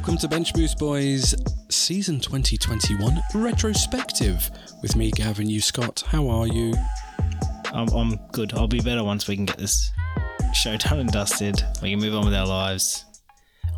Welcome 0.00 0.16
to 0.16 0.28
Bench 0.28 0.54
Boost 0.54 0.78
Boys 0.78 1.34
season 1.68 2.20
2021 2.20 3.20
retrospective 3.34 4.50
with 4.80 4.96
me, 4.96 5.10
Gavin. 5.10 5.46
You, 5.46 5.60
Scott. 5.60 6.02
How 6.06 6.26
are 6.30 6.46
you? 6.46 6.72
I'm, 7.74 7.86
I'm 7.88 8.16
good. 8.32 8.54
I'll 8.54 8.66
be 8.66 8.80
better 8.80 9.04
once 9.04 9.28
we 9.28 9.36
can 9.36 9.44
get 9.44 9.58
this 9.58 9.92
show 10.54 10.78
done 10.78 11.00
and 11.00 11.12
dusted. 11.12 11.62
We 11.82 11.90
can 11.90 12.00
move 12.00 12.14
on 12.14 12.24
with 12.24 12.32
our 12.32 12.46
lives. 12.46 13.04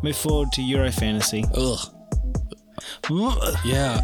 Move 0.01 0.15
forward 0.15 0.53
to 0.53 0.61
Euro 0.61 0.93
Fantasy. 0.93 1.43
Ugh. 1.55 1.79
Yeah, 3.65 3.99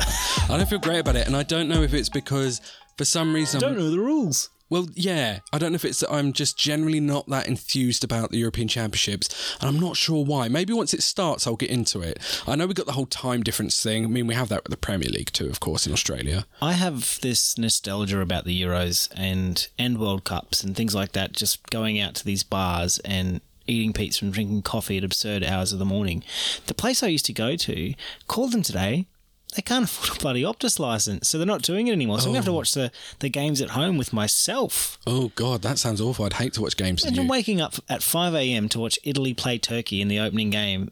I 0.49 0.57
don't 0.57 0.67
feel 0.67 0.79
great 0.79 0.99
about 0.99 1.15
it, 1.15 1.25
and 1.25 1.37
I 1.37 1.43
don't 1.43 1.69
know 1.69 1.83
if 1.83 1.93
it's 1.93 2.09
because 2.09 2.59
for 2.97 3.05
some 3.05 3.33
reason. 3.33 3.63
I 3.63 3.67
don't 3.67 3.77
know 3.77 3.91
the 3.91 3.97
rules. 3.97 4.49
Well, 4.69 4.87
yeah, 4.93 5.39
I 5.51 5.57
don't 5.57 5.71
know 5.71 5.77
if 5.77 5.85
it's 5.85 6.01
that 6.01 6.11
I'm 6.11 6.31
just 6.31 6.57
generally 6.57 6.99
not 6.99 7.27
that 7.27 7.47
enthused 7.47 8.03
about 8.03 8.29
the 8.29 8.37
European 8.37 8.67
Championships, 8.67 9.57
and 9.59 9.67
I'm 9.67 9.79
not 9.79 9.97
sure 9.97 10.23
why. 10.23 10.47
Maybe 10.47 10.73
once 10.73 10.93
it 10.93 11.01
starts, 11.01 11.47
I'll 11.47 11.55
get 11.55 11.71
into 11.71 12.01
it. 12.01 12.19
I 12.47 12.55
know 12.55 12.67
we 12.67 12.75
got 12.75 12.85
the 12.85 12.91
whole 12.91 13.07
time 13.07 13.41
difference 13.41 13.81
thing. 13.81 14.05
I 14.05 14.07
mean, 14.07 14.27
we 14.27 14.35
have 14.35 14.49
that 14.49 14.63
with 14.63 14.71
the 14.71 14.77
Premier 14.77 15.09
League 15.09 15.31
too, 15.31 15.49
of 15.49 15.59
course, 15.59 15.87
in 15.87 15.93
Australia. 15.93 16.45
I 16.61 16.73
have 16.73 17.19
this 17.21 17.57
nostalgia 17.57 18.21
about 18.21 18.45
the 18.45 18.61
Euros 18.61 19.09
and 19.15 19.67
and 19.79 19.97
World 19.97 20.23
Cups 20.23 20.63
and 20.63 20.75
things 20.75 20.93
like 20.93 21.13
that. 21.13 21.33
Just 21.33 21.67
going 21.69 21.99
out 21.99 22.13
to 22.15 22.25
these 22.25 22.43
bars 22.43 22.99
and 22.99 23.41
eating 23.65 23.93
pizza 23.93 24.25
and 24.25 24.33
drinking 24.33 24.63
coffee 24.63 24.97
at 24.97 25.03
absurd 25.03 25.43
hours 25.43 25.71
of 25.71 25.79
the 25.79 25.85
morning. 25.85 26.23
The 26.67 26.73
place 26.73 27.03
I 27.03 27.07
used 27.07 27.25
to 27.27 27.33
go 27.33 27.55
to 27.55 27.93
called 28.27 28.51
them 28.51 28.63
today. 28.63 29.07
They 29.55 29.61
can't 29.61 29.83
afford 29.85 30.17
a 30.17 30.19
bloody 30.21 30.43
Optus 30.43 30.79
license, 30.79 31.27
so 31.27 31.37
they're 31.37 31.47
not 31.47 31.61
doing 31.61 31.87
it 31.87 31.91
anymore. 31.91 32.19
So 32.19 32.25
I'm 32.25 32.33
going 32.33 32.35
to 32.35 32.39
have 32.39 32.45
to 32.45 32.51
oh. 32.51 32.55
watch 32.55 32.73
the, 32.73 32.91
the 33.19 33.29
games 33.29 33.61
at 33.61 33.71
home 33.71 33.97
with 33.97 34.13
myself. 34.13 34.97
Oh 35.07 35.31
God, 35.35 35.61
that 35.63 35.79
sounds 35.79 36.01
awful. 36.01 36.25
I'd 36.25 36.33
hate 36.33 36.53
to 36.53 36.61
watch 36.61 36.77
games. 36.77 37.03
Imagine 37.03 37.23
you. 37.23 37.29
waking 37.29 37.61
up 37.61 37.75
at 37.89 38.03
5 38.03 38.35
a.m. 38.35 38.69
to 38.69 38.79
watch 38.79 38.99
Italy 39.03 39.33
play 39.33 39.57
Turkey 39.57 40.01
in 40.01 40.07
the 40.07 40.19
opening 40.19 40.49
game. 40.49 40.91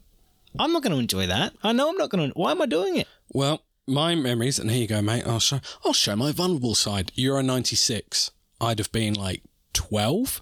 I'm 0.59 0.73
not 0.73 0.81
going 0.81 0.94
to 0.94 1.00
enjoy 1.00 1.28
that. 1.28 1.53
I 1.63 1.72
know 1.72 1.89
I'm 1.89 1.97
not 1.97 2.09
going 2.09 2.31
to. 2.31 2.38
Why 2.38 2.52
am 2.52 2.61
I 2.61 2.66
doing 2.66 2.97
it? 2.97 3.08
Well, 3.31 3.61
my 3.85 4.16
memories, 4.16 4.59
and 4.59 4.72
here 4.72 4.81
you 4.81 4.88
go, 4.88 5.02
mate. 5.02 5.25
I'll 5.28 5.39
show. 5.39 5.59
I'll 5.85 5.94
show 5.94 6.16
my 6.16 6.31
vulnerable 6.31 6.75
side. 6.75 7.11
Euro 7.16 7.41
'96. 7.41 8.31
I'd 8.59 8.80
have 8.80 8.91
been 8.91 9.13
like 9.13 9.44
twelve, 9.73 10.41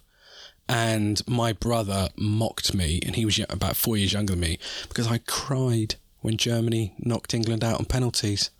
and 0.68 1.20
my 1.28 1.52
brother 1.52 2.08
mocked 2.16 2.74
me, 2.74 3.00
and 3.04 3.14
he 3.14 3.24
was 3.24 3.38
about 3.50 3.76
four 3.76 3.96
years 3.96 4.12
younger 4.12 4.32
than 4.32 4.40
me 4.40 4.58
because 4.88 5.06
I 5.06 5.18
cried 5.18 5.96
when 6.26 6.36
Germany 6.36 6.92
knocked 6.98 7.32
England 7.34 7.62
out 7.62 7.78
on 7.78 7.84
penalties. 7.84 8.50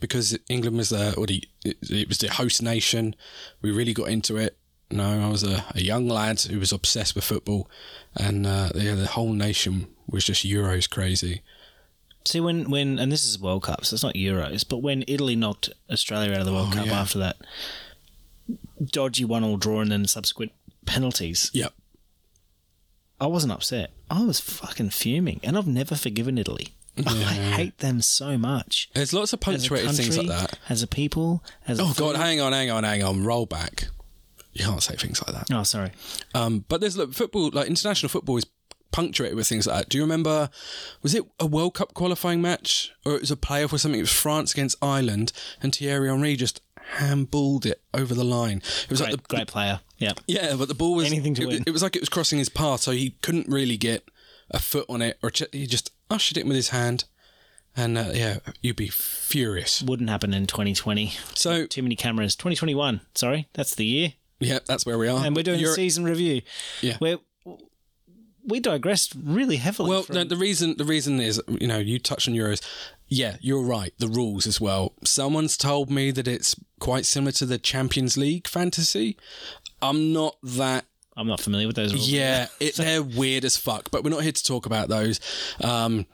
Because 0.00 0.36
England 0.48 0.76
was 0.76 0.88
the, 0.88 1.14
or 1.14 1.26
the, 1.28 1.44
it, 1.64 1.76
it 1.88 2.08
was 2.08 2.18
the 2.18 2.26
host 2.26 2.60
nation. 2.60 3.14
We 3.62 3.70
really 3.70 3.94
got 3.94 4.08
into 4.08 4.36
it. 4.36 4.58
No, 4.90 5.24
I 5.26 5.30
was 5.30 5.44
a, 5.44 5.64
a 5.76 5.80
young 5.80 6.08
lad 6.08 6.40
who 6.40 6.58
was 6.58 6.72
obsessed 6.72 7.14
with 7.14 7.22
football, 7.24 7.70
and 8.16 8.44
uh, 8.46 8.70
yeah, 8.74 8.96
the 8.96 9.06
whole 9.06 9.32
nation 9.32 9.86
was 10.08 10.24
just 10.24 10.44
Euros 10.44 10.90
crazy. 10.90 11.40
See, 12.26 12.40
when, 12.40 12.68
when 12.68 12.98
and 12.98 13.10
this 13.12 13.24
is 13.24 13.38
World 13.40 13.62
Cup, 13.62 13.84
so 13.84 13.94
it's 13.94 14.02
not 14.02 14.14
Euros, 14.16 14.68
but 14.68 14.78
when 14.78 15.04
Italy 15.06 15.36
knocked 15.36 15.70
Australia 15.90 16.32
out 16.32 16.40
of 16.40 16.46
the 16.46 16.52
World 16.52 16.70
Oh, 16.72 16.76
Cup 16.76 16.86
yeah. 16.86 17.00
after 17.00 17.18
that 17.20 17.36
dodgy 18.84 19.24
one 19.24 19.44
all 19.44 19.56
draw 19.56 19.80
and 19.80 19.90
then 19.92 20.06
subsequent 20.06 20.52
penalties, 20.84 21.50
Yep. 21.54 21.72
I 23.22 23.26
wasn't 23.26 23.52
upset. 23.52 23.92
I 24.10 24.24
was 24.24 24.40
fucking 24.40 24.90
fuming, 24.90 25.38
and 25.44 25.56
I've 25.56 25.66
never 25.68 25.94
forgiven 25.94 26.38
Italy. 26.38 26.74
I 27.06 27.10
hate 27.12 27.78
them 27.78 28.02
so 28.02 28.36
much. 28.36 28.90
There's 28.94 29.12
lots 29.12 29.32
of 29.32 29.38
a 29.38 29.40
punctuated 29.40 29.92
things 29.92 30.18
like 30.18 30.26
that. 30.26 30.58
As 30.68 30.82
a 30.82 30.88
people, 30.88 31.44
as 31.68 31.78
a 31.78 31.82
Oh 31.82 31.86
football- 31.88 32.12
God, 32.14 32.20
hang 32.20 32.40
on, 32.40 32.52
hang 32.52 32.70
on, 32.70 32.82
hang 32.82 33.02
on. 33.04 33.24
Roll 33.24 33.46
back. 33.46 33.88
You 34.52 34.64
can't 34.64 34.82
say 34.82 34.96
things 34.96 35.22
like 35.26 35.34
that. 35.36 35.54
Oh, 35.56 35.62
sorry. 35.62 35.92
Um, 36.34 36.64
but 36.68 36.80
there's 36.80 36.96
look, 36.96 37.14
football, 37.14 37.50
like 37.52 37.68
international 37.68 38.08
football, 38.10 38.36
is 38.38 38.46
punctuated 38.90 39.36
with 39.36 39.46
things 39.46 39.66
like 39.68 39.76
that. 39.78 39.88
Do 39.88 39.96
you 39.98 40.02
remember? 40.04 40.50
Was 41.02 41.14
it 41.14 41.24
a 41.38 41.46
World 41.46 41.74
Cup 41.74 41.94
qualifying 41.94 42.42
match, 42.42 42.92
or 43.06 43.14
it 43.14 43.20
was 43.20 43.30
a 43.30 43.36
playoff 43.36 43.72
or 43.72 43.78
something? 43.78 44.00
It 44.00 44.02
was 44.02 44.12
France 44.12 44.52
against 44.52 44.76
Ireland, 44.82 45.32
and 45.62 45.72
Thierry 45.74 46.08
Henry 46.08 46.34
just 46.36 46.60
handballed 46.92 47.66
it 47.66 47.82
over 47.94 48.14
the 48.14 48.24
line. 48.24 48.58
It 48.58 48.86
was 48.90 49.00
Great, 49.00 49.10
like 49.12 49.22
the 49.28 49.36
great 49.36 49.46
player. 49.48 49.80
Yeah. 49.98 50.12
yeah, 50.26 50.54
but 50.56 50.68
the 50.68 50.74
ball 50.74 50.94
was 50.94 51.06
Anything 51.06 51.34
to 51.34 51.42
it, 51.42 51.46
win. 51.48 51.64
It 51.66 51.70
was 51.70 51.82
like 51.82 51.96
it 51.96 52.02
was 52.02 52.08
crossing 52.08 52.38
his 52.38 52.48
path, 52.48 52.80
so 52.80 52.90
he 52.92 53.10
couldn't 53.22 53.48
really 53.48 53.76
get 53.76 54.08
a 54.50 54.58
foot 54.58 54.86
on 54.88 55.00
it, 55.02 55.18
or 55.22 55.30
ch- 55.30 55.44
he 55.52 55.66
just 55.66 55.90
ushered 56.10 56.36
it 56.36 56.46
with 56.46 56.56
his 56.56 56.70
hand. 56.70 57.04
And 57.74 57.96
uh, 57.96 58.10
yeah, 58.12 58.38
you'd 58.60 58.76
be 58.76 58.88
furious. 58.88 59.80
Wouldn't 59.82 60.10
happen 60.10 60.34
in 60.34 60.46
2020. 60.46 61.14
So 61.34 61.66
Too 61.66 61.82
many 61.82 61.96
cameras. 61.96 62.36
2021. 62.36 63.00
Sorry, 63.14 63.48
that's 63.54 63.74
the 63.74 63.86
year. 63.86 64.12
yeah, 64.40 64.58
that's 64.66 64.84
where 64.84 64.98
we 64.98 65.08
are. 65.08 65.24
And 65.24 65.34
we're 65.34 65.42
doing 65.42 65.60
You're- 65.60 65.72
a 65.72 65.74
season 65.76 66.04
review. 66.04 66.42
Yeah. 66.82 66.96
Where 66.98 67.16
we 68.44 68.58
digressed 68.60 69.14
really 69.22 69.56
heavily. 69.56 69.88
Well, 69.88 70.02
from- 70.02 70.16
no, 70.16 70.24
the 70.24 70.36
reason 70.36 70.76
the 70.76 70.84
reason 70.84 71.20
is 71.20 71.40
you 71.48 71.66
know 71.68 71.78
you 71.78 71.98
touched 71.98 72.28
on 72.28 72.34
Euros. 72.34 72.60
Yeah, 73.14 73.36
you're 73.42 73.62
right. 73.62 73.92
The 73.98 74.08
rules 74.08 74.46
as 74.46 74.58
well. 74.58 74.94
Someone's 75.04 75.58
told 75.58 75.90
me 75.90 76.10
that 76.12 76.26
it's 76.26 76.56
quite 76.80 77.04
similar 77.04 77.32
to 77.32 77.44
the 77.44 77.58
Champions 77.58 78.16
League 78.16 78.48
fantasy. 78.48 79.18
I'm 79.82 80.14
not 80.14 80.36
that. 80.42 80.86
I'm 81.14 81.26
not 81.26 81.38
familiar 81.38 81.66
with 81.66 81.76
those 81.76 81.92
rules. 81.92 82.08
Yeah, 82.08 82.46
it, 82.60 82.76
they're 82.76 83.02
weird 83.02 83.44
as 83.44 83.58
fuck. 83.58 83.90
But 83.90 84.02
we're 84.02 84.08
not 84.08 84.22
here 84.22 84.32
to 84.32 84.42
talk 84.42 84.64
about 84.64 84.88
those. 84.88 85.20
Um, 85.60 86.06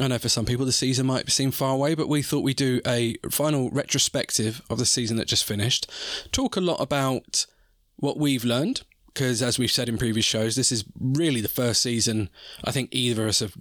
I 0.00 0.08
know 0.08 0.16
for 0.16 0.30
some 0.30 0.46
people 0.46 0.64
the 0.64 0.72
season 0.72 1.04
might 1.04 1.30
seem 1.30 1.50
far 1.50 1.74
away, 1.74 1.94
but 1.94 2.08
we 2.08 2.22
thought 2.22 2.42
we'd 2.42 2.56
do 2.56 2.80
a 2.86 3.16
final 3.30 3.68
retrospective 3.68 4.62
of 4.70 4.78
the 4.78 4.86
season 4.86 5.18
that 5.18 5.28
just 5.28 5.44
finished. 5.44 5.90
Talk 6.32 6.56
a 6.56 6.62
lot 6.62 6.80
about 6.80 7.44
what 7.96 8.16
we've 8.16 8.44
learned, 8.44 8.84
because 9.12 9.42
as 9.42 9.58
we've 9.58 9.70
said 9.70 9.90
in 9.90 9.98
previous 9.98 10.24
shows, 10.24 10.56
this 10.56 10.72
is 10.72 10.84
really 10.98 11.42
the 11.42 11.48
first 11.48 11.82
season 11.82 12.30
I 12.64 12.70
think 12.70 12.88
either 12.90 13.24
of 13.24 13.28
us 13.28 13.40
have 13.40 13.54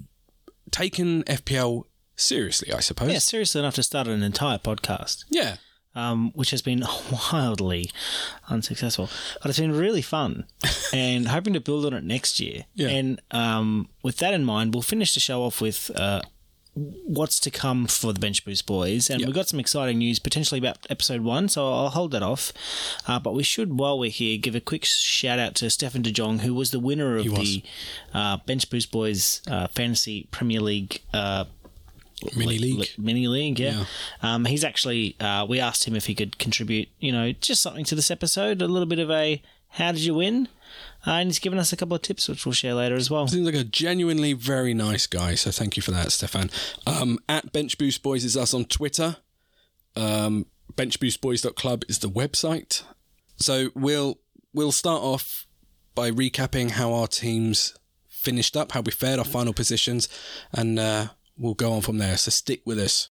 taken 0.71 1.23
FPL 1.23 1.83
seriously, 2.17 2.73
I 2.73 2.81
suppose. 2.81 3.11
Yeah, 3.11 3.19
seriously 3.19 3.59
enough 3.59 3.75
to 3.75 3.83
start 3.83 4.07
an 4.07 4.21
entire 4.23 4.57
podcast, 4.57 5.23
Yeah. 5.29 5.55
um, 5.95 6.31
which 6.33 6.51
has 6.51 6.61
been 6.61 6.83
wildly 7.31 7.89
unsuccessful, 8.49 9.09
but 9.41 9.49
it's 9.49 9.59
been 9.59 9.71
really 9.75 10.01
fun, 10.01 10.45
and 10.93 11.27
hoping 11.29 11.53
to 11.53 11.59
build 11.61 11.85
on 11.85 11.93
it 11.93 12.03
next 12.03 12.39
year. 12.39 12.65
Yeah. 12.75 12.89
And 12.89 13.21
um, 13.31 13.89
with 14.03 14.17
that 14.17 14.33
in 14.33 14.43
mind, 14.43 14.73
we'll 14.73 14.81
finish 14.83 15.13
the 15.13 15.19
show 15.21 15.43
off 15.43 15.61
with. 15.61 15.89
Uh, 15.95 16.21
What's 17.07 17.39
to 17.39 17.49
come 17.49 17.87
for 17.87 18.13
the 18.13 18.19
Bench 18.19 18.45
Boost 18.45 18.67
Boys, 18.67 19.09
and 19.09 19.19
Yeah. 19.19 19.25
we've 19.25 19.33
got 19.35 19.47
some 19.49 19.59
exciting 19.59 19.97
news 19.97 20.19
potentially 20.19 20.59
about 20.59 20.85
episode 20.91 21.21
one, 21.21 21.49
so 21.49 21.73
I'll 21.73 21.89
hold 21.89 22.11
that 22.11 22.21
off. 22.21 22.53
Uh, 23.07 23.17
but 23.17 23.33
we 23.33 23.41
should, 23.41 23.79
while 23.79 23.97
we're 23.97 24.11
here, 24.11 24.37
give 24.37 24.53
a 24.53 24.59
quick 24.59 24.85
shout 24.85 25.39
out 25.39 25.55
to 25.55 25.71
Stefan 25.71 26.03
De 26.03 26.11
Jong, 26.11 26.37
who 26.39 26.53
was 26.53 26.69
the 26.69 26.79
winner 26.79 27.17
of 27.17 27.23
the 27.23 27.63
uh, 28.13 28.37
Bench 28.45 28.69
Boost 28.69 28.91
Boys 28.91 29.41
uh, 29.49 29.65
Fantasy 29.69 30.27
Premier 30.29 30.59
League 30.59 31.01
uh, 31.15 31.45
Mini 32.35 32.57
league. 32.57 32.79
Li- 32.79 32.89
mini 32.97 33.27
league, 33.27 33.59
yeah. 33.59 33.85
Um, 34.21 34.45
he's 34.45 34.63
actually. 34.63 35.15
Uh, 35.19 35.45
we 35.47 35.59
asked 35.59 35.85
him 35.85 35.95
if 35.95 36.07
he 36.07 36.15
could 36.15 36.37
contribute, 36.39 36.89
you 36.99 37.11
know, 37.11 37.31
just 37.31 37.61
something 37.61 37.85
to 37.85 37.95
this 37.95 38.09
episode, 38.09 38.61
a 38.61 38.67
little 38.67 38.87
bit 38.87 38.99
of 38.99 39.11
a 39.11 39.41
"How 39.69 39.91
did 39.91 40.01
you 40.01 40.15
win?" 40.15 40.47
Uh, 41.05 41.11
and 41.11 41.29
he's 41.29 41.39
given 41.39 41.59
us 41.59 41.71
a 41.71 41.77
couple 41.77 41.95
of 41.95 42.01
tips, 42.01 42.27
which 42.27 42.45
we'll 42.45 42.53
share 42.53 42.73
later 42.73 42.95
as 42.95 43.09
well. 43.09 43.27
Seems 43.27 43.45
like 43.45 43.55
a 43.55 43.63
genuinely 43.63 44.33
very 44.33 44.73
nice 44.73 45.07
guy, 45.07 45.35
so 45.35 45.51
thank 45.51 45.77
you 45.77 45.83
for 45.83 45.91
that, 45.91 46.11
Stefan. 46.11 46.49
Um, 46.85 47.19
at 47.29 47.53
Bench 47.53 47.77
Boost 47.77 48.01
Boys 48.03 48.25
is 48.25 48.35
us 48.35 48.53
on 48.53 48.65
Twitter. 48.65 49.17
Um, 49.95 50.47
benchboostboys.club 50.73 51.83
is 51.87 51.99
the 51.99 52.09
website. 52.09 52.83
So 53.37 53.69
we'll 53.75 54.19
we'll 54.53 54.71
start 54.71 55.01
off 55.03 55.45
by 55.95 56.11
recapping 56.11 56.71
how 56.71 56.93
our 56.93 57.07
teams 57.07 57.77
finished 58.07 58.57
up, 58.57 58.71
how 58.71 58.81
we 58.81 58.91
fared, 58.91 59.19
our 59.19 59.25
final 59.25 59.53
positions, 59.53 60.09
and 60.51 60.79
uh, 60.79 61.07
we'll 61.37 61.53
go 61.53 61.73
on 61.73 61.81
from 61.81 61.97
there. 61.97 62.17
So 62.17 62.31
stick 62.31 62.61
with 62.65 62.79
us. 62.79 63.09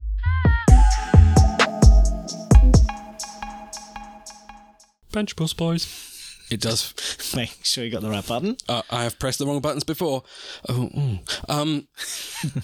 Bench 5.11 5.35
Boost 5.35 5.57
Boys. 5.57 6.11
It 6.51 6.61
does 6.61 6.93
Make 7.35 7.65
sure 7.65 7.83
you 7.83 7.91
got 7.91 8.01
the 8.01 8.09
right 8.09 8.25
button. 8.25 8.57
uh, 8.69 8.83
I 8.91 9.03
have 9.03 9.17
pressed 9.17 9.39
the 9.39 9.47
wrong 9.47 9.61
buttons 9.61 9.83
before. 9.83 10.23
Oh, 10.69 10.89
mm. 10.93 11.49
um, 11.49 11.87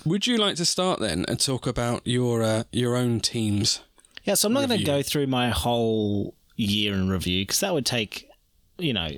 would 0.05 0.27
you 0.27 0.37
like 0.37 0.55
to 0.57 0.65
start 0.65 0.99
then 0.99 1.25
and 1.27 1.39
talk 1.39 1.65
about 1.65 2.05
your 2.05 2.43
uh, 2.43 2.63
your 2.71 2.95
own 2.95 3.21
teams? 3.21 3.81
Yeah, 4.23 4.35
so 4.35 4.47
I'm 4.47 4.53
not 4.53 4.67
going 4.67 4.79
to 4.79 4.85
go 4.85 5.01
through 5.01 5.27
my 5.27 5.49
whole 5.49 6.35
year 6.55 6.93
in 6.93 7.09
review 7.09 7.43
because 7.43 7.61
that 7.61 7.73
would 7.73 7.87
take, 7.87 8.29
you 8.77 8.93
know, 8.93 9.09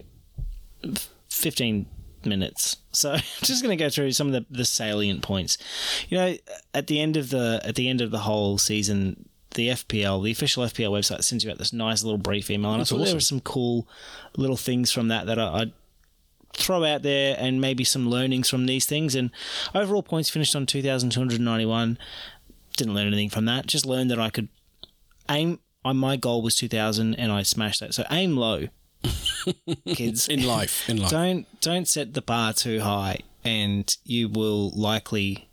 15 1.30 1.86
minutes. 2.26 2.78
So 2.92 3.12
I'm 3.14 3.22
just 3.42 3.64
going 3.64 3.78
to 3.78 3.84
go 3.84 3.90
through 3.90 4.12
some 4.12 4.28
of 4.28 4.34
the, 4.34 4.46
the 4.50 4.66
salient 4.66 5.22
points. 5.22 5.58
You 6.10 6.18
know, 6.18 6.36
at 6.74 6.88
the 6.88 7.00
end 7.00 7.18
of 7.18 7.30
the 7.30 7.62
at 7.64 7.76
the 7.76 7.90
end 7.90 8.02
of 8.02 8.12
the 8.12 8.20
whole 8.20 8.58
season, 8.58 9.30
the 9.52 9.70
FPL, 9.70 10.24
the 10.24 10.32
official 10.32 10.64
FPL 10.64 10.92
website, 10.92 11.24
sends 11.24 11.44
you 11.44 11.52
out 11.52 11.58
this 11.58 11.74
nice 11.74 12.04
little 12.04 12.18
brief 12.18 12.50
email, 12.50 12.72
and 12.72 12.82
That's 12.82 12.92
I 12.92 12.98
thought 12.98 13.06
there 13.06 13.16
were 13.16 13.20
some 13.20 13.42
cool 13.42 13.88
little 14.38 14.58
things 14.58 14.92
from 14.92 15.08
that 15.10 15.26
that 15.28 15.40
I, 15.40 15.62
I'd 15.62 15.74
throw 16.54 16.84
out 16.84 17.02
there, 17.02 17.36
and 17.40 17.60
maybe 17.60 17.84
some 17.84 18.10
learnings 18.10 18.50
from 18.50 18.66
these 18.66 18.86
things. 18.86 19.16
And 19.16 19.32
overall 19.74 20.04
points 20.04 20.30
finished 20.30 20.56
on 20.56 20.66
2,291. 20.66 21.98
Didn't 22.78 22.94
learn 22.94 23.08
anything 23.08 23.30
from 23.30 23.46
that. 23.46 23.68
Just 23.68 23.86
learned 23.86 24.12
that 24.12 24.20
I 24.20 24.30
could 24.30 24.50
aim. 25.30 25.60
I, 25.86 25.92
my 25.94 26.16
goal 26.16 26.42
was 26.42 26.56
2,000, 26.56 27.16
and 27.16 27.32
I 27.32 27.44
smashed 27.44 27.80
that. 27.82 27.94
So 27.94 28.06
aim 28.10 28.38
low, 28.38 28.68
kids. 29.86 30.28
In 30.28 30.46
life, 30.46 30.90
in 30.90 30.98
life. 30.98 31.12
Don't 31.12 31.46
don't 31.62 31.88
set 31.88 32.14
the 32.14 32.22
bar 32.22 32.54
too 32.54 32.82
high, 32.82 33.20
and 33.44 33.96
you 34.06 34.30
will 34.30 34.70
likely 34.72 35.48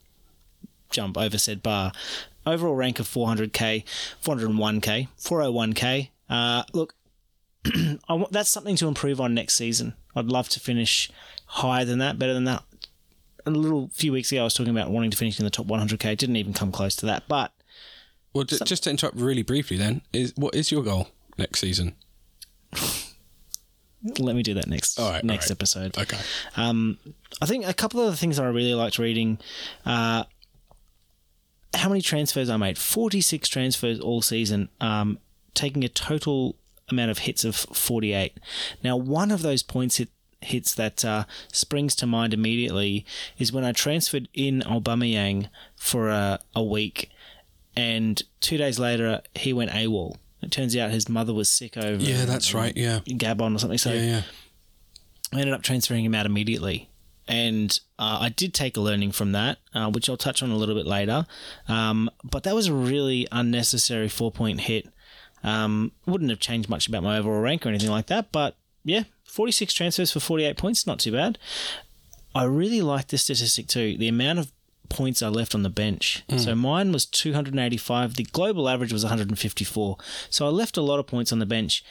jump 0.90 1.16
over 1.18 1.38
said 1.38 1.62
bar. 1.62 1.92
Overall 2.46 2.74
rank 2.74 2.98
of 2.98 3.06
400k, 3.06 3.84
401k, 4.24 5.08
401k. 5.20 6.08
Uh, 6.28 6.62
look, 6.72 6.94
that's 8.30 8.50
something 8.50 8.76
to 8.76 8.88
improve 8.88 9.20
on 9.20 9.34
next 9.34 9.54
season. 9.54 9.94
I'd 10.16 10.26
love 10.26 10.48
to 10.50 10.60
finish 10.60 11.10
higher 11.46 11.84
than 11.84 11.98
that, 11.98 12.18
better 12.18 12.32
than 12.32 12.44
that. 12.44 12.62
A 13.46 13.50
little 13.50 13.90
few 13.92 14.12
weeks 14.12 14.32
ago, 14.32 14.40
I 14.40 14.44
was 14.44 14.54
talking 14.54 14.74
about 14.76 14.90
wanting 14.90 15.10
to 15.10 15.16
finish 15.16 15.38
in 15.38 15.44
the 15.44 15.50
top 15.50 15.66
100k. 15.66 16.16
Didn't 16.16 16.36
even 16.36 16.52
come 16.54 16.72
close 16.72 16.96
to 16.96 17.06
that, 17.06 17.24
but 17.28 17.52
Well, 18.32 18.44
ju- 18.44 18.58
just 18.64 18.84
to 18.84 18.90
interrupt 18.90 19.16
really 19.16 19.42
briefly, 19.42 19.76
then 19.76 20.02
is 20.12 20.32
what 20.36 20.54
is 20.54 20.70
your 20.72 20.82
goal 20.82 21.08
next 21.36 21.60
season? 21.60 21.94
let 24.18 24.34
me 24.34 24.42
do 24.42 24.54
that 24.54 24.66
next 24.66 24.98
All 24.98 25.10
right, 25.10 25.22
next 25.24 25.46
all 25.46 25.54
right. 25.54 25.58
episode. 25.58 25.98
Okay. 25.98 26.18
Um, 26.56 26.98
I 27.42 27.46
think 27.46 27.66
a 27.66 27.74
couple 27.74 28.00
of 28.00 28.10
the 28.10 28.16
things 28.16 28.36
that 28.36 28.44
I 28.44 28.48
really 28.48 28.74
liked 28.74 28.98
reading. 28.98 29.38
Uh, 29.84 30.24
how 31.74 31.88
many 31.88 32.00
transfers 32.00 32.50
I 32.50 32.56
made? 32.56 32.78
Forty-six 32.78 33.48
transfers 33.48 34.00
all 34.00 34.22
season, 34.22 34.68
um, 34.80 35.18
taking 35.54 35.84
a 35.84 35.88
total 35.88 36.56
amount 36.88 37.10
of 37.10 37.18
hits 37.18 37.44
of 37.44 37.54
forty-eight. 37.54 38.38
Now, 38.82 38.96
one 38.96 39.30
of 39.30 39.42
those 39.42 39.62
points 39.62 39.98
hit, 39.98 40.08
hits 40.40 40.74
that 40.74 41.04
uh, 41.04 41.24
springs 41.52 41.94
to 41.96 42.06
mind 42.06 42.34
immediately 42.34 43.06
is 43.38 43.52
when 43.52 43.64
I 43.64 43.72
transferred 43.72 44.28
in 44.34 44.62
Aubameyang 44.62 45.48
for 45.76 46.08
a, 46.08 46.40
a 46.56 46.62
week, 46.62 47.10
and 47.76 48.20
two 48.40 48.56
days 48.56 48.78
later 48.78 49.20
he 49.34 49.52
went 49.52 49.70
AWOL. 49.70 50.16
It 50.42 50.50
turns 50.50 50.76
out 50.76 50.90
his 50.90 51.08
mother 51.08 51.34
was 51.34 51.48
sick 51.48 51.76
over 51.76 52.02
Yeah, 52.02 52.24
that's 52.24 52.54
right. 52.54 52.74
Yeah. 52.76 53.00
Gabon 53.06 53.54
or 53.54 53.58
something. 53.58 53.78
So 53.78 53.92
Yeah, 53.92 54.02
yeah. 54.02 54.22
I 55.32 55.40
ended 55.40 55.54
up 55.54 55.62
transferring 55.62 56.04
him 56.04 56.14
out 56.14 56.26
immediately. 56.26 56.88
And 57.28 57.78
uh, 57.98 58.18
I 58.22 58.28
did 58.30 58.54
take 58.54 58.76
a 58.76 58.80
learning 58.80 59.12
from 59.12 59.32
that, 59.32 59.58
uh, 59.72 59.90
which 59.90 60.08
I'll 60.08 60.16
touch 60.16 60.42
on 60.42 60.50
a 60.50 60.56
little 60.56 60.74
bit 60.74 60.86
later. 60.86 61.26
Um, 61.68 62.10
but 62.24 62.42
that 62.42 62.54
was 62.54 62.66
a 62.66 62.74
really 62.74 63.28
unnecessary 63.30 64.08
four 64.08 64.32
point 64.32 64.60
hit. 64.62 64.88
Um, 65.44 65.92
wouldn't 66.06 66.30
have 66.30 66.40
changed 66.40 66.68
much 66.68 66.88
about 66.88 67.02
my 67.02 67.18
overall 67.18 67.40
rank 67.40 67.64
or 67.64 67.68
anything 67.68 67.90
like 67.90 68.06
that. 68.08 68.32
But 68.32 68.56
yeah, 68.84 69.04
46 69.24 69.72
transfers 69.72 70.10
for 70.10 70.20
48 70.20 70.56
points, 70.56 70.86
not 70.86 70.98
too 70.98 71.12
bad. 71.12 71.38
I 72.34 72.44
really 72.44 72.80
like 72.80 73.08
this 73.08 73.22
statistic 73.22 73.68
too. 73.68 73.96
The 73.96 74.08
amount 74.08 74.40
of 74.40 74.52
points 74.90 75.22
I 75.22 75.28
left 75.28 75.54
on 75.54 75.62
the 75.62 75.70
bench. 75.70 76.22
So 76.36 76.54
mine 76.54 76.92
was 76.92 77.06
285. 77.06 78.16
The 78.16 78.24
global 78.24 78.68
average 78.68 78.92
was 78.92 79.04
154. 79.04 79.96
So 80.28 80.46
I 80.46 80.50
left 80.50 80.76
a 80.76 80.82
lot 80.82 80.98
of 80.98 81.06
points 81.06 81.32
on 81.32 81.38
the 81.38 81.46
bench. 81.46 81.82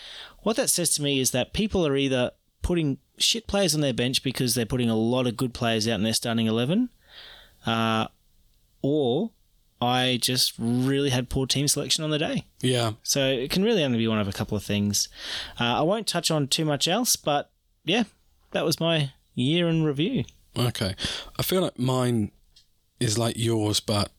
What 0.44 0.56
that 0.58 0.70
says 0.70 0.92
to 0.92 1.02
me 1.02 1.20
is 1.20 1.32
that 1.32 1.54
people 1.54 1.88
are 1.88 1.96
either 1.98 2.32
putting 2.62 2.98
shit 3.18 3.48
players 3.48 3.74
on 3.74 3.82
their 3.82 3.94
bench 3.94 4.22
because 4.22 4.54
they're 4.54 4.66
putting 4.66 4.90
a 4.90 4.96
lot 4.96 5.26
of 5.26 5.38
good 5.38 5.54
players 5.54 5.88
out 5.88 5.96
in 5.96 6.04
their 6.04 6.14
starting 6.14 6.48
11, 6.48 6.90
uh, 7.66 8.08
or 8.82 9.32
I 9.82 10.20
just 10.22 10.54
really 10.58 11.10
had 11.10 11.30
poor 11.30 11.46
team 11.48 11.68
selection 11.68 12.04
on 12.04 12.10
the 12.10 12.20
day. 12.20 12.46
Yeah. 12.62 12.94
So 13.04 13.26
it 13.28 13.50
can 13.50 13.64
really 13.64 13.84
only 13.84 13.98
be 13.98 14.08
one 14.08 14.20
of 14.20 14.28
a 14.28 14.34
couple 14.34 14.58
of 14.58 14.64
things. 14.64 15.08
Uh, 15.60 15.80
I 15.80 15.82
won't 15.82 16.08
touch 16.08 16.30
on 16.30 16.48
too 16.48 16.66
much 16.66 16.88
else, 16.88 17.16
but 17.16 17.50
yeah, 17.86 18.04
that 18.52 18.66
was 18.66 18.80
my 18.80 19.14
year 19.36 19.68
in 19.70 19.84
review. 19.84 20.26
Okay. 20.58 20.96
I 21.38 21.44
feel 21.44 21.62
like 21.62 21.80
mine 21.80 22.32
is 23.00 23.18
like 23.18 23.38
yours, 23.38 23.80
but 23.80 24.12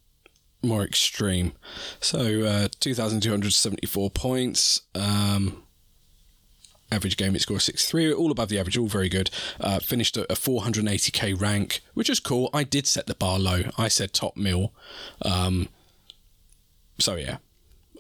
more 0.62 0.82
extreme. 0.82 1.52
So, 2.00 2.42
uh, 2.42 2.68
2,274 2.80 4.10
points. 4.10 4.82
Um, 4.94 5.62
average 6.92 7.16
game 7.16 7.36
it 7.36 7.40
score 7.42 7.60
63, 7.60 8.12
all 8.12 8.30
above 8.30 8.48
the 8.48 8.58
average, 8.58 8.76
all 8.76 8.86
very 8.88 9.08
good. 9.08 9.30
Uh, 9.60 9.78
finished 9.78 10.16
at 10.16 10.30
a 10.30 10.34
480k 10.34 11.40
rank, 11.40 11.80
which 11.94 12.10
is 12.10 12.20
cool. 12.20 12.50
I 12.52 12.64
did 12.64 12.86
set 12.86 13.06
the 13.06 13.14
bar 13.14 13.38
low. 13.38 13.62
I 13.78 13.88
said 13.88 14.12
top 14.12 14.36
mill 14.36 14.72
Um, 15.22 15.68
so, 16.98 17.16
yeah. 17.16 17.38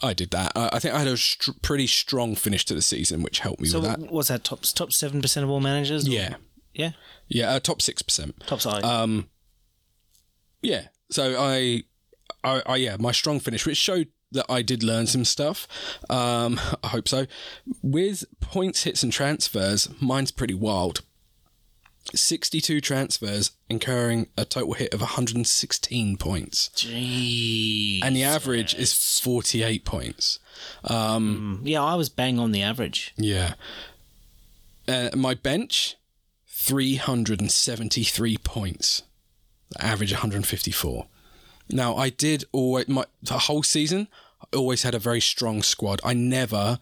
I 0.02 0.14
did 0.14 0.30
that. 0.30 0.52
I 0.56 0.70
I 0.72 0.78
think 0.78 0.94
I 0.94 0.98
had 1.00 1.08
a 1.08 1.16
str- 1.18 1.50
pretty 1.60 1.86
strong 1.86 2.34
finish 2.34 2.64
to 2.66 2.74
the 2.74 2.80
season, 2.80 3.22
which 3.22 3.40
helped 3.40 3.60
me 3.60 3.68
So 3.68 3.80
with 3.80 3.90
that. 3.90 4.10
Was 4.10 4.28
that 4.28 4.44
top 4.44 4.62
top 4.62 4.92
seven 4.94 5.20
percent 5.20 5.44
of 5.44 5.50
all 5.50 5.60
managers? 5.60 6.08
Yeah, 6.08 6.36
yeah, 6.72 6.92
yeah, 7.28 7.50
uh, 7.50 7.60
top 7.60 7.82
six 7.82 8.00
percent. 8.00 8.34
top 8.46 8.62
side. 8.62 8.82
Um, 8.82 9.28
yeah. 10.62 10.88
So 11.10 11.34
I, 11.38 11.84
I, 12.44 12.62
I, 12.66 12.76
yeah, 12.76 12.96
my 12.98 13.12
strong 13.12 13.40
finish, 13.40 13.66
which 13.66 13.76
showed 13.76 14.08
that 14.32 14.46
I 14.48 14.62
did 14.62 14.82
learn 14.82 15.06
some 15.06 15.24
stuff. 15.24 15.66
Um, 16.08 16.60
I 16.82 16.88
hope 16.88 17.08
so. 17.08 17.26
With 17.82 18.24
points, 18.40 18.84
hits, 18.84 19.02
and 19.02 19.12
transfers, 19.12 19.88
mine's 20.00 20.30
pretty 20.30 20.54
wild. 20.54 21.02
62 22.14 22.80
transfers, 22.80 23.52
incurring 23.68 24.28
a 24.36 24.44
total 24.44 24.72
hit 24.72 24.92
of 24.94 25.00
116 25.00 26.16
points. 26.16 26.70
Jeez. 26.74 28.00
And 28.02 28.16
the 28.16 28.24
average 28.24 28.74
is 28.74 28.92
48 29.20 29.84
points. 29.84 30.38
um 30.84 31.60
yeah, 31.62 31.82
I 31.82 31.94
was 31.94 32.08
bang 32.08 32.38
on 32.38 32.52
the 32.52 32.62
average. 32.62 33.12
Yeah. 33.16 33.54
Uh, 34.88 35.10
my 35.14 35.34
bench, 35.34 35.96
373 36.48 38.38
points. 38.38 39.02
Average 39.78 40.12
154. 40.12 41.06
Now, 41.70 41.96
I 41.96 42.10
did 42.10 42.44
always, 42.52 42.88
my, 42.88 43.04
the 43.22 43.38
whole 43.38 43.62
season, 43.62 44.08
I 44.52 44.56
always 44.56 44.82
had 44.82 44.94
a 44.94 44.98
very 44.98 45.20
strong 45.20 45.62
squad. 45.62 46.00
I 46.02 46.14
never 46.14 46.78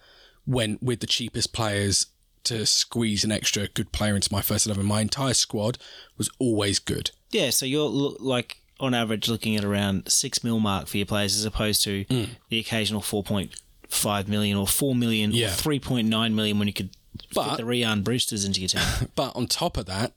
went 0.47 0.83
with 0.83 1.01
the 1.01 1.07
cheapest 1.07 1.53
players 1.53 2.07
to 2.45 2.65
squeeze 2.65 3.25
an 3.25 3.33
extra 3.33 3.69
good 3.69 3.93
player 3.93 4.15
into 4.17 4.33
my 4.33 4.41
first 4.41 4.65
11. 4.67 4.87
My 4.87 5.03
entire 5.03 5.35
squad 5.35 5.77
was 6.17 6.31
always 6.39 6.79
good. 6.79 7.11
Yeah, 7.31 7.51
so 7.51 7.67
you're 7.67 7.91
like 7.91 8.63
on 8.81 8.95
average 8.95 9.29
looking 9.29 9.57
at 9.57 9.65
around 9.65 10.09
six 10.11 10.43
mil 10.43 10.61
mark 10.61 10.87
for 10.87 10.97
your 10.97 11.05
players 11.07 11.37
as 11.37 11.45
opposed 11.45 11.83
to 11.83 12.05
Mm. 12.07 12.29
the 12.49 12.59
occasional 12.61 13.03
four 13.03 13.23
point 13.25 13.51
five 13.89 14.29
million 14.29 14.57
or 14.57 14.67
four 14.69 14.95
million 14.95 15.33
Yeah. 15.33 15.49
or 15.49 15.51
three 15.51 15.81
point 15.81 16.09
nine 16.09 16.35
million 16.35 16.59
when 16.59 16.69
you 16.69 16.73
could 16.75 16.91
But- 17.35 17.51
fit 17.51 17.57
the 17.59 17.65
Rhian 17.65 18.03
Brewsters 18.05 18.47
into 18.47 18.61
your 18.61 18.69
team. 18.69 18.81
But 19.15 19.35
on 19.37 19.47
top 19.49 19.77
of 19.77 19.85
that, 19.87 20.15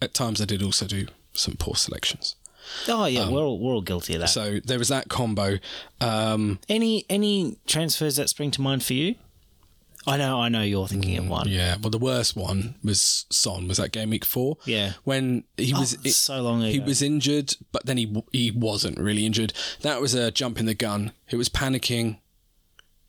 at 0.00 0.14
times 0.14 0.40
I 0.40 0.44
did 0.44 0.62
also 0.62 0.86
do 0.86 1.06
some 1.34 1.54
poor 1.58 1.74
selections. 1.74 2.36
oh 2.88 3.06
yeah, 3.06 3.28
we're 3.28 3.40
all 3.42 3.58
we're 3.58 3.72
all 3.74 3.82
guilty 3.82 4.14
of 4.14 4.20
that. 4.20 4.36
Um, 4.36 4.44
So 4.44 4.60
there 4.64 4.78
was 4.78 4.88
that 4.88 5.08
combo. 5.08 5.58
Um, 6.00 6.58
any 6.68 7.04
any 7.10 7.58
transfers 7.66 8.16
that 8.16 8.28
spring 8.28 8.50
to 8.52 8.60
mind 8.60 8.82
for 8.84 8.94
you? 8.94 9.16
I 10.04 10.16
know, 10.16 10.40
I 10.40 10.48
know 10.48 10.62
you're 10.62 10.88
thinking 10.88 11.16
of 11.16 11.28
one. 11.28 11.46
Mm, 11.46 11.52
Yeah, 11.52 11.76
well, 11.80 11.90
the 11.90 11.96
worst 11.98 12.34
one 12.34 12.74
was 12.82 13.24
Son. 13.30 13.68
Was 13.68 13.76
that 13.76 13.92
game 13.92 14.10
week 14.10 14.24
four? 14.24 14.56
Yeah. 14.66 14.94
when 15.04 15.44
he 15.56 15.72
was 15.72 15.96
Oh, 16.04 16.08
so 16.10 16.42
long 16.42 16.60
ago. 16.62 16.72
he 16.72 16.80
was 16.80 17.02
injured, 17.02 17.54
but 17.70 17.86
then 17.86 17.98
he 17.98 18.12
he 18.32 18.50
wasn't 18.50 18.98
really 18.98 19.24
injured. 19.26 19.52
That 19.82 20.00
was 20.00 20.12
a 20.14 20.32
jump 20.32 20.58
in 20.58 20.66
the 20.66 20.74
gun. 20.74 21.12
He 21.28 21.36
was 21.36 21.48
panicking, 21.48 22.18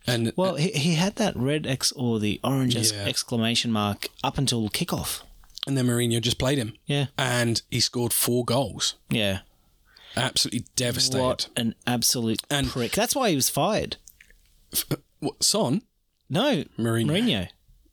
and 0.06 0.34
Well, 0.36 0.56
he, 0.56 0.70
he 0.72 0.94
had 0.94 1.16
that 1.16 1.36
red 1.36 1.66
X 1.66 1.92
or 1.94 2.20
the 2.20 2.40
orange 2.44 2.76
Yeah. 2.76 3.06
exclamation 3.06 3.72
mark 3.72 4.08
up 4.24 4.38
until 4.38 4.70
kickoff. 4.70 5.22
And 5.68 5.78
then 5.78 5.88
Mourinho 5.88 6.22
just 6.22 6.38
played 6.40 6.58
him, 6.58 6.74
Yeah, 6.86 7.08
and 7.18 7.62
he 7.72 7.80
scored 7.80 8.14
four 8.14 8.44
goals. 8.46 8.96
yeah. 9.10 9.40
Absolutely 10.16 10.66
devastated. 10.76 11.20
What 11.24 11.48
an 11.58 11.74
absolute 11.88 12.44
And- 12.50 12.68
prick. 12.70 12.92
That's 12.92 13.16
why 13.16 13.30
he 13.32 13.36
was 13.36 13.50
fired. 13.50 13.98
What, 15.20 15.44
Son? 15.44 15.82
No, 16.30 16.64
Mourinho. 16.78 17.06
Mourinho. 17.08 17.48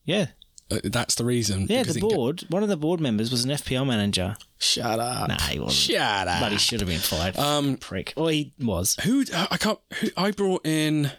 Yeah, 0.05 0.27
Uh, 0.71 0.81
that's 0.85 1.15
the 1.15 1.25
reason. 1.25 1.67
yeah. 1.69 1.83
The 1.83 1.99
board, 2.01 2.45
one 2.49 2.63
of 2.63 2.69
the 2.69 2.77
board 2.77 3.01
members 3.01 3.31
was 3.31 3.45
an 3.45 3.51
FPL 3.51 3.87
manager. 3.87 4.37
Shut 4.59 4.99
up. 5.01 5.29
Nah, 5.29 5.39
he 5.49 5.59
wasn't. 5.59 5.77
Shut 5.97 6.29
up. 6.29 6.41
But 6.41 6.53
he 6.53 6.59
should 6.59 6.81
have 6.81 6.89
been 6.89 6.99
fired. 7.01 7.39
Um, 7.39 7.77
prick. 7.77 8.13
Well, 8.17 8.29
he 8.29 8.53
was. 8.61 8.97
Who 9.05 9.25
I 9.33 9.57
can't. 9.57 9.79
Who 10.01 10.09
I 10.17 10.31
brought 10.33 10.67
in. 10.67 11.13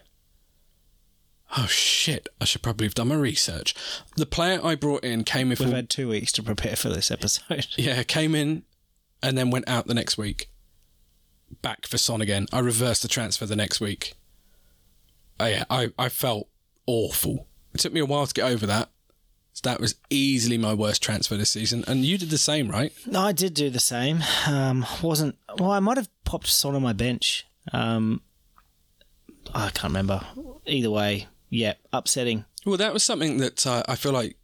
Oh 1.56 1.66
shit! 1.66 2.28
I 2.40 2.44
should 2.44 2.62
probably 2.62 2.86
have 2.86 2.94
done 2.94 3.08
my 3.08 3.14
research. 3.14 3.74
The 4.16 4.24
player 4.26 4.60
I 4.64 4.74
brought 4.74 5.04
in 5.04 5.24
came 5.24 5.52
in. 5.52 5.58
We've 5.58 5.68
For, 5.68 5.74
had 5.74 5.90
two 5.90 6.08
weeks 6.08 6.32
to 6.32 6.42
prepare 6.42 6.76
for 6.76 6.88
this 6.88 7.10
episode. 7.10 7.66
yeah, 7.76 8.02
came 8.04 8.34
in, 8.34 8.62
and 9.22 9.36
then 9.36 9.50
went 9.50 9.68
out 9.68 9.86
the 9.86 9.94
next 9.94 10.16
week. 10.16 10.48
Back 11.60 11.86
for 11.86 11.98
Son 11.98 12.22
again. 12.22 12.46
I 12.52 12.60
reversed 12.60 13.02
the 13.02 13.08
transfer 13.08 13.44
the 13.44 13.56
next 13.56 13.80
week. 13.80 14.14
Oh, 15.38 15.46
yeah, 15.46 15.64
I 15.68 15.92
I 15.98 16.08
felt 16.08 16.48
awful. 16.86 17.46
It 17.74 17.80
took 17.80 17.92
me 17.92 18.00
a 18.00 18.06
while 18.06 18.26
to 18.26 18.34
get 18.34 18.50
over 18.50 18.66
that. 18.66 18.90
That 19.62 19.80
was 19.80 19.94
easily 20.10 20.58
my 20.58 20.74
worst 20.74 21.02
transfer 21.02 21.36
this 21.36 21.50
season, 21.50 21.84
and 21.86 22.04
you 22.04 22.18
did 22.18 22.30
the 22.30 22.38
same, 22.38 22.68
right? 22.68 22.92
No, 23.06 23.20
I 23.20 23.32
did 23.32 23.54
do 23.54 23.70
the 23.70 23.78
same. 23.78 24.20
Um, 24.48 24.84
wasn't 25.02 25.36
well. 25.56 25.70
I 25.70 25.78
might 25.78 25.98
have 25.98 26.08
popped 26.24 26.48
Son 26.48 26.74
on 26.74 26.82
my 26.82 26.92
bench. 26.92 27.46
Um, 27.72 28.22
I 29.54 29.70
can't 29.70 29.84
remember. 29.92 30.22
Either 30.66 30.90
way, 30.90 31.28
yeah, 31.52 31.74
upsetting. 31.92 32.46
Well, 32.64 32.78
that 32.78 32.94
was 32.94 33.04
something 33.04 33.36
that 33.36 33.66
uh, 33.66 33.82
I 33.86 33.94
feel 33.94 34.12
like 34.12 34.36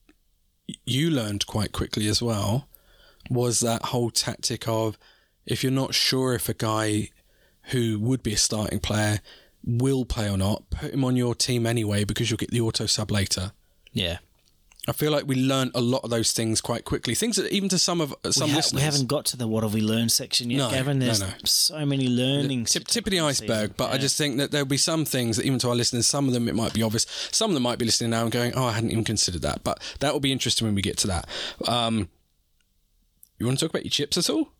you 0.84 1.08
learned 1.10 1.46
quite 1.46 1.72
quickly 1.72 2.06
as 2.06 2.20
well. 2.20 2.68
Was 3.30 3.60
that 3.60 3.86
whole 3.86 4.10
tactic 4.10 4.68
of 4.68 4.98
if 5.46 5.62
you're 5.62 5.72
not 5.72 5.94
sure 5.94 6.34
if 6.34 6.50
a 6.50 6.54
guy 6.54 7.08
who 7.70 7.98
would 7.98 8.22
be 8.22 8.34
a 8.34 8.36
starting 8.36 8.78
player 8.78 9.20
will 9.64 10.04
play 10.04 10.30
or 10.30 10.36
not, 10.36 10.68
put 10.68 10.92
him 10.92 11.04
on 11.04 11.16
your 11.16 11.34
team 11.34 11.66
anyway 11.66 12.04
because 12.04 12.30
you'll 12.30 12.36
get 12.36 12.50
the 12.50 12.60
auto 12.60 12.84
sub 12.84 13.10
later. 13.10 13.52
Yeah, 13.90 14.18
I 14.88 14.92
feel 14.92 15.12
like 15.12 15.26
we 15.26 15.36
learned 15.36 15.72
a 15.74 15.80
lot 15.80 16.02
of 16.04 16.10
those 16.10 16.32
things 16.32 16.60
quite 16.60 16.84
quickly. 16.84 17.14
Things 17.14 17.36
that 17.36 17.52
even 17.52 17.68
to 17.68 17.78
some 17.78 18.00
of 18.00 18.14
some 18.30 18.46
we, 18.46 18.50
ha- 18.52 18.56
listeners, 18.56 18.80
we 18.80 18.84
haven't 18.84 19.06
got 19.06 19.26
to 19.26 19.36
the 19.36 19.46
what 19.46 19.62
have 19.62 19.74
we 19.74 19.80
learned 19.82 20.10
section 20.10 20.50
yet, 20.50 20.58
No, 20.58 20.70
Gavin. 20.70 20.98
There's 20.98 21.20
no. 21.20 21.28
so 21.44 21.84
many 21.84 22.08
learnings. 22.08 22.72
tip, 22.72 22.86
tip 22.86 23.06
of 23.06 23.10
the 23.10 23.20
iceberg. 23.20 23.76
But 23.76 23.92
I 23.92 23.98
just 23.98 24.16
think 24.16 24.38
that 24.38 24.50
there'll 24.50 24.66
be 24.66 24.76
some 24.78 25.04
things 25.04 25.36
that 25.36 25.44
even 25.46 25.58
to 25.60 25.68
our 25.68 25.74
listeners, 25.74 26.06
some 26.06 26.26
of 26.26 26.32
them 26.34 26.48
it 26.48 26.54
might 26.54 26.72
be 26.72 26.82
obvious. 26.82 27.06
Some 27.32 27.50
of 27.50 27.54
them 27.54 27.62
might 27.62 27.78
be 27.78 27.84
listening 27.84 28.10
now 28.10 28.22
and 28.22 28.32
going, 28.32 28.52
"Oh, 28.54 28.64
I 28.64 28.72
hadn't 28.72 28.90
even 28.90 29.04
considered 29.04 29.42
that." 29.42 29.62
But 29.62 29.80
that 30.00 30.12
will 30.12 30.20
be 30.20 30.32
interesting 30.32 30.66
when 30.66 30.74
we 30.74 30.82
get 30.82 30.96
to 30.98 31.06
that. 31.08 31.28
Um, 31.66 32.08
you 33.38 33.46
want 33.46 33.58
to 33.58 33.64
talk 33.66 33.70
about 33.72 33.84
your 33.84 33.90
chips 33.90 34.16
at 34.18 34.30
all? 34.30 34.52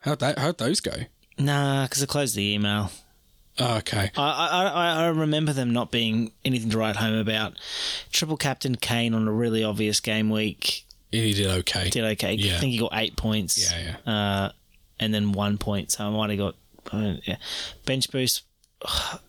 How'd 0.00 0.20
that? 0.20 0.38
How'd 0.38 0.58
those 0.58 0.80
go? 0.80 0.92
Nah, 1.38 1.84
because 1.84 2.02
I 2.02 2.06
closed 2.06 2.34
the 2.34 2.54
email. 2.54 2.90
Oh, 3.58 3.76
okay. 3.78 4.10
I, 4.16 4.46
I 4.66 5.04
I 5.04 5.06
remember 5.08 5.52
them 5.52 5.72
not 5.72 5.90
being 5.90 6.32
anything 6.44 6.70
to 6.70 6.78
write 6.78 6.96
home 6.96 7.14
about. 7.14 7.54
Triple 8.12 8.36
captain 8.36 8.76
Kane 8.76 9.14
on 9.14 9.26
a 9.26 9.32
really 9.32 9.64
obvious 9.64 10.00
game 10.00 10.28
week 10.30 10.84
He 11.10 11.32
did 11.32 11.46
okay. 11.46 11.88
did 11.88 12.04
okay. 12.04 12.34
Yeah. 12.34 12.56
I 12.56 12.58
think 12.58 12.72
he 12.72 12.78
got 12.78 12.90
eight 12.94 13.16
points. 13.16 13.72
Yeah, 13.72 13.96
Uh, 14.06 14.52
and 15.00 15.14
then 15.14 15.32
one 15.32 15.56
point, 15.58 15.92
so 15.92 16.06
I 16.06 16.10
might 16.10 16.30
have 16.30 16.38
got 16.38 16.54
uh, 16.92 17.14
yeah. 17.24 17.36
bench 17.84 18.10
boost. 18.10 18.42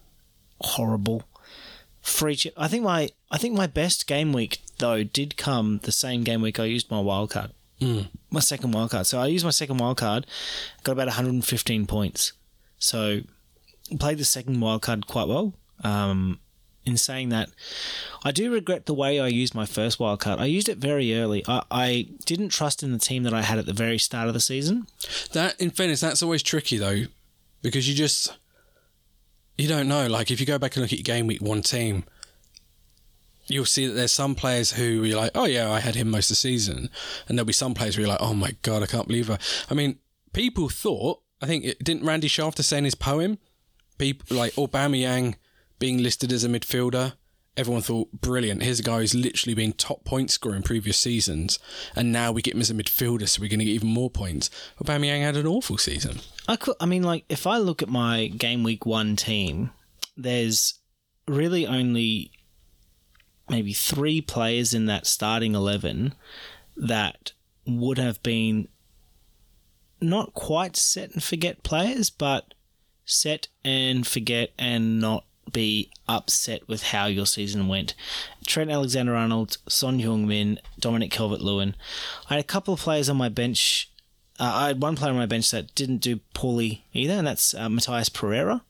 horrible. 0.62 1.24
Free 2.02 2.36
chip. 2.36 2.54
I 2.58 2.68
think 2.68 2.84
my 2.84 3.10
I 3.32 3.38
think 3.38 3.56
my 3.56 3.68
best 3.68 4.08
game 4.08 4.34
week 4.34 4.62
though 4.80 5.04
did 5.04 5.38
come 5.38 5.80
the 5.84 5.92
same 5.92 6.24
game 6.24 6.42
week 6.42 6.60
I 6.60 6.66
used 6.66 6.90
my 6.90 7.00
wild 7.00 7.32
card. 7.32 7.52
Mm. 7.82 8.08
My 8.32 8.40
second 8.40 8.72
wild 8.72 8.92
card. 8.92 9.06
So 9.06 9.20
I 9.20 9.28
used 9.28 9.46
my 9.46 9.52
second 9.52 9.78
wild 9.78 9.98
card, 9.98 10.26
got 10.84 10.94
about 10.94 11.08
115 11.08 11.86
points. 11.86 12.34
So 12.80 13.22
played 14.00 14.18
the 14.18 14.26
second 14.26 14.60
wild 14.60 14.82
card 14.82 15.08
quite 15.08 15.28
well. 15.28 15.54
Um, 15.84 16.40
in 16.86 16.98
saying 16.98 17.30
that, 17.30 17.50
I 18.24 18.32
do 18.32 18.52
regret 18.52 18.86
the 18.86 18.94
way 18.94 19.20
I 19.20 19.28
used 19.28 19.54
my 19.54 19.66
first 19.66 20.00
wild 20.00 20.22
card. 20.22 20.40
I 20.40 20.46
used 20.46 20.70
it 20.70 20.78
very 20.78 21.14
early. 21.18 21.44
I, 21.48 21.64
I 21.70 22.08
didn't 22.26 22.50
trust 22.50 22.82
in 22.82 22.94
the 22.94 22.98
team 22.98 23.24
that 23.24 23.34
I 23.34 23.42
had 23.42 23.60
at 23.60 23.66
the 23.66 23.74
very 23.74 23.98
start 23.98 24.30
of 24.30 24.34
the 24.34 24.40
season. 24.40 24.88
That, 25.34 25.60
in 25.60 25.70
fairness, 25.70 26.00
that's 26.00 26.24
always 26.24 26.42
tricky 26.42 26.78
though, 26.78 27.04
because 27.62 27.90
you 27.90 27.94
just 27.94 28.38
you 29.58 29.68
don't 29.68 29.88
know. 29.88 30.08
Like 30.08 30.32
if 30.32 30.40
you 30.40 30.46
go 30.46 30.58
back 30.58 30.76
and 30.76 30.82
look 30.82 30.94
at 30.94 31.00
your 31.00 31.04
game 31.04 31.28
week 31.28 31.42
one 31.42 31.62
team, 31.62 32.06
you'll 33.48 33.66
see 33.66 33.88
that 33.88 33.94
there's 33.94 34.14
some 34.14 34.36
players 34.36 34.74
who 34.74 35.04
you're 35.04 35.20
like, 35.20 35.32
oh 35.36 35.46
yeah, 35.46 35.72
I 35.72 35.80
had 35.80 35.96
him 35.96 36.10
most 36.10 36.26
of 36.26 36.36
the 36.36 36.36
season, 36.36 36.90
and 37.28 37.38
there'll 37.38 37.46
be 37.46 37.54
some 37.54 37.74
players 37.74 37.98
where 37.98 38.06
you're 38.06 38.14
like, 38.14 38.22
oh 38.22 38.34
my 38.34 38.56
god, 38.62 38.84
I 38.84 38.86
can't 38.86 39.08
believe 39.08 39.30
it. 39.30 39.42
I 39.70 39.74
mean, 39.74 40.00
people 40.34 40.70
thought. 40.70 41.22
I 41.40 41.46
think 41.46 41.66
it 41.66 41.84
didn't 41.84 42.06
Randy 42.06 42.28
Shafter 42.28 42.64
say 42.64 42.80
in 42.80 42.84
his 42.84 42.96
poem, 42.96 43.38
people 43.98 44.38
like 44.38 44.54
Aubameyang 44.54 45.36
being 45.80 46.02
listed 46.02 46.32
as 46.32 46.44
a 46.44 46.50
midfielder. 46.50 47.14
Everyone 47.56 47.82
thought, 47.82 48.12
brilliant. 48.12 48.62
Here's 48.62 48.80
a 48.80 48.84
guy 48.84 49.00
who's 49.00 49.16
literally 49.16 49.56
been 49.56 49.74
top 49.74 50.04
point 50.04 50.30
scorer 50.30 50.56
in 50.56 50.62
previous 50.62 50.98
seasons, 50.98 51.58
and 51.96 52.12
now 52.12 52.32
we 52.32 52.44
get 52.44 52.54
him 52.54 52.62
as 52.62 52.70
a 52.70 52.76
midfielder, 52.76 53.28
so 53.28 53.42
we're 53.42 53.50
going 53.50 53.60
to 53.60 53.66
get 53.66 53.72
even 53.72 53.90
more 53.90 54.12
points. 54.12 54.52
Aubameyang 54.80 55.22
had 55.22 55.36
an 55.38 55.48
awful 55.48 55.80
season. 55.80 56.20
I 56.48 56.56
could. 56.56 56.76
I 56.80 56.86
mean, 56.86 57.02
like 57.02 57.26
if 57.30 57.48
I 57.48 57.58
look 57.58 57.82
at 57.82 57.90
my 57.90 58.28
game 58.28 58.64
week 58.64 58.86
one 58.86 59.16
team, 59.16 59.72
there's 60.16 60.76
really 61.28 61.66
only 61.66 62.32
maybe 63.50 63.74
three 63.74 64.22
players 64.22 64.76
in 64.76 64.86
that 64.86 65.08
starting 65.08 65.56
eleven 65.56 66.14
that 66.76 67.32
would 67.66 67.98
have 67.98 68.22
been 68.22 68.68
not 70.00 70.34
quite 70.36 70.76
set 70.76 71.12
and 71.12 71.24
forget 71.24 71.64
players, 71.64 72.12
but 72.12 72.54
set 73.08 73.48
and 73.66 74.06
forget 74.06 74.52
and 74.60 75.00
not 75.00 75.24
be 75.52 75.90
upset 76.10 76.68
with 76.68 76.84
how 76.84 77.06
your 77.08 77.26
season 77.26 77.68
went. 77.68 77.96
Trent 78.46 78.70
Alexander 78.70 79.16
Arnold, 79.16 79.58
Son 79.68 80.00
Heung 80.00 80.26
Min, 80.28 80.60
Dominic 80.80 81.10
Calvert 81.10 81.42
Lewin. 81.42 81.74
I 82.30 82.36
had 82.36 82.40
a 82.42 82.48
couple 82.48 82.74
of 82.74 82.82
players 82.82 83.10
on 83.10 83.18
my 83.18 83.30
bench. 83.30 83.90
Uh, 84.40 84.52
I 84.54 84.68
had 84.68 84.82
one 84.82 84.96
player 84.96 85.12
on 85.12 85.18
my 85.18 85.26
bench 85.26 85.50
that 85.52 85.74
didn't 85.74 85.98
do 85.98 86.20
poorly 86.34 86.84
either, 86.94 87.14
and 87.14 87.26
that's 87.26 87.54
uh, 87.56 87.70
Matheus 87.70 88.14
Pereira. 88.14 88.62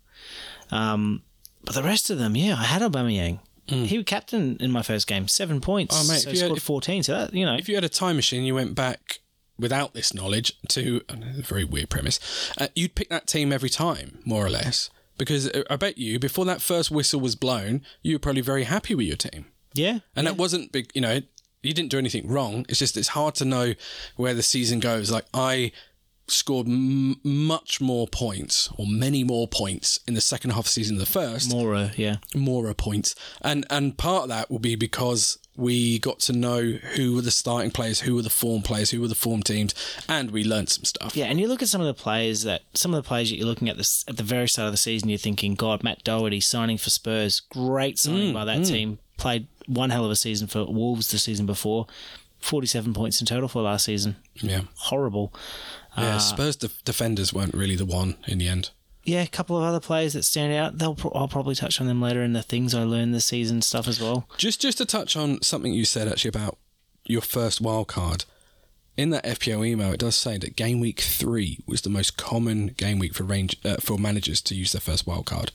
Um, 0.71 1.23
but 1.65 1.75
the 1.75 1.83
rest 1.83 2.09
of 2.09 2.19
them, 2.19 2.35
yeah, 2.37 2.53
I 2.57 2.63
had 2.63 2.81
Aubameyang. 2.81 3.39
He 3.65 3.97
was 3.97 4.05
captain 4.05 4.55
in 4.61 4.71
my 4.71 4.81
first 4.81 5.07
game, 5.07 5.27
seven 5.27 5.59
points. 5.59 5.93
Mm. 5.93 6.05
Oh, 6.05 6.13
mate, 6.13 6.19
so 6.21 6.29
if 6.29 6.35
you 6.35 6.41
had- 6.41 6.47
scored 6.47 6.57
if- 6.59 6.63
14. 6.63 7.03
So 7.03 7.11
that, 7.13 7.33
you 7.33 7.45
know, 7.45 7.55
If 7.55 7.67
you 7.67 7.75
had 7.75 7.83
a 7.83 7.89
time 7.89 8.15
machine, 8.15 8.43
you 8.45 8.55
went 8.55 8.75
back 8.75 9.19
without 9.59 9.93
this 9.93 10.13
knowledge 10.13 10.53
to 10.69 11.01
a 11.09 11.41
very 11.41 11.63
weird 11.63 11.89
premise. 11.89 12.19
Uh, 12.57 12.67
you'd 12.75 12.95
pick 12.95 13.09
that 13.09 13.27
team 13.27 13.51
every 13.51 13.69
time, 13.69 14.19
more 14.25 14.45
or 14.45 14.49
less, 14.49 14.89
because 15.17 15.49
uh, 15.49 15.63
I 15.69 15.75
bet 15.75 15.97
you 15.97 16.19
before 16.19 16.45
that 16.45 16.61
first 16.61 16.91
whistle 16.91 17.19
was 17.19 17.35
blown, 17.35 17.81
you 18.01 18.15
were 18.15 18.19
probably 18.19 18.41
very 18.41 18.63
happy 18.63 18.95
with 18.95 19.07
your 19.07 19.17
team, 19.17 19.47
yeah, 19.73 19.99
and 20.15 20.27
that 20.27 20.37
wasn't 20.37 20.71
big. 20.71 20.91
You 20.93 21.01
know, 21.01 21.21
you 21.63 21.73
didn't 21.73 21.89
do 21.89 21.97
anything 21.97 22.27
wrong. 22.27 22.65
It's 22.69 22.79
just 22.79 22.97
it's 22.97 23.09
hard 23.09 23.35
to 23.35 23.45
know 23.45 23.73
where 24.15 24.33
the 24.33 24.43
season 24.43 24.79
goes. 24.79 25.11
Like 25.11 25.25
I 25.33 25.71
scored 26.29 26.67
m- 26.67 27.19
much 27.23 27.79
more 27.79 28.07
points 28.07 28.69
or 28.77 28.85
many 28.85 29.23
more 29.23 29.47
points 29.47 29.99
in 30.07 30.13
the 30.13 30.21
second 30.21 30.51
half 30.51 30.59
of 30.59 30.65
the 30.65 30.71
season 30.71 30.97
than 30.97 31.05
the 31.05 31.11
first 31.11 31.49
Mora, 31.51 31.91
yeah. 31.95 32.17
more 32.35 32.73
points. 32.73 33.15
And 33.41 33.65
and 33.69 33.97
part 33.97 34.23
of 34.23 34.29
that 34.29 34.51
will 34.51 34.59
be 34.59 34.75
because 34.75 35.39
we 35.57 35.99
got 35.99 36.19
to 36.19 36.33
know 36.33 36.61
who 36.61 37.15
were 37.15 37.21
the 37.21 37.31
starting 37.31 37.71
players, 37.71 38.01
who 38.01 38.15
were 38.15 38.21
the 38.21 38.29
form 38.29 38.61
players, 38.61 38.91
who 38.91 39.01
were 39.01 39.07
the 39.07 39.15
form 39.15 39.41
teams, 39.41 39.73
and 40.07 40.31
we 40.31 40.43
learned 40.43 40.69
some 40.69 40.85
stuff. 40.85 41.17
Yeah, 41.17 41.25
and 41.25 41.39
you 41.39 41.47
look 41.47 41.63
at 41.63 41.67
some 41.67 41.81
of 41.81 41.87
the 41.87 41.93
players 41.93 42.43
that 42.43 42.61
some 42.75 42.93
of 42.93 43.03
the 43.03 43.07
players 43.07 43.29
that 43.29 43.37
you're 43.37 43.47
looking 43.47 43.67
at 43.67 43.75
this 43.75 44.05
at 44.07 44.17
the 44.17 44.23
very 44.23 44.47
start 44.47 44.67
of 44.67 44.73
the 44.73 44.77
season, 44.77 45.09
you're 45.09 45.17
thinking, 45.17 45.55
God, 45.55 45.83
Matt 45.83 46.03
Doherty 46.03 46.39
signing 46.39 46.77
for 46.77 46.91
Spurs, 46.91 47.41
great 47.41 47.97
signing 47.97 48.31
mm, 48.31 48.33
by 48.33 48.45
that 48.45 48.59
mm. 48.59 48.67
team. 48.67 48.99
Played 49.17 49.47
one 49.65 49.89
hell 49.89 50.05
of 50.05 50.11
a 50.11 50.15
season 50.15 50.47
for 50.47 50.65
Wolves 50.65 51.09
the 51.09 51.17
season 51.17 51.47
before, 51.47 51.87
forty-seven 52.39 52.93
points 52.93 53.19
in 53.19 53.25
total 53.25 53.49
for 53.49 53.63
last 53.63 53.85
season. 53.85 54.17
Yeah. 54.35 54.61
Horrible. 54.75 55.33
Yeah, 55.97 56.17
uh, 56.17 56.19
Spurs 56.19 56.55
def- 56.55 56.83
defenders 56.83 57.33
weren't 57.33 57.55
really 57.55 57.75
the 57.75 57.85
one 57.85 58.17
in 58.27 58.37
the 58.37 58.47
end. 58.47 58.69
Yeah, 59.07 59.23
a 59.23 59.27
couple 59.27 59.55
of 59.57 59.63
other 59.63 59.79
players 59.79 60.13
that 60.13 60.23
stand 60.23 60.51
out. 60.51 60.79
They'll 60.79 60.93
pro- 60.93 61.13
I'll 61.15 61.29
probably 61.29 61.55
touch 61.55 61.79
on 61.79 61.87
them 61.87 62.01
later 62.01 62.21
in 62.23 62.33
the 62.33 62.43
things 62.43 62.75
I 62.75 62.83
learned 62.83 63.15
this 63.15 63.23
season 63.23 63.61
stuff 63.61 63.87
as 63.87 64.01
well. 64.01 64.27
Just 64.37 64.59
just 64.59 64.77
to 64.79 64.85
touch 64.85 65.15
on 65.15 65.41
something 65.41 65.71
you 65.71 65.85
said 65.85 66.09
actually 66.09 66.27
about 66.27 66.57
your 67.05 67.21
first 67.21 67.61
wild 67.61 67.87
card. 67.87 68.25
In 68.97 69.11
that 69.11 69.23
FPL 69.23 69.65
email, 69.65 69.93
it 69.93 69.99
does 69.99 70.17
say 70.17 70.37
that 70.39 70.57
game 70.57 70.81
week 70.81 70.99
three 70.99 71.59
was 71.65 71.83
the 71.83 71.89
most 71.89 72.17
common 72.17 72.67
game 72.67 72.99
week 72.99 73.13
for 73.13 73.23
range 73.23 73.55
uh, 73.63 73.77
for 73.77 73.97
managers 73.97 74.41
to 74.41 74.55
use 74.55 74.73
their 74.73 74.81
first 74.81 75.07
wild 75.07 75.25
card, 75.25 75.53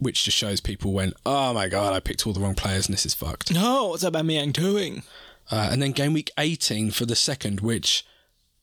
which 0.00 0.24
just 0.24 0.36
shows 0.36 0.60
people 0.60 0.92
went, 0.92 1.14
"Oh 1.24 1.52
my 1.52 1.68
god, 1.68 1.92
I 1.94 2.00
picked 2.00 2.26
all 2.26 2.32
the 2.32 2.40
wrong 2.40 2.56
players 2.56 2.88
and 2.88 2.92
this 2.92 3.06
is 3.06 3.14
fucked." 3.14 3.52
No, 3.52 3.88
what's 3.90 4.02
Aubameyang 4.02 4.52
doing? 4.52 5.04
Uh, 5.48 5.68
and 5.70 5.80
then 5.80 5.92
game 5.92 6.12
week 6.12 6.32
18 6.36 6.90
for 6.90 7.06
the 7.06 7.14
second, 7.16 7.60
which, 7.60 8.04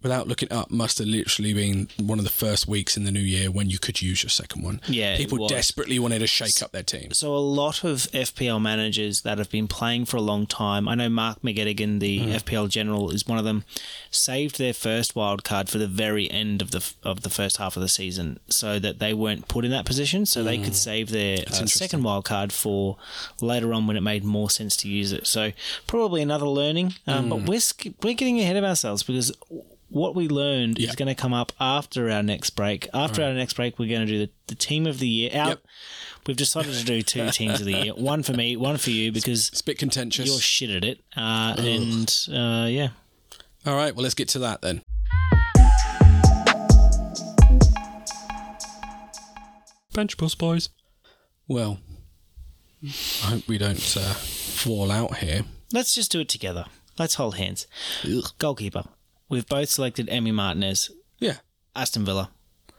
without 0.06 0.28
looking 0.28 0.52
up, 0.52 0.70
must 0.70 1.00
have 1.00 1.08
literally 1.08 1.52
been 1.52 1.88
one 2.00 2.20
of 2.20 2.26
the 2.26 2.32
first 2.32 2.68
weeks 2.68 2.96
in 2.96 3.06
the 3.06 3.12
new 3.12 3.20
year 3.20 3.50
when 3.50 3.72
you 3.72 3.80
could 3.80 4.04
use 4.04 4.22
your 4.22 4.30
second 4.30 4.62
one. 4.62 4.80
Yeah, 4.88 5.18
People 5.18 5.48
desperately 5.48 5.98
wanted 5.98 6.20
to 6.20 6.28
shake 6.28 6.62
up 6.62 6.72
their 6.72 6.84
team. 6.84 7.10
So 7.12 7.36
a 7.36 7.38
lot 7.38 7.84
of 7.84 8.02
FPL 8.12 8.62
managers 8.62 9.22
that 9.22 9.40
have 9.40 9.50
been 9.50 9.68
playing 9.68 10.06
for 10.06 10.18
a 10.18 10.22
long 10.22 10.46
time. 10.46 10.88
I 10.88 10.94
know 10.94 11.10
Mark 11.10 11.42
McGettigan, 11.42 12.00
the 12.00 12.20
FPL 12.20 12.70
general, 12.70 13.10
is 13.10 13.28
one 13.28 13.40
of 13.40 13.46
them. 13.46 13.64
Saved 14.12 14.60
their 14.60 14.74
first 14.74 15.16
wild 15.16 15.44
card 15.44 15.70
for 15.70 15.80
the 15.80 15.88
very 15.88 16.30
end 16.30 16.62
of 16.62 16.70
the 16.70 16.88
of 17.02 17.22
the 17.22 17.32
first 17.32 17.58
half 17.58 17.76
of 17.76 17.82
the 17.82 17.90
season, 17.90 18.40
so 18.48 18.78
that 18.78 19.00
they 19.00 19.12
weren't 19.12 19.48
put 19.48 19.66
in 19.66 19.72
that 19.72 19.86
position, 19.86 20.28
so 20.28 20.44
they 20.44 20.60
could 20.60 20.76
save 20.76 21.10
their 21.10 21.40
uh, 21.48 21.66
second 21.66 22.04
wild 22.04 22.26
card 22.26 22.54
for 22.54 22.98
later 23.42 23.74
on 23.74 23.88
when 23.88 23.98
it 23.98 24.02
made 24.02 24.24
more 24.24 24.52
sense 24.52 24.78
to 24.78 24.88
use 24.88 25.12
it. 25.12 25.26
So 25.26 25.52
probably 25.88 26.22
another 26.22 26.48
learning, 26.48 26.94
um, 27.08 27.28
but 27.30 27.50
we're 27.50 27.62
we're 28.04 28.14
getting 28.14 28.40
ahead 28.40 28.56
of 28.56 28.64
ourselves 28.64 29.02
because. 29.02 29.32
What 29.90 30.16
we 30.16 30.28
learned 30.28 30.80
Yeah. 30.80 30.90
is 30.90 30.96
going 30.96 31.08
to 31.08 31.16
come 31.16 31.34
up 31.34 31.52
after 31.60 32.10
our 32.10 32.24
next 32.24 32.52
break. 32.52 32.88
After 32.94 33.24
our 33.24 33.34
next 33.34 33.54
break, 33.54 33.78
we're 33.80 33.90
going 33.90 34.06
to 34.08 34.12
do 34.12 34.20
the, 34.26 34.32
the 34.48 34.56
team 34.56 34.88
of 34.88 35.00
the 35.00 35.08
year. 35.08 35.30
out. 35.34 35.48
Yep. 35.50 35.60
We've 36.28 36.36
decided 36.38 36.74
to 36.74 36.84
do 36.84 37.02
two 37.02 37.30
teams 37.32 37.60
of 37.60 37.66
the 37.66 37.74
year. 37.74 37.94
One 37.94 38.24
for 38.24 38.34
me, 38.34 38.58
one 38.58 38.78
for 38.78 38.90
you, 38.90 39.12
because 39.12 39.50
It's 39.50 39.62
a 39.62 39.64
bit 39.64 39.78
contentious. 39.78 40.26
you're 40.28 40.40
shit 40.40 40.70
at 40.72 40.84
it. 40.84 41.02
Uh, 41.16 41.56
and 41.60 42.12
uh, 42.30 42.66
yeah, 42.70 42.90
All 43.66 43.76
right, 43.76 43.96
well, 43.96 44.04
let's 44.04 44.16
get 44.16 44.28
to 44.30 44.40
that 44.40 44.62
then. 44.62 44.82
Bench 49.94 50.18
Boost 50.18 50.38
Boys. 50.38 50.70
Well, 51.48 51.80
I 52.84 52.88
hope 53.28 53.48
we 53.48 53.58
don't 53.58 53.96
uh, 53.98 54.14
fall 54.14 54.92
out 54.92 55.18
here. 55.18 55.44
let's 55.72 55.94
just 55.94 56.12
do 56.12 56.20
it 56.20 56.30
together. 56.30 56.66
Let's 56.98 57.16
hold 57.16 57.36
hands. 57.36 57.68
Goalkeeper. 58.40 58.84
We've 59.30 59.48
both 59.48 59.70
selected 59.70 60.08
Emi 60.08 60.34
Martinez, 60.34 60.92
Yeah, 61.20 61.38
Aston 61.76 62.06
Villa. 62.06 62.30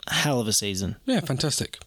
Hell 0.09 0.41
of 0.41 0.47
a 0.49 0.53
season. 0.53 0.97
yeah, 1.05 1.21
fantastic. 1.21 1.79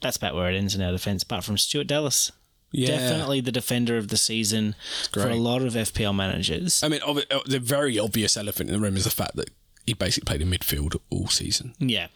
That's 0.00 0.16
about 0.16 0.34
where 0.34 0.50
it 0.50 0.56
ends 0.56 0.74
in 0.74 0.82
our 0.82 0.92
defence, 0.92 1.22
apart 1.22 1.44
from 1.44 1.56
Stuart 1.56 1.86
Dallas. 1.86 2.30
Yeah, 2.72 2.88
Definitely 2.88 3.40
the 3.40 3.52
defender 3.52 3.96
of 3.96 4.08
the 4.08 4.16
season 4.16 4.74
for 5.12 5.28
a 5.30 5.36
lot 5.36 5.62
of 5.62 5.74
FPL 5.74 6.14
managers. 6.14 6.82
I 6.82 6.88
mean, 6.88 7.00
uh, 7.06 7.14
the 7.46 7.60
very 7.60 7.98
obvious 7.98 8.36
elephant 8.36 8.68
in 8.68 8.74
the 8.74 8.80
room 8.82 8.96
is 8.96 9.04
the 9.04 9.10
fact 9.10 9.36
that 9.36 9.48
he 9.86 9.94
basically 9.94 10.26
played 10.26 10.42
in 10.42 10.50
midfield 10.50 11.00
all 11.08 11.28
season. 11.28 11.74
Yeah. 11.78 12.08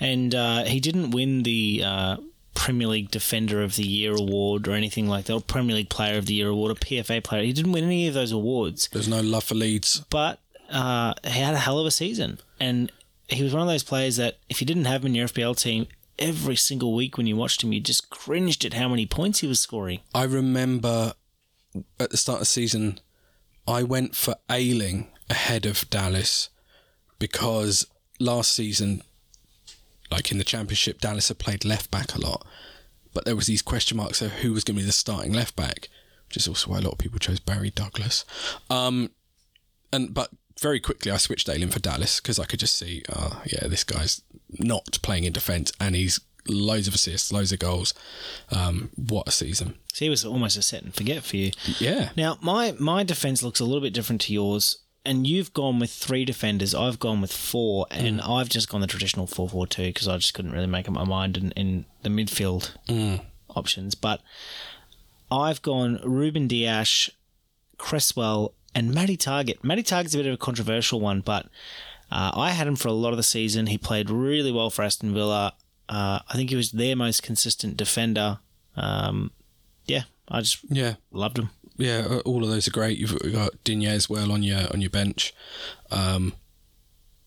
And 0.00 0.34
uh, 0.34 0.64
he 0.64 0.80
didn't 0.80 1.10
win 1.10 1.42
the 1.42 1.82
uh, 1.84 2.16
Premier 2.54 2.88
League 2.88 3.10
Defender 3.10 3.62
of 3.62 3.76
the 3.76 3.84
Year 3.84 4.14
award 4.16 4.66
or 4.66 4.72
anything 4.72 5.08
like 5.08 5.26
that, 5.26 5.34
or 5.34 5.40
Premier 5.42 5.76
League 5.76 5.90
Player 5.90 6.16
of 6.16 6.24
the 6.26 6.34
Year 6.34 6.48
award, 6.48 6.72
or 6.72 6.74
PFA 6.76 7.22
Player. 7.22 7.42
He 7.44 7.52
didn't 7.52 7.72
win 7.72 7.84
any 7.84 8.08
of 8.08 8.14
those 8.14 8.32
awards, 8.32 8.88
There's 8.90 9.08
no 9.08 9.20
love 9.20 9.44
for 9.44 9.56
Leeds. 9.56 10.02
but 10.08 10.40
uh, 10.68 11.14
he 11.24 11.40
had 11.40 11.54
a 11.54 11.58
hell 11.58 11.78
of 11.78 11.86
a 11.86 11.90
season. 11.90 12.38
And 12.60 12.92
he 13.28 13.42
was 13.42 13.52
one 13.52 13.62
of 13.62 13.68
those 13.68 13.82
players 13.82 14.16
that 14.16 14.38
if 14.48 14.60
you 14.60 14.66
didn't 14.66 14.86
have 14.86 15.02
him 15.02 15.08
in 15.08 15.14
your 15.14 15.28
FPL 15.28 15.58
team, 15.60 15.86
every 16.18 16.56
single 16.56 16.94
week 16.94 17.16
when 17.16 17.26
you 17.26 17.36
watched 17.36 17.62
him, 17.62 17.72
you 17.72 17.80
just 17.80 18.10
cringed 18.10 18.64
at 18.64 18.74
how 18.74 18.88
many 18.88 19.06
points 19.06 19.40
he 19.40 19.46
was 19.46 19.60
scoring. 19.60 20.00
I 20.14 20.24
remember 20.24 21.14
at 22.00 22.10
the 22.10 22.16
start 22.16 22.36
of 22.36 22.40
the 22.40 22.46
season, 22.46 23.00
I 23.66 23.82
went 23.82 24.16
for 24.16 24.36
Ayling 24.50 25.08
ahead 25.30 25.66
of 25.66 25.88
Dallas 25.90 26.48
because 27.18 27.86
last 28.18 28.52
season, 28.52 29.02
like 30.10 30.32
in 30.32 30.38
the 30.38 30.44
championship, 30.44 31.00
Dallas 31.00 31.28
had 31.28 31.38
played 31.38 31.64
left 31.64 31.90
back 31.90 32.14
a 32.14 32.20
lot, 32.20 32.46
but 33.12 33.24
there 33.24 33.36
was 33.36 33.46
these 33.46 33.62
question 33.62 33.96
marks 33.96 34.22
of 34.22 34.32
who 34.32 34.52
was 34.52 34.64
going 34.64 34.76
to 34.76 34.82
be 34.82 34.86
the 34.86 34.92
starting 34.92 35.32
left 35.32 35.54
back, 35.54 35.88
which 36.28 36.36
is 36.36 36.48
also 36.48 36.70
why 36.70 36.78
a 36.78 36.80
lot 36.80 36.92
of 36.92 36.98
people 36.98 37.18
chose 37.18 37.40
Barry 37.40 37.70
Douglas. 37.70 38.24
Um, 38.70 39.10
and 39.92 40.14
but 40.14 40.30
very 40.58 40.80
quickly 40.80 41.10
I 41.10 41.16
switched 41.16 41.48
Ayling 41.48 41.70
for 41.70 41.80
Dallas 41.80 42.20
because 42.20 42.38
I 42.38 42.44
could 42.44 42.60
just 42.60 42.76
see, 42.76 43.02
oh 43.14 43.42
yeah, 43.46 43.66
this 43.68 43.84
guy's 43.84 44.22
not 44.58 44.98
playing 45.02 45.24
in 45.24 45.32
defence 45.32 45.72
and 45.80 45.94
he's 45.94 46.20
loads 46.48 46.88
of 46.88 46.94
assists, 46.94 47.32
loads 47.32 47.52
of 47.52 47.58
goals. 47.58 47.94
Um, 48.50 48.90
what 48.96 49.28
a 49.28 49.30
season! 49.30 49.74
So 49.92 50.04
he 50.04 50.08
was 50.08 50.24
almost 50.24 50.56
a 50.56 50.62
set 50.62 50.82
and 50.82 50.94
forget 50.94 51.22
for 51.22 51.36
you. 51.36 51.52
Yeah. 51.78 52.10
Now, 52.16 52.38
my 52.40 52.74
my 52.78 53.04
defense 53.04 53.42
looks 53.42 53.60
a 53.60 53.64
little 53.64 53.80
bit 53.82 53.92
different 53.92 54.22
to 54.22 54.32
yours, 54.32 54.78
and 55.04 55.26
you've 55.26 55.52
gone 55.52 55.78
with 55.78 55.90
three 55.90 56.24
defenders. 56.24 56.74
I've 56.74 56.98
gone 56.98 57.20
with 57.20 57.32
four, 57.32 57.86
and 57.90 58.20
I've 58.20 58.48
just 58.48 58.68
gone 58.68 58.80
the 58.80 58.86
traditional 58.86 59.26
four-four-two 59.26 59.88
because 59.88 60.08
I 60.08 60.16
just 60.16 60.34
couldn't 60.34 60.52
really 60.52 60.66
make 60.66 60.88
up 60.88 60.94
my 60.94 61.04
mind 61.04 61.36
in, 61.36 61.50
in 61.52 61.84
the 62.02 62.08
midfield 62.08 62.70
options. 63.50 63.94
But 63.94 64.20
I've 65.30 65.62
gone 65.62 66.00
Ruben 66.02 66.48
Dias, 66.48 67.10
Cresswell, 67.76 68.54
and 68.74 68.92
Matty 68.94 69.16
Targett. 69.16 69.62
Matty 69.64 69.82
Target's 69.82 70.14
a 70.14 70.18
bit 70.18 70.26
of 70.26 70.34
a 70.34 70.38
controversial 70.38 71.00
one, 71.00 71.20
but 71.20 71.46
uh, 72.10 72.30
I 72.34 72.50
had 72.50 72.66
him 72.66 72.76
for 72.76 72.88
a 72.88 72.92
lot 72.92 73.10
of 73.12 73.16
the 73.16 73.22
season. 73.22 73.66
He 73.66 73.78
played 73.78 74.10
really 74.10 74.52
well 74.52 74.70
for 74.70 74.82
Aston 74.82 75.12
Villa. 75.14 75.54
Uh, 75.88 76.20
I 76.28 76.34
think 76.34 76.50
he 76.50 76.56
was 76.56 76.72
their 76.72 76.94
most 76.96 77.22
consistent 77.22 77.76
defender. 77.76 78.38
Um, 78.76 79.30
yeah, 79.86 80.02
I 80.28 80.40
just 80.40 80.58
Yeah, 80.68 80.94
loved 81.10 81.38
him. 81.38 81.50
yeah, 81.76 82.20
all 82.24 82.44
of 82.44 82.50
those 82.50 82.68
are 82.68 82.72
great. 82.72 82.98
You've 82.98 83.18
got 83.32 83.52
Digne 83.64 83.86
as 83.86 84.08
well 84.08 84.30
on 84.32 84.42
your 84.42 84.70
on 84.72 84.80
your 84.80 84.90
bench. 84.90 85.32
Um, 85.90 86.34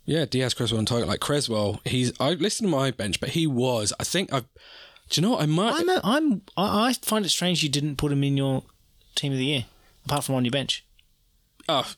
yeah, 0.06 0.26
Dias 0.26 0.54
Cresswell 0.54 0.80
on 0.80 0.86
target. 0.86 1.08
Like 1.08 1.20
Cresswell, 1.20 1.80
he's 1.86 2.12
I 2.20 2.32
listed 2.32 2.66
him 2.68 2.74
on 2.74 2.80
my 2.82 2.92
bench, 2.92 3.20
but 3.20 3.30
he 3.30 3.48
was. 3.48 3.94
I 4.00 4.04
think 4.04 4.32
I. 4.34 4.42
Do 5.10 5.20
you 5.20 5.22
know 5.24 5.32
what 5.32 5.42
I 5.42 5.46
might? 5.46 5.74
I'm, 5.76 5.90
a, 5.90 6.02
I'm, 6.04 6.42
I 6.56 6.94
find 7.02 7.26
it 7.26 7.30
strange 7.30 7.64
you 7.64 7.70
didn't 7.70 7.98
put 7.98 8.12
him 8.14 8.24
in 8.24 8.38
your 8.38 8.64
team 9.16 9.34
of 9.34 9.38
the 9.38 9.46
year, 9.46 9.66
apart 10.06 10.24
from 10.24 10.36
on 10.36 10.46
your 10.46 10.52
bench. 10.52 10.86
Oh, 11.74 11.94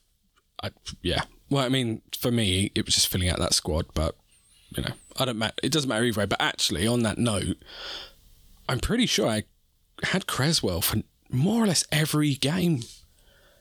I, 0.62 0.70
yeah. 1.02 1.24
Well, 1.50 1.66
I 1.66 1.70
mean, 1.70 2.04
for 2.16 2.30
me, 2.32 2.72
it 2.76 2.86
was 2.86 2.94
just 2.94 3.08
filling 3.08 3.28
out 3.28 3.40
that 3.40 3.56
squad, 3.56 3.88
but 3.96 4.16
you 4.70 4.84
know, 4.84 4.94
I 5.18 5.26
don't 5.26 5.40
matter. 5.40 5.56
It 5.64 5.72
doesn't 5.72 5.90
matter 5.90 6.04
either 6.04 6.20
way. 6.20 6.26
But 6.28 6.42
actually, 6.42 6.86
on 6.86 7.02
that 7.02 7.18
note, 7.18 7.58
I'm 8.70 8.80
pretty 8.80 9.08
sure 9.08 9.28
I 9.28 9.44
had 10.04 10.28
Cresswell 10.28 10.82
for 10.82 11.02
more 11.32 11.64
or 11.64 11.68
less 11.68 11.86
every 11.92 12.36
game. 12.36 12.82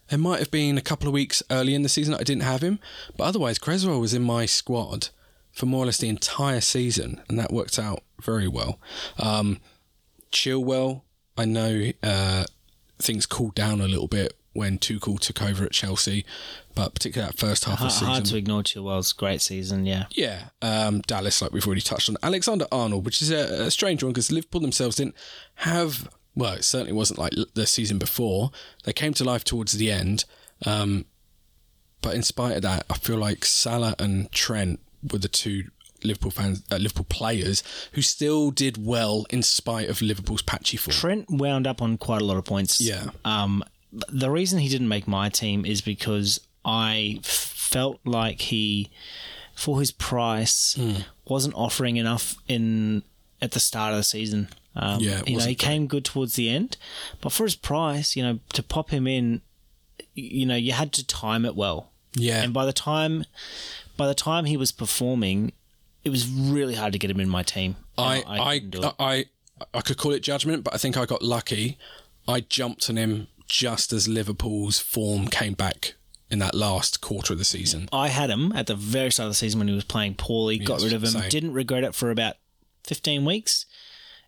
There 0.08 0.18
might 0.18 0.40
have 0.40 0.50
been 0.50 0.76
a 0.76 0.82
couple 0.82 1.08
of 1.08 1.14
weeks 1.14 1.42
early 1.50 1.74
in 1.74 1.82
the 1.82 1.88
season 1.88 2.12
that 2.12 2.20
I 2.20 2.24
didn't 2.24 2.42
have 2.42 2.60
him, 2.60 2.78
but 3.16 3.24
otherwise, 3.24 3.58
Cresswell 3.58 4.00
was 4.00 4.12
in 4.12 4.22
my 4.22 4.44
squad 4.44 5.08
for 5.50 5.64
more 5.64 5.84
or 5.84 5.86
less 5.86 5.98
the 5.98 6.10
entire 6.10 6.60
season, 6.60 7.22
and 7.28 7.38
that 7.38 7.52
worked 7.52 7.78
out 7.78 8.02
very 8.20 8.48
well. 8.48 8.78
Um, 9.18 9.60
Chilwell, 10.30 11.02
I 11.38 11.46
know 11.46 11.92
uh, 12.02 12.44
things 12.98 13.24
cooled 13.24 13.54
down 13.54 13.80
a 13.80 13.88
little 13.88 14.08
bit 14.08 14.34
when 14.52 14.78
Tuchel 14.78 15.18
took 15.18 15.40
over 15.42 15.64
at 15.64 15.72
Chelsea, 15.72 16.24
but 16.74 16.94
particularly 16.94 17.30
that 17.30 17.38
first 17.38 17.64
half 17.64 17.74
of 17.74 17.78
the 17.78 17.82
Hard, 17.84 17.92
season. 17.92 18.06
hard 18.08 18.24
to 18.26 18.36
ignore 18.36 18.62
Chilwell's 18.62 19.12
great 19.12 19.40
season, 19.40 19.86
yeah. 19.86 20.04
Yeah, 20.10 20.48
um, 20.60 21.00
Dallas, 21.02 21.40
like 21.40 21.52
we've 21.52 21.66
already 21.66 21.80
touched 21.80 22.08
on. 22.08 22.16
Alexander 22.22 22.66
Arnold, 22.70 23.04
which 23.04 23.22
is 23.22 23.30
a, 23.30 23.64
a 23.66 23.70
strange 23.70 24.02
one 24.02 24.12
because 24.12 24.30
Liverpool 24.30 24.60
themselves 24.60 24.96
didn't 24.96 25.14
have, 25.56 26.08
well, 26.34 26.52
it 26.54 26.64
certainly 26.64 26.92
wasn't 26.92 27.18
like 27.18 27.32
the 27.54 27.66
season 27.66 27.98
before. 27.98 28.50
They 28.84 28.92
came 28.92 29.14
to 29.14 29.24
life 29.24 29.44
towards 29.44 29.72
the 29.72 29.90
end. 29.90 30.24
Um, 30.66 31.06
but 32.02 32.14
in 32.14 32.22
spite 32.22 32.56
of 32.56 32.62
that, 32.62 32.84
I 32.90 32.94
feel 32.94 33.16
like 33.18 33.44
Salah 33.44 33.94
and 33.98 34.30
Trent 34.32 34.80
were 35.12 35.18
the 35.18 35.28
two 35.28 35.64
Liverpool 36.04 36.32
fans, 36.32 36.62
uh, 36.72 36.76
Liverpool 36.76 37.06
players 37.08 37.62
who 37.92 38.02
still 38.02 38.50
did 38.50 38.84
well 38.84 39.24
in 39.30 39.42
spite 39.42 39.88
of 39.88 40.02
Liverpool's 40.02 40.42
patchy 40.42 40.76
form. 40.76 40.92
Trent 40.94 41.26
wound 41.30 41.66
up 41.66 41.80
on 41.80 41.96
quite 41.96 42.20
a 42.20 42.24
lot 42.24 42.36
of 42.36 42.44
points. 42.44 42.80
Yeah. 42.80 43.10
Um, 43.24 43.62
the 44.08 44.30
reason 44.30 44.58
he 44.60 44.68
didn't 44.68 44.88
make 44.88 45.06
my 45.06 45.28
team 45.28 45.64
is 45.66 45.80
because 45.80 46.40
I 46.64 47.20
felt 47.22 48.00
like 48.04 48.40
he, 48.42 48.90
for 49.54 49.80
his 49.80 49.90
price, 49.90 50.74
Hmm. 50.74 51.02
wasn't 51.26 51.54
offering 51.54 51.96
enough 51.96 52.36
in 52.48 53.02
at 53.40 53.50
the 53.52 53.60
start 53.60 53.92
of 53.92 53.98
the 53.98 54.04
season. 54.04 54.48
Um, 54.74 55.00
Yeah, 55.00 55.22
you 55.26 55.36
know, 55.38 55.44
he 55.44 55.54
came 55.54 55.86
good 55.86 56.04
towards 56.04 56.34
the 56.34 56.48
end, 56.48 56.76
but 57.20 57.30
for 57.32 57.44
his 57.44 57.56
price, 57.56 58.16
you 58.16 58.22
know, 58.22 58.38
to 58.54 58.62
pop 58.62 58.90
him 58.90 59.06
in, 59.06 59.42
you 60.14 60.46
know, 60.46 60.56
you 60.56 60.72
had 60.72 60.92
to 60.94 61.04
time 61.06 61.44
it 61.44 61.54
well. 61.56 61.90
Yeah, 62.14 62.42
And 62.42 62.52
by 62.54 62.64
the 62.66 62.72
time, 62.72 63.24
by 63.96 64.06
the 64.06 64.14
time 64.14 64.44
he 64.46 64.56
was 64.56 64.70
performing, 64.72 65.52
it 66.04 66.10
was 66.10 66.28
really 66.28 66.74
hard 66.74 66.92
to 66.92 66.98
get 66.98 67.10
him 67.10 67.20
in 67.20 67.28
my 67.28 67.42
team. 67.42 67.76
I 67.98 68.22
I 68.26 68.58
do 68.58 68.82
it. 68.82 68.94
I, 68.98 69.26
I 69.74 69.80
could 69.80 69.96
call 69.96 70.12
it 70.12 70.20
judgment, 70.22 70.64
but 70.64 70.74
I 70.74 70.78
think 70.78 70.96
I 70.96 71.04
got 71.06 71.22
lucky. 71.22 71.78
I 72.28 72.40
jumped 72.40 72.88
on 72.90 72.96
him 72.96 73.28
just 73.46 73.92
as 73.92 74.08
Liverpool's 74.08 74.78
form 74.78 75.28
came 75.28 75.54
back 75.54 75.94
in 76.30 76.38
that 76.38 76.54
last 76.54 77.00
quarter 77.00 77.32
of 77.34 77.38
the 77.38 77.44
season. 77.44 77.88
I 77.92 78.08
had 78.08 78.30
him 78.30 78.52
at 78.54 78.66
the 78.66 78.74
very 78.74 79.10
start 79.12 79.26
of 79.26 79.30
the 79.32 79.34
season 79.36 79.58
when 79.60 79.68
he 79.68 79.74
was 79.74 79.84
playing 79.84 80.14
poorly, 80.14 80.58
got 80.58 80.74
Yes, 80.80 80.84
rid 80.84 80.92
of 80.94 81.02
him, 81.04 81.10
same. 81.10 81.28
didn't 81.28 81.52
regret 81.52 81.84
it 81.84 81.94
for 81.94 82.10
about 82.10 82.36
15 82.84 83.24
weeks, 83.24 83.66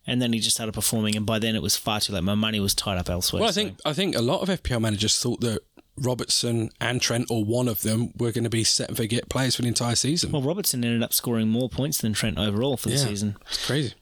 and 0.05 0.21
then 0.21 0.31
he 0.31 0.39
just 0.39 0.55
started 0.55 0.73
performing, 0.73 1.15
and 1.15 1.25
by 1.25 1.39
then 1.39 1.55
it 1.55 1.61
was 1.63 1.75
far 1.75 1.99
too 1.99 2.13
late. 2.13 2.23
My 2.23 2.35
money 2.35 2.59
was 2.59 2.75
tied 2.75 2.97
up 2.99 3.09
elsewhere. 3.09 3.39
Well, 3.41 3.49
I 3.49 3.51
so- 3.51 3.61
think 3.61 3.79
I 3.85 3.93
think 3.93 4.15
a 4.15 4.21
lot 4.21 4.41
of 4.41 4.49
FPL 4.49 4.79
managers 4.79 5.17
thought 5.17 5.41
that 5.41 5.61
Robertson 5.97 6.69
and 6.79 7.01
Trent, 7.01 7.25
or 7.31 7.43
one 7.43 7.67
of 7.67 7.81
them, 7.81 8.11
were 8.17 8.31
going 8.31 8.43
to 8.43 8.49
be 8.49 8.63
set 8.63 8.89
and 8.89 8.97
forget 8.97 9.29
players 9.29 9.55
for 9.55 9.61
the 9.63 9.67
entire 9.69 9.95
season. 9.95 10.31
Well, 10.31 10.41
Robertson 10.41 10.83
ended 10.83 11.01
up 11.01 11.13
scoring 11.13 11.47
more 11.49 11.69
points 11.69 11.99
than 11.99 12.13
Trent 12.13 12.37
overall 12.37 12.77
for 12.77 12.89
the 12.89 12.95
Yeah. 12.95 13.05
season. 13.05 13.37
it's 13.47 13.65
crazy. 13.65 13.93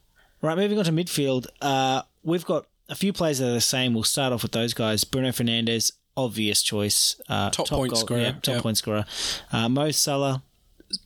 Right, 0.41 0.57
moving 0.57 0.77
on 0.77 0.83
to 0.85 0.91
midfield. 0.91 1.45
Uh, 1.61 2.01
we've 2.23 2.43
got 2.45 2.65
a 2.89 2.95
few 2.95 3.13
players 3.13 3.39
that 3.39 3.49
are 3.49 3.53
the 3.53 3.61
same. 3.61 3.93
We'll 3.93 4.03
start 4.03 4.33
off 4.33 4.43
with 4.43 4.51
those 4.51 4.73
guys. 4.73 5.03
Bruno 5.03 5.29
Fernandes, 5.29 5.91
obvious 6.17 6.61
choice. 6.61 7.19
Uh, 7.29 7.49
Top 7.49 7.67
point 7.67 7.95
scorer, 7.97 8.19
Yeah, 8.21 8.31
top 8.41 8.55
yeah. 8.55 8.61
point 8.61 8.77
scorer. 8.77 9.05
Uh, 9.51 9.69
Mo 9.69 9.91
Salah, 9.91 10.43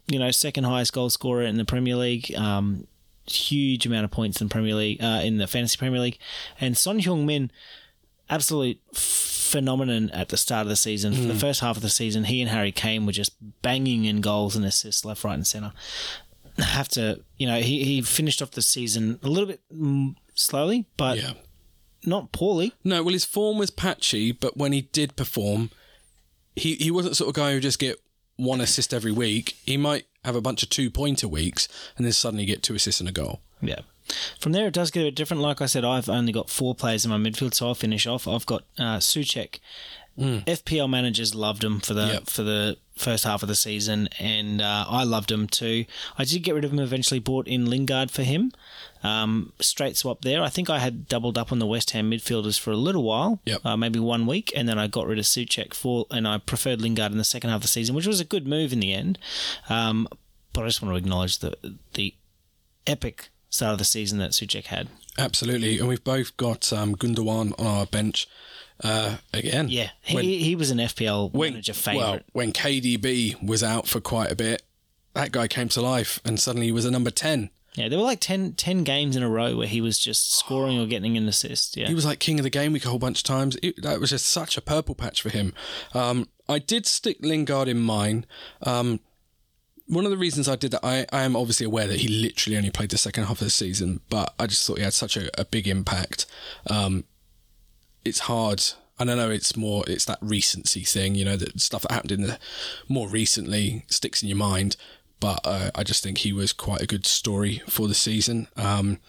you 0.08 0.20
know, 0.20 0.32
second 0.32 0.64
highest 0.66 0.94
goal 0.94 1.10
scorer 1.10 1.44
in 1.44 1.58
the 1.58 1.66
Premier 1.66 1.96
League. 1.96 2.34
Um, 2.36 2.88
huge 3.30 3.86
amount 3.86 4.06
of 4.06 4.12
points 4.12 4.42
in 4.42 4.50
Premier 4.50 4.74
League 4.76 5.02
uh, 5.04 5.22
in 5.24 5.38
the 5.38 5.48
fantasy 5.48 5.78
Premier 5.78 6.00
League, 6.00 6.18
and 6.62 6.78
Son 6.78 7.00
Heung-min, 7.00 7.52
absolute 8.30 8.80
phenomenon 8.94 10.10
at 10.12 10.30
the 10.30 10.38
start 10.38 10.64
of 10.64 10.70
the 10.70 10.76
season. 10.76 11.14
For 11.14 11.22
the 11.22 11.34
Hmm. 11.34 11.40
first 11.40 11.60
half 11.62 11.76
of 11.78 11.82
the 11.84 11.90
season, 11.90 12.26
he 12.26 12.42
and 12.42 12.50
Harry 12.52 12.72
Kane 12.72 13.06
were 13.06 13.12
just 13.12 13.32
banging 13.62 14.06
in 14.06 14.22
goals 14.22 14.56
and 14.56 14.66
assists 14.66 15.06
left, 15.06 15.24
right, 15.24 15.34
and 15.36 15.46
centre. 15.48 15.74
Have 16.58 16.88
to, 16.90 17.22
you 17.38 17.46
know, 17.48 17.60
he, 17.62 17.84
he 17.84 18.02
finished 18.02 18.42
off 18.42 18.52
the 18.52 18.62
season 18.62 19.20
a 19.24 19.28
little 19.30 19.48
bit 19.48 19.62
mm, 19.74 20.16
slowly, 20.34 20.86
but 20.98 21.18
Yeah. 21.18 21.34
Not 22.06 22.32
poorly. 22.32 22.74
No, 22.84 23.04
well, 23.04 23.14
his 23.14 23.26
form 23.26 23.58
was 23.58 23.70
patchy, 23.72 24.32
but 24.32 24.56
when 24.58 24.72
he 24.72 24.82
did 24.82 25.16
perform, 25.16 25.72
he, 26.56 26.76
he 26.76 26.92
wasn't 26.92 27.16
sort 27.18 27.30
of 27.30 27.36
guy 27.36 27.54
who 27.54 27.60
just 27.60 27.80
get 27.80 27.98
one 28.36 28.62
assist 28.62 28.94
every 28.94 29.12
week. 29.12 29.58
He 29.66 29.78
might 29.78 30.06
have 30.24 30.36
a 30.36 30.42
bunch 30.42 30.64
of 30.64 30.70
two 30.70 30.90
pointer 30.90 31.28
weeks 31.28 31.68
and 31.98 32.06
then 32.06 32.14
suddenly 32.14 32.46
get 32.46 32.62
two 32.64 32.76
assists 32.76 33.00
and 33.02 33.10
a 33.10 33.12
goal. 33.12 33.42
Yeah. 33.62 33.80
From 34.40 34.52
there, 34.54 34.68
it 34.68 34.74
does 34.74 34.92
get 34.92 35.02
a 35.02 35.06
bit 35.06 35.16
different. 35.16 35.42
Like 35.44 35.62
I 35.62 35.66
said, 35.66 35.84
I've 35.84 36.08
only 36.08 36.32
got 36.32 36.50
four 36.50 36.74
players 36.76 37.04
in 37.04 37.12
my 37.12 37.18
midfield, 37.18 37.54
so 37.54 37.68
I'll 37.68 37.76
finish 37.76 38.08
off. 38.08 38.28
I've 38.28 38.46
got 38.46 38.64
uh, 38.78 38.98
Soucek. 38.98 39.60
FPL 40.18 40.90
managers 40.90 41.36
loved 41.36 41.64
him 41.64 41.80
for 41.80 41.94
the 41.94 42.02
Mm. 42.02 42.14
Yep. 42.14 42.28
for 42.28 42.44
the 42.44 42.78
first 42.98 43.24
half 43.24 43.42
of 43.44 43.48
the 43.50 43.56
season, 43.56 44.10
and 44.20 44.62
uh, 44.62 44.86
I 44.88 45.04
loved 45.04 45.32
him 45.32 45.48
too. 45.48 45.86
I 46.18 46.24
did 46.26 46.40
get 46.44 46.56
rid 46.56 46.66
of 46.66 46.72
him 46.74 46.80
eventually. 46.80 47.20
Bought 47.20 47.48
in 47.48 47.66
Lingard 47.70 48.12
for 48.12 48.24
him. 48.24 48.52
Um, 49.04 49.54
straight 49.60 49.96
swap 49.96 50.22
there. 50.22 50.42
I 50.42 50.50
think 50.50 50.70
I 50.70 50.80
had 50.80 51.08
doubled 51.08 51.38
up 51.38 51.52
on 51.52 51.60
the 51.60 51.68
West 51.68 51.92
Ham 51.92 52.10
midfielders 52.12 52.60
for 52.60 52.72
a 52.72 52.76
little 52.78 53.04
while, 53.04 53.40
Yep. 53.46 53.66
uh, 53.66 53.78
maybe 53.78 54.00
one 54.00 54.26
week, 54.26 54.52
and 54.56 54.68
then 54.68 54.78
I 54.80 54.88
got 54.88 55.08
rid 55.08 55.20
of 55.20 55.26
Soucek 55.26 55.74
for, 55.74 56.06
and 56.12 56.28
I 56.28 56.40
preferred 56.40 56.82
Lingard 56.82 57.12
in 57.12 57.18
the 57.18 57.24
second 57.24 57.50
half 57.52 57.58
of 57.58 57.62
the 57.62 57.68
season, 57.68 57.96
which 57.96 58.08
was 58.08 58.20
a 58.20 58.26
good 58.26 58.48
move 58.48 58.74
in 58.74 58.80
the 58.80 58.94
end. 58.94 59.18
Um, 59.70 60.08
but 60.54 60.64
I 60.64 60.68
just 60.68 60.82
want 60.82 60.94
to 60.94 60.98
acknowledge 60.98 61.40
the 61.40 61.56
the 61.94 62.16
epic 62.86 63.30
start 63.50 63.74
of 63.74 63.78
the 63.80 63.86
season 63.86 64.18
that 64.20 64.32
Soucek 64.32 64.66
had. 64.66 64.88
Absolutely. 65.18 65.78
And 65.80 65.88
we've 65.88 66.04
both 66.04 66.36
got 66.38 66.72
um, 66.74 66.96
Gundogan 66.96 67.54
on 67.60 67.66
our 67.66 67.86
bench 67.86 68.28
uh, 68.84 69.18
again. 69.34 69.70
Yeah, 69.70 69.90
he, 70.02 70.16
When- 70.16 70.24
he 70.26 70.56
was 70.56 70.72
an 70.72 70.78
FPL 70.78 71.34
when, 71.34 71.54
manager 71.54 71.74
well, 71.88 72.20
when 72.34 72.54
KDB 72.54 73.42
was 73.46 73.64
out 73.64 73.88
for 73.88 74.00
quite 74.00 74.32
a 74.32 74.36
bit, 74.36 74.64
that 75.14 75.32
guy 75.32 75.48
came 75.48 75.70
to 75.70 75.82
life 75.82 76.20
and 76.24 76.40
suddenly 76.40 76.68
he 76.68 76.72
was 76.72 76.86
a 76.86 76.92
number 76.92 77.10
10. 77.10 77.50
Yeah, 77.76 77.90
there 77.90 78.00
were 78.00 78.06
like 78.06 78.20
10, 78.20 78.54
10 78.54 78.84
games 78.84 79.16
in 79.16 79.22
a 79.22 79.30
row 79.30 79.56
where 79.56 79.68
he 79.68 79.82
was 79.82 80.00
just 80.00 80.36
scoring 80.36 80.80
or 80.80 80.88
getting 80.88 81.16
an 81.16 81.28
assist. 81.28 81.78
Yeah. 81.78 81.88
He 81.88 81.94
was 81.94 82.06
like 82.06 82.18
king 82.18 82.40
of 82.40 82.44
the 82.44 82.50
game 82.50 82.74
week 82.74 82.86
a 82.86 82.90
whole 82.90 82.98
bunch 82.98 83.20
of 83.20 83.24
times. 83.24 83.56
It, 83.62 83.82
that 83.84 84.00
was 84.00 84.10
just 84.10 84.28
such 84.28 84.58
a 84.58 84.62
purple 84.62 84.96
patch 84.96 85.22
for 85.22 85.30
him. 85.30 85.54
Um, 85.94 86.28
I 86.50 86.58
did 86.58 86.88
stick 86.88 87.18
Lingard 87.22 87.68
in 87.68 87.80
mine. 87.80 88.26
Um, 88.64 89.00
one 89.86 90.06
of 90.06 90.12
the 90.12 90.18
reasons 90.18 90.50
I 90.50 90.56
did 90.56 90.72
that, 90.72 90.84
I, 90.84 91.06
I 91.14 91.22
am 91.22 91.36
obviously 91.36 91.66
aware 91.68 91.88
that 91.88 92.00
he 92.00 92.08
literally 92.08 92.58
only 92.58 92.72
played 92.72 92.90
the 92.90 92.98
second 92.98 93.26
half 93.26 93.42
of 93.42 93.46
the 93.46 93.50
season, 93.52 94.02
but 94.10 94.34
I 94.40 94.48
just 94.48 94.66
thought 94.66 94.78
he 94.80 94.84
had 94.84 94.94
such 94.94 95.16
a, 95.16 95.30
a 95.40 95.46
big 95.46 95.68
impact. 95.68 96.26
Um, 96.70 97.06
it's 98.08 98.20
hard. 98.20 98.64
and 99.00 99.12
I 99.12 99.16
know. 99.16 99.30
It's 99.30 99.56
more. 99.56 99.84
It's 99.88 100.06
that 100.06 100.20
recency 100.22 100.82
thing. 100.82 101.16
You 101.16 101.26
know, 101.26 101.38
that 101.38 101.60
stuff 101.60 101.84
that 101.84 101.92
happened 101.92 102.12
in 102.12 102.22
the 102.24 102.40
more 102.88 103.08
recently 103.08 103.86
sticks 103.88 104.24
in 104.24 104.30
your 104.30 104.38
mind. 104.38 104.76
But 105.20 105.40
uh, 105.44 105.72
I 105.76 105.84
just 105.84 106.04
think 106.04 106.20
he 106.20 106.32
was 106.32 106.54
quite 106.54 106.82
a 106.82 106.88
good 106.88 107.06
story 107.06 107.62
for 107.68 107.88
the 107.88 107.96
season. 107.96 108.48
Um, 108.56 109.00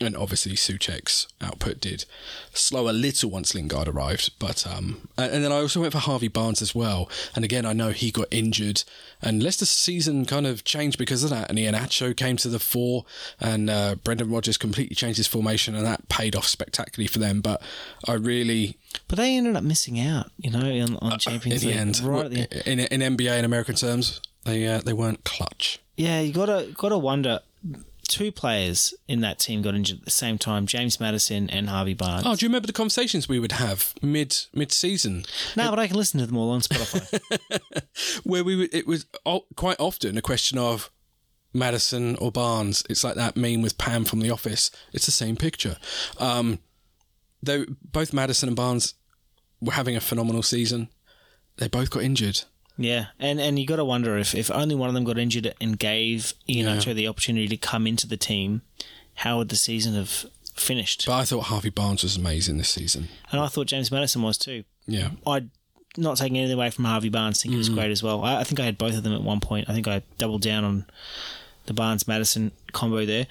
and 0.00 0.16
obviously 0.16 0.52
Soucek's 0.52 1.28
output 1.40 1.80
did 1.80 2.04
slow 2.52 2.88
a 2.88 2.92
little 2.92 3.30
once 3.30 3.54
Lingard 3.54 3.86
arrived, 3.86 4.32
but 4.38 4.66
um, 4.66 5.08
and 5.16 5.44
then 5.44 5.52
I 5.52 5.56
also 5.56 5.80
went 5.80 5.92
for 5.92 6.00
Harvey 6.00 6.28
Barnes 6.28 6.60
as 6.60 6.74
well. 6.74 7.08
And 7.36 7.44
again, 7.44 7.64
I 7.64 7.72
know 7.72 7.90
he 7.90 8.10
got 8.10 8.26
injured, 8.30 8.82
and 9.22 9.42
Leicester's 9.42 9.70
season 9.70 10.24
kind 10.24 10.46
of 10.46 10.64
changed 10.64 10.98
because 10.98 11.22
of 11.22 11.30
that. 11.30 11.48
And 11.48 11.58
Iheanacho 11.58 12.16
came 12.16 12.36
to 12.38 12.48
the 12.48 12.58
fore, 12.58 13.04
and 13.40 13.70
uh, 13.70 13.94
Brendan 13.96 14.30
Rodgers 14.30 14.56
completely 14.58 14.96
changed 14.96 15.18
his 15.18 15.28
formation, 15.28 15.74
and 15.74 15.86
that 15.86 16.08
paid 16.08 16.34
off 16.34 16.46
spectacularly 16.46 17.06
for 17.06 17.20
them. 17.20 17.40
But 17.40 17.62
I 18.08 18.14
really, 18.14 18.78
but 19.06 19.16
they 19.16 19.36
ended 19.36 19.54
up 19.54 19.64
missing 19.64 20.00
out, 20.00 20.30
you 20.38 20.50
know, 20.50 20.58
on, 20.58 20.96
on 20.96 21.18
Champions 21.20 21.62
in 21.62 21.68
the 21.68 21.74
League. 21.74 21.80
end, 21.80 22.00
right 22.00 22.24
at 22.24 22.30
the 22.32 22.68
end. 22.68 22.80
in 22.90 23.00
in 23.02 23.16
NBA 23.16 23.38
in 23.38 23.44
American 23.44 23.76
terms, 23.76 24.20
they 24.44 24.66
uh, 24.66 24.80
they 24.80 24.92
weren't 24.92 25.22
clutch. 25.24 25.78
Yeah, 25.96 26.20
you 26.20 26.32
gotta 26.32 26.72
gotta 26.76 26.98
wonder. 26.98 27.40
Two 28.14 28.30
players 28.30 28.94
in 29.08 29.22
that 29.22 29.40
team 29.40 29.60
got 29.60 29.74
injured 29.74 29.98
at 29.98 30.04
the 30.04 30.10
same 30.12 30.38
time: 30.38 30.66
James 30.66 31.00
Maddison 31.00 31.50
and 31.50 31.68
Harvey 31.68 31.94
Barnes. 31.94 32.22
Oh, 32.24 32.36
do 32.36 32.46
you 32.46 32.48
remember 32.48 32.68
the 32.68 32.72
conversations 32.72 33.28
we 33.28 33.40
would 33.40 33.50
have 33.50 33.92
mid 34.02 34.36
mid 34.54 34.70
season? 34.70 35.24
no, 35.56 35.68
but 35.68 35.80
I 35.80 35.88
can 35.88 35.96
listen 35.96 36.20
to 36.20 36.26
them 36.26 36.36
all 36.36 36.52
on 36.52 36.60
Spotify. 36.60 38.22
where 38.24 38.44
we 38.44 38.54
would, 38.54 38.72
it 38.72 38.86
was 38.86 39.06
quite 39.56 39.80
often 39.80 40.16
a 40.16 40.22
question 40.22 40.58
of 40.58 40.92
Maddison 41.52 42.14
or 42.20 42.30
Barnes. 42.30 42.84
It's 42.88 43.02
like 43.02 43.16
that 43.16 43.36
meme 43.36 43.62
with 43.62 43.78
Pam 43.78 44.04
from 44.04 44.20
The 44.20 44.30
Office. 44.30 44.70
It's 44.92 45.06
the 45.06 45.12
same 45.12 45.34
picture. 45.34 45.76
Um, 46.18 46.60
though 47.42 47.64
both 47.82 48.12
Maddison 48.12 48.48
and 48.48 48.54
Barnes 48.54 48.94
were 49.60 49.72
having 49.72 49.96
a 49.96 50.00
phenomenal 50.00 50.44
season, 50.44 50.88
they 51.56 51.66
both 51.66 51.90
got 51.90 52.04
injured. 52.04 52.44
Yeah, 52.76 53.06
and 53.20 53.40
and 53.40 53.58
you 53.58 53.66
got 53.66 53.76
to 53.76 53.84
wonder 53.84 54.18
if 54.18 54.34
if 54.34 54.50
only 54.50 54.74
one 54.74 54.88
of 54.88 54.94
them 54.94 55.04
got 55.04 55.18
injured 55.18 55.54
and 55.60 55.78
gave 55.78 56.34
Iheanacho 56.48 56.94
the 56.94 57.06
opportunity 57.06 57.46
to 57.48 57.56
come 57.56 57.86
into 57.86 58.06
the 58.06 58.16
team, 58.16 58.62
how 59.14 59.38
would 59.38 59.48
the 59.48 59.56
season 59.56 59.94
have 59.94 60.26
finished? 60.56 61.06
But 61.06 61.14
I 61.14 61.24
thought 61.24 61.44
Harvey 61.44 61.70
Barnes 61.70 62.02
was 62.02 62.16
amazing 62.16 62.58
this 62.58 62.70
season. 62.70 63.08
and 63.30 63.40
I 63.40 63.46
thought 63.46 63.68
James 63.68 63.92
Maddison 63.92 64.22
was 64.22 64.38
too. 64.38 64.64
Yeah. 64.86 65.10
I 65.26 65.44
not 65.96 66.16
taking 66.16 66.38
anything 66.38 66.56
away 66.56 66.70
from 66.70 66.84
Harvey 66.84 67.08
Barnes, 67.08 67.40
think 67.40 67.52
he 67.52 67.58
was 67.58 67.70
mm. 67.70 67.74
great 67.74 67.90
as 67.90 68.02
well. 68.02 68.24
I, 68.24 68.40
I 68.40 68.44
think 68.44 68.58
I 68.58 68.64
had 68.64 68.78
both 68.78 68.96
of 68.96 69.02
them 69.02 69.12
at 69.12 69.22
one 69.22 69.40
point. 69.40 69.68
I 69.68 69.72
think 69.72 69.86
I 69.86 70.02
doubled 70.18 70.42
down 70.42 70.64
on 70.64 70.86
the 71.66 71.74
Barnes 71.74 72.08
Maddison 72.08 72.52
combo 72.72 73.04
there. 73.04 73.26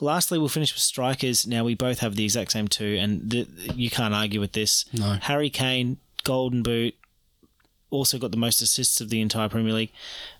Lastly, 0.00 0.38
we'll 0.38 0.48
finish 0.48 0.72
with 0.72 0.80
strikers. 0.80 1.46
Now 1.46 1.64
we 1.64 1.74
both 1.74 1.98
have 1.98 2.16
the 2.16 2.24
exact 2.24 2.52
same 2.52 2.68
two, 2.68 2.96
and 2.98 3.28
the, 3.28 3.46
you 3.74 3.90
can't 3.90 4.14
argue 4.14 4.40
with 4.40 4.52
this. 4.52 4.86
No. 4.92 5.18
Harry 5.22 5.50
Kane, 5.50 5.98
Golden 6.24 6.62
Boot, 6.62 6.94
also 7.90 8.18
got 8.18 8.30
the 8.30 8.36
most 8.36 8.62
assists 8.62 9.00
of 9.00 9.08
the 9.10 9.20
entire 9.20 9.48
Premier 9.48 9.72
League, 9.72 9.92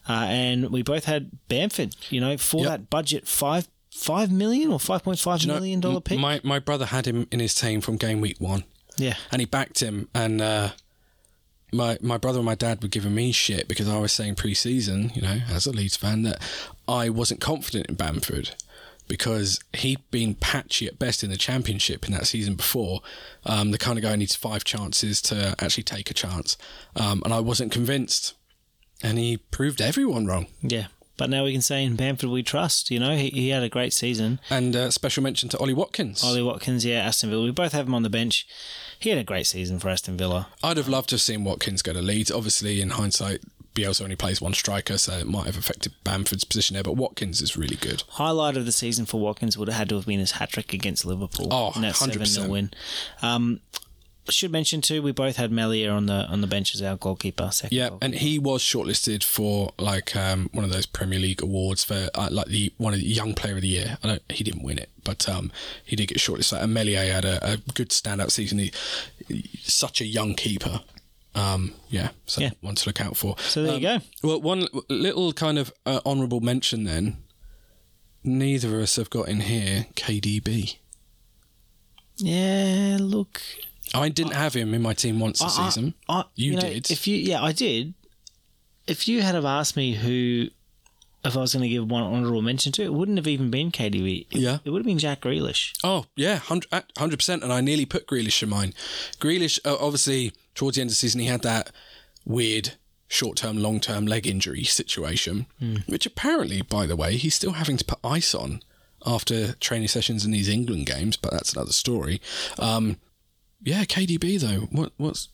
uh, 0.08 0.26
and 0.28 0.70
we 0.70 0.82
both 0.82 1.04
had 1.04 1.30
Bamford. 1.48 1.94
You 2.10 2.20
know, 2.20 2.36
for 2.36 2.60
Yep. 2.62 2.66
that 2.68 2.90
budget, 2.90 3.28
five 3.28 3.68
five 3.90 4.30
million 4.30 4.70
or 4.72 4.78
five 4.80 5.02
point 5.02 5.18
five 5.18 5.46
million 5.46 5.80
dollar 5.80 6.00
pick. 6.00 6.18
My 6.18 6.40
my 6.44 6.58
brother 6.58 6.86
had 6.86 7.06
him 7.06 7.26
in 7.30 7.40
his 7.40 7.54
team 7.54 7.80
from 7.80 7.96
game 7.96 8.20
week 8.20 8.40
one. 8.40 8.64
yeah, 8.96 9.14
and 9.32 9.40
he 9.40 9.46
backed 9.46 9.80
him 9.80 10.08
and 10.14 10.40
uh, 10.40 10.70
my 11.72 11.98
my 12.00 12.16
brother 12.18 12.38
and 12.38 12.46
my 12.46 12.54
dad 12.54 12.82
were 12.82 12.88
giving 12.88 13.14
me 13.14 13.32
shit 13.32 13.68
because 13.68 13.88
I 13.88 13.98
was 13.98 14.12
saying 14.12 14.34
pre-season, 14.36 15.10
you 15.14 15.22
know, 15.22 15.38
as 15.50 15.66
a 15.66 15.72
Leeds 15.72 15.96
fan 15.96 16.22
that 16.22 16.40
I 16.88 17.08
wasn't 17.08 17.40
confident 17.40 17.86
in 17.86 17.94
Bamford 17.94 18.50
because 19.10 19.58
he'd 19.74 20.08
been 20.12 20.36
patchy 20.36 20.86
at 20.86 20.98
best 20.98 21.24
in 21.24 21.30
the 21.30 21.36
championship 21.36 22.06
in 22.06 22.12
that 22.12 22.28
season 22.28 22.54
before. 22.54 23.00
Um, 23.44 23.72
the 23.72 23.78
kind 23.78 23.98
of 23.98 24.02
guy 24.02 24.12
who 24.12 24.16
needs 24.18 24.36
five 24.36 24.62
chances 24.62 25.20
to 25.22 25.56
actually 25.58 25.82
take 25.82 26.10
a 26.10 26.14
chance, 26.14 26.56
um, 26.94 27.20
and 27.24 27.34
I 27.34 27.40
wasn't 27.40 27.72
convinced, 27.72 28.34
and 29.02 29.18
he 29.18 29.36
proved 29.36 29.80
everyone 29.82 30.26
wrong. 30.26 30.46
yeah. 30.62 30.86
But 31.16 31.28
now 31.28 31.44
we 31.44 31.52
can 31.52 31.60
say 31.60 31.84
in 31.84 31.96
Bamford 31.96 32.30
we 32.30 32.42
trust. 32.42 32.90
You 32.90 32.98
know, 32.98 33.14
he, 33.14 33.28
he 33.28 33.50
had 33.50 33.62
a 33.62 33.68
great 33.68 33.92
season. 33.92 34.40
And 34.48 34.74
uh, 34.74 34.90
special 34.90 35.22
mention 35.22 35.50
to 35.50 35.58
Ollie 35.58 35.74
Watkins. 35.74 36.24
Ollie 36.24 36.42
Watkins, 36.42 36.82
yeah, 36.82 37.00
Aston 37.00 37.28
Villa. 37.28 37.44
We 37.44 37.50
both 37.50 37.72
have 37.72 37.86
him 37.86 37.94
on 37.94 38.02
the 38.02 38.08
bench. 38.08 38.46
He 38.98 39.10
had 39.10 39.18
a 39.18 39.24
great 39.24 39.46
season 39.46 39.78
for 39.78 39.90
Aston 39.90 40.16
Villa. 40.16 40.48
I'd 40.62 40.78
have 40.78 40.88
loved 40.88 41.10
to 41.10 41.16
have 41.16 41.20
seen 41.20 41.44
Watkins 41.44 41.82
go 41.82 41.92
to 41.92 42.00
Leeds. 42.00 42.30
Obviously, 42.30 42.80
in 42.80 42.88
hindsight, 42.88 43.42
Bielsa 43.80 44.02
only 44.02 44.16
plays 44.16 44.40
one 44.40 44.54
striker, 44.54 44.98
so 44.98 45.12
it 45.18 45.26
might 45.26 45.46
have 45.46 45.56
affected 45.56 45.92
Bamford's 46.04 46.44
position 46.44 46.74
there. 46.74 46.82
But 46.82 46.96
Watkins 46.96 47.40
is 47.40 47.56
really 47.56 47.76
good. 47.76 48.02
Highlight 48.10 48.56
of 48.56 48.66
the 48.66 48.72
season 48.72 49.06
for 49.06 49.20
Watkins 49.20 49.56
would 49.56 49.68
have 49.68 49.76
had 49.78 49.88
to 49.90 49.96
have 49.96 50.06
been 50.06 50.20
his 50.20 50.32
hat 50.32 50.50
trick 50.50 50.72
against 50.72 51.04
Liverpool. 51.04 51.48
Oh, 51.50 51.72
in 51.74 51.82
that 51.82 51.94
100%. 51.94 52.26
7 52.26 52.50
win. 52.50 52.70
Um, 53.22 53.60
should 54.28 54.52
mention 54.52 54.80
too, 54.80 55.02
we 55.02 55.12
both 55.12 55.36
had 55.36 55.50
Meslier 55.50 55.90
on 55.90 56.06
the 56.06 56.26
on 56.26 56.40
the 56.40 56.46
bench 56.46 56.74
as 56.74 56.82
our 56.82 56.96
goalkeeper. 56.96 57.50
Second 57.50 57.76
Yeah, 57.76 57.88
goalkeeper. 57.88 58.04
and 58.04 58.14
he 58.14 58.38
was 58.38 58.62
shortlisted 58.62 59.24
for 59.24 59.72
like 59.78 60.14
um, 60.14 60.50
one 60.52 60.64
of 60.64 60.70
those 60.70 60.86
Premier 60.86 61.18
League 61.18 61.42
awards 61.42 61.82
for 61.82 62.08
uh, 62.14 62.28
like 62.30 62.46
the 62.46 62.72
one 62.76 62.92
of 62.92 63.00
the 63.00 63.06
Young 63.06 63.34
Player 63.34 63.56
of 63.56 63.62
the 63.62 63.68
Year. 63.68 63.98
I 64.04 64.06
don't, 64.06 64.22
he 64.30 64.44
didn't 64.44 64.62
win 64.62 64.78
it, 64.78 64.90
but 65.02 65.28
um, 65.28 65.50
he 65.84 65.96
did 65.96 66.06
get 66.08 66.18
shortlisted. 66.18 66.62
And 66.62 66.72
Meslier 66.74 67.12
had 67.12 67.24
a, 67.24 67.54
a 67.54 67.56
good 67.74 67.88
standout 67.90 68.30
season. 68.30 68.58
He, 68.58 68.72
such 69.62 70.00
a 70.00 70.04
young 70.04 70.34
keeper. 70.34 70.82
Um, 71.34 71.74
yeah, 71.88 72.10
so 72.26 72.40
Yeah. 72.40 72.50
one 72.60 72.74
to 72.74 72.88
look 72.88 73.00
out 73.00 73.16
for. 73.16 73.36
So 73.38 73.62
there 73.62 73.78
you 73.78 73.88
Um, 73.88 73.98
go. 74.22 74.28
Well, 74.28 74.40
one 74.40 74.66
little 74.88 75.32
kind 75.32 75.58
of 75.58 75.72
uh, 75.86 76.00
honourable 76.04 76.40
mention 76.40 76.84
then. 76.84 77.18
Neither 78.24 78.76
of 78.76 78.82
us 78.82 78.96
have 78.96 79.08
got 79.10 79.28
in 79.28 79.40
here 79.42 79.86
KDB. 79.94 80.76
Yeah, 82.18 82.98
look, 83.00 83.40
I 83.94 84.08
didn't 84.08 84.34
have 84.34 84.54
him 84.54 84.74
in 84.74 84.82
my 84.82 84.92
team 84.92 85.20
once 85.20 85.38
this 85.38 85.56
I- 85.58 85.62
I- 85.62 85.68
season. 85.68 85.94
You 86.34 86.54
know, 86.56 86.60
did. 86.60 86.90
If 86.90 87.06
you, 87.06 87.16
yeah, 87.16 87.42
I 87.42 87.52
did. 87.52 87.94
If 88.86 89.06
you 89.08 89.22
had 89.22 89.34
have 89.34 89.44
asked 89.44 89.76
me 89.76 89.94
who, 89.94 90.48
if 91.24 91.36
I 91.36 91.40
was 91.40 91.52
going 91.54 91.62
to 91.62 91.68
give 91.68 91.88
one 91.88 92.02
honourable 92.02 92.42
mention 92.42 92.72
to, 92.72 92.82
it 92.82 92.92
wouldn't 92.92 93.18
have 93.18 93.26
even 93.28 93.50
been 93.50 93.70
KDB. 93.70 94.26
It, 94.30 94.38
Yeah. 94.38 94.58
it 94.64 94.70
would 94.70 94.80
have 94.80 94.86
been 94.86 94.98
Jack 94.98 95.20
Grealish. 95.22 95.72
Oh 95.84 96.06
yeah, 96.16 96.36
hundred 96.38 97.16
percent. 97.16 97.42
And 97.42 97.52
I 97.52 97.60
nearly 97.60 97.86
put 97.86 98.06
Grealish 98.06 98.42
in 98.42 98.48
mine. 98.48 98.74
Grealish, 99.18 99.58
uh, 99.64 99.76
obviously, 99.78 100.32
towards 100.54 100.76
the 100.76 100.80
end 100.82 100.88
of 100.88 100.92
the 100.92 100.96
season, 100.96 101.20
he 101.20 101.26
had 101.26 101.42
that 101.42 101.70
weird 102.24 102.72
short-term, 103.08 103.56
long-term 103.58 104.06
leg 104.06 104.26
injury 104.26 104.62
situation, 104.64 105.46
which 105.86 106.06
apparently, 106.06 106.62
by 106.62 106.86
the 106.86 106.96
way, 106.96 107.16
he's 107.16 107.34
still 107.34 107.52
having 107.52 107.76
to 107.76 107.84
put 107.84 107.98
ice 108.04 108.34
on 108.34 108.62
after 109.04 109.54
training 109.54 109.88
sessions 109.88 110.24
in 110.24 110.30
these 110.30 110.48
England 110.48 110.86
games. 110.86 111.16
But 111.16 111.32
that's 111.32 111.52
another 111.54 111.72
story. 111.72 112.20
Um, 112.58 112.98
yeah, 113.62 113.84
KDB 113.84 114.38
though. 114.40 114.66
What 114.70 114.92
what's 114.96 115.28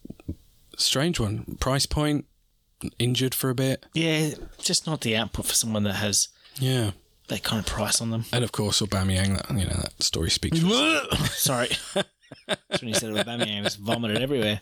strange 0.77 1.21
one? 1.21 1.57
Price 1.61 1.87
point 1.87 2.25
injured 2.99 3.35
for 3.35 3.51
a 3.51 3.55
bit. 3.55 3.85
Yeah, 3.95 4.31
just 4.59 4.87
not 4.87 5.01
the 5.03 5.17
output 5.17 5.47
for 5.47 5.55
someone 5.55 5.83
that 5.85 5.95
has 5.95 6.29
Yeah. 6.59 6.93
that 7.29 7.43
kind 7.43 7.61
of 7.61 7.67
price 7.67 8.01
on 8.01 8.11
them. 8.11 8.25
And 8.33 8.43
of 8.45 8.53
course, 8.53 8.81
Aubameyang. 8.81 9.37
That 9.37 9.51
you 9.59 9.67
know 9.67 9.81
that 9.83 10.03
story 10.03 10.31
speaks. 10.31 10.59
for. 10.61 11.17
Sorry. 11.31 11.69
That's 12.47 12.81
when 12.81 12.89
he 12.89 12.95
said 12.95 13.13
Aubameyang 13.13 13.65
was 13.65 13.77
vomited 13.77 14.23
everywhere. 14.23 14.61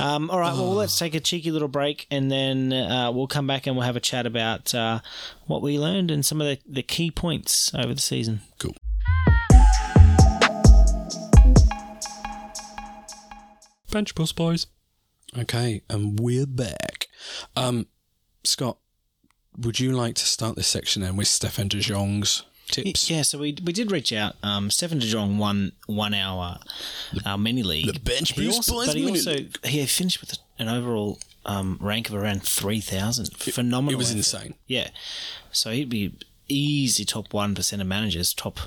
Um, 0.00 0.30
all 0.30 0.38
right, 0.38 0.52
well, 0.52 0.74
let's 0.74 0.98
take 0.98 1.14
a 1.14 1.20
cheeky 1.20 1.50
little 1.50 1.68
break 1.68 2.06
and 2.10 2.30
then 2.30 2.72
uh, 2.72 3.10
we'll 3.12 3.26
come 3.26 3.46
back 3.46 3.66
and 3.66 3.76
we'll 3.76 3.86
have 3.86 3.96
a 3.96 4.00
chat 4.00 4.26
about 4.26 4.74
uh, 4.74 5.00
what 5.46 5.62
we 5.62 5.78
learned 5.78 6.10
and 6.10 6.24
some 6.24 6.40
of 6.40 6.46
the, 6.46 6.58
the 6.66 6.82
key 6.82 7.10
points 7.10 7.74
over 7.74 7.94
the 7.94 8.00
season. 8.00 8.40
Cool. 8.58 8.74
Bench 13.90 14.14
Boost 14.14 14.36
Boys. 14.36 14.66
Okay, 15.38 15.82
and 15.88 16.20
we're 16.20 16.46
back. 16.46 17.08
Um, 17.56 17.86
Scott, 18.44 18.78
would 19.56 19.80
you 19.80 19.92
like 19.92 20.14
to 20.16 20.24
start 20.26 20.56
this 20.56 20.66
section 20.66 21.02
then 21.02 21.16
with 21.16 21.28
Stefan 21.28 21.68
de 21.68 21.78
Jong's 21.80 22.44
tips? 22.66 23.10
Yeah, 23.10 23.22
so 23.22 23.38
we 23.38 23.56
we 23.64 23.72
did 23.72 23.90
reach 23.92 24.12
out. 24.12 24.36
Um, 24.42 24.70
Stefan 24.70 24.98
De 24.98 25.06
Jong 25.06 25.38
won 25.38 25.72
one 25.86 26.14
hour 26.14 26.58
our 27.24 27.38
mini 27.38 27.62
league. 27.62 27.92
the 27.92 27.98
Bench 28.00 28.32
He 28.32 28.44
Boost 28.46 28.70
also- 28.70 28.86
but 28.86 28.96
he 28.96 29.08
also 29.08 29.32
League. 29.34 29.64
he 29.66 29.84
finished 29.86 30.20
with 30.20 30.36
an 30.58 30.68
overall 30.68 31.18
um, 31.44 31.78
rank 31.80 32.08
of 32.08 32.14
around 32.14 32.42
three 32.42 32.80
thousand. 32.80 33.32
Phenomenal. 33.36 33.94
It 33.94 33.98
was 33.98 34.08
effort. 34.10 34.16
insane. 34.18 34.54
Yeah, 34.66 34.88
so 35.52 35.70
he'd 35.70 35.88
be 35.90 36.14
easy 36.48 37.04
top 37.04 37.32
one 37.32 37.54
percent 37.54 37.80
of 37.82 37.88
managers, 37.88 38.32
top 38.34 38.58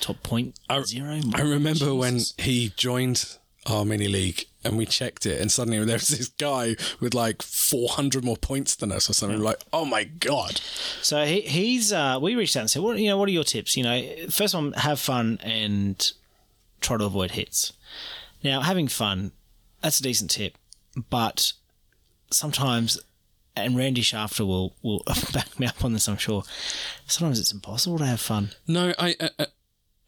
top 0.00 0.22
point 0.22 0.54
I- 0.68 0.82
zero. 0.82 1.20
I 1.34 1.40
remember 1.42 1.94
when 1.94 2.20
he 2.38 2.72
joined 2.76 3.36
our 3.66 3.84
mini 3.84 4.08
league 4.08 4.46
and 4.64 4.76
we 4.78 4.86
checked 4.86 5.26
it 5.26 5.40
and 5.40 5.52
suddenly 5.52 5.84
there 5.84 5.96
was 5.96 6.08
this 6.08 6.28
guy 6.28 6.74
with 7.00 7.14
like 7.14 7.42
400 7.42 8.24
more 8.24 8.36
points 8.36 8.74
than 8.76 8.92
us 8.92 9.10
or 9.10 9.12
something. 9.12 9.38
We're 9.38 9.44
like, 9.44 9.62
oh 9.72 9.84
my 9.84 10.04
God. 10.04 10.60
So 11.02 11.24
he, 11.24 11.42
he's 11.42 11.92
uh, 11.92 12.18
we 12.20 12.34
reached 12.34 12.56
out 12.56 12.60
and 12.60 12.70
said, 12.70 12.82
"What 12.82 12.98
you 12.98 13.08
know? 13.08 13.18
What 13.18 13.28
are 13.28 13.32
your 13.32 13.44
tips? 13.44 13.76
You 13.76 13.84
know, 13.84 14.02
first 14.30 14.54
one, 14.54 14.72
have 14.72 14.98
fun 14.98 15.38
and 15.42 16.12
try 16.80 16.96
to 16.96 17.04
avoid 17.04 17.32
hits. 17.32 17.72
Now, 18.42 18.60
having 18.60 18.88
fun, 18.88 19.32
that's 19.82 20.00
a 20.00 20.02
decent 20.02 20.30
tip, 20.30 20.56
but 21.10 21.52
sometimes, 22.30 23.00
and 23.56 23.76
Randy 23.76 24.02
Shafter 24.02 24.44
will 24.44 24.74
will 24.82 25.02
back 25.32 25.58
me 25.58 25.66
up 25.66 25.84
on 25.84 25.92
this, 25.92 26.08
I'm 26.08 26.16
sure. 26.16 26.44
Sometimes 27.06 27.40
it's 27.40 27.52
impossible 27.52 27.98
to 27.98 28.06
have 28.06 28.20
fun. 28.20 28.50
No, 28.66 28.94
I, 28.98 29.16
uh, 29.18 29.28
uh, 29.38 29.46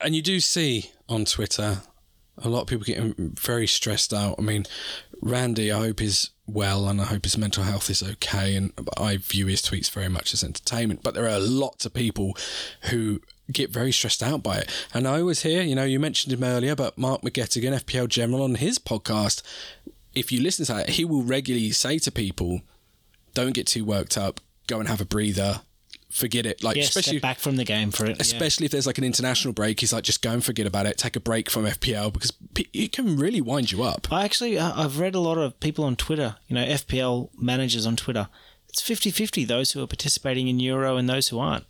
and 0.00 0.14
you 0.14 0.22
do 0.22 0.40
see 0.40 0.90
on 1.08 1.24
Twitter 1.24 1.82
a 2.38 2.49
lot 2.49 2.62
of 2.62 2.66
people 2.69 2.85
getting 2.85 3.14
very 3.38 3.66
stressed 3.66 4.14
out. 4.14 4.37
I 4.38 4.43
mean, 4.43 4.64
Randy, 5.21 5.71
I 5.71 5.79
hope 5.79 6.01
is 6.01 6.31
well 6.47 6.88
and 6.88 7.01
I 7.01 7.05
hope 7.05 7.25
his 7.25 7.38
mental 7.38 7.64
health 7.64 7.90
is 7.90 8.03
okay. 8.03 8.57
And 8.57 8.73
I 8.97 9.19
view 9.19 9.47
his 9.47 9.62
tweets 9.62 9.90
very 9.90 10.09
much 10.09 10.33
as 10.35 10.43
entertainment. 10.43 11.03
But 11.03 11.14
there 11.14 11.29
are 11.29 11.38
lots 11.38 11.85
of 11.85 11.95
people 11.95 12.37
who 12.90 13.21
get 13.53 13.71
very 13.71 13.93
stressed 13.93 14.23
out 14.23 14.43
by 14.43 14.59
it. 14.59 14.71
And 14.95 15.07
I 15.07 15.21
always 15.21 15.43
hear, 15.43 15.62
you 15.62 15.75
know, 15.75 15.85
you 15.85 16.01
mentioned 16.01 16.33
him 16.33 16.45
earlier, 16.45 16.75
but 16.75 16.97
Mark 16.97 17.23
McGettigan, 17.23 17.81
FPL 17.81 18.09
General, 18.09 18.43
on 18.43 18.57
his 18.57 18.79
podcast, 18.79 19.43
if 20.14 20.33
you 20.33 20.40
listen 20.40 20.64
to 20.66 20.75
that, 20.75 20.90
he 20.90 21.05
will 21.05 21.23
regularly 21.23 21.71
say 21.71 21.99
to 21.99 22.11
people, 22.11 22.62
don't 23.35 23.53
get 23.53 23.66
too 23.66 23.85
worked 23.85 24.16
up, 24.16 24.40
go 24.66 24.79
and 24.79 24.88
have 24.88 25.01
a 25.01 25.05
breather. 25.05 25.62
Forget 26.11 26.44
it. 26.44 26.62
Like 26.64 26.77
Yeah, 26.77 26.83
especially 26.83 27.20
back 27.20 27.38
from 27.38 27.57
the 27.57 27.64
game 27.64 27.92
for 27.92 28.05
it. 28.05 28.16
yeah. 28.16 28.16
especially 28.20 28.66
if 28.66 28.73
there's 28.73 28.87
like 28.87 28.99
an 28.99 29.05
international 29.05 29.55
break, 29.55 29.79
he's 29.81 29.92
like, 29.92 30.03
just 30.03 30.23
go 30.23 30.33
and 30.33 30.44
forget 30.44 30.66
about 30.66 30.87
it. 30.87 30.99
Take 30.99 31.14
a 31.14 31.20
break 31.20 31.49
from 31.49 31.64
FPL 31.64 32.12
because 32.12 32.33
it 32.57 32.92
can 32.92 33.16
really 33.16 33.40
wind 33.40 33.70
you 33.70 33.85
up. 33.85 34.09
I 34.11 34.25
actually, 34.25 34.59
I've 34.59 34.99
read 34.99 35.14
a 35.14 35.20
lot 35.20 35.38
of 35.38 35.59
people 35.61 35.85
on 35.85 35.94
Twitter, 35.96 36.37
you 36.49 36.55
know, 36.57 36.64
FPL 36.64 37.31
managers 37.38 37.87
on 37.87 37.94
Twitter. 37.96 38.29
It's 38.70 38.80
50 38.80 39.11
50 39.11 39.44
those 39.44 39.72
who 39.72 39.83
are 39.83 39.87
participating 39.87 40.46
in 40.46 40.61
Euro 40.61 40.96
and 40.96 41.09
those 41.09 41.28
who 41.28 41.40
aren't. 41.40 41.64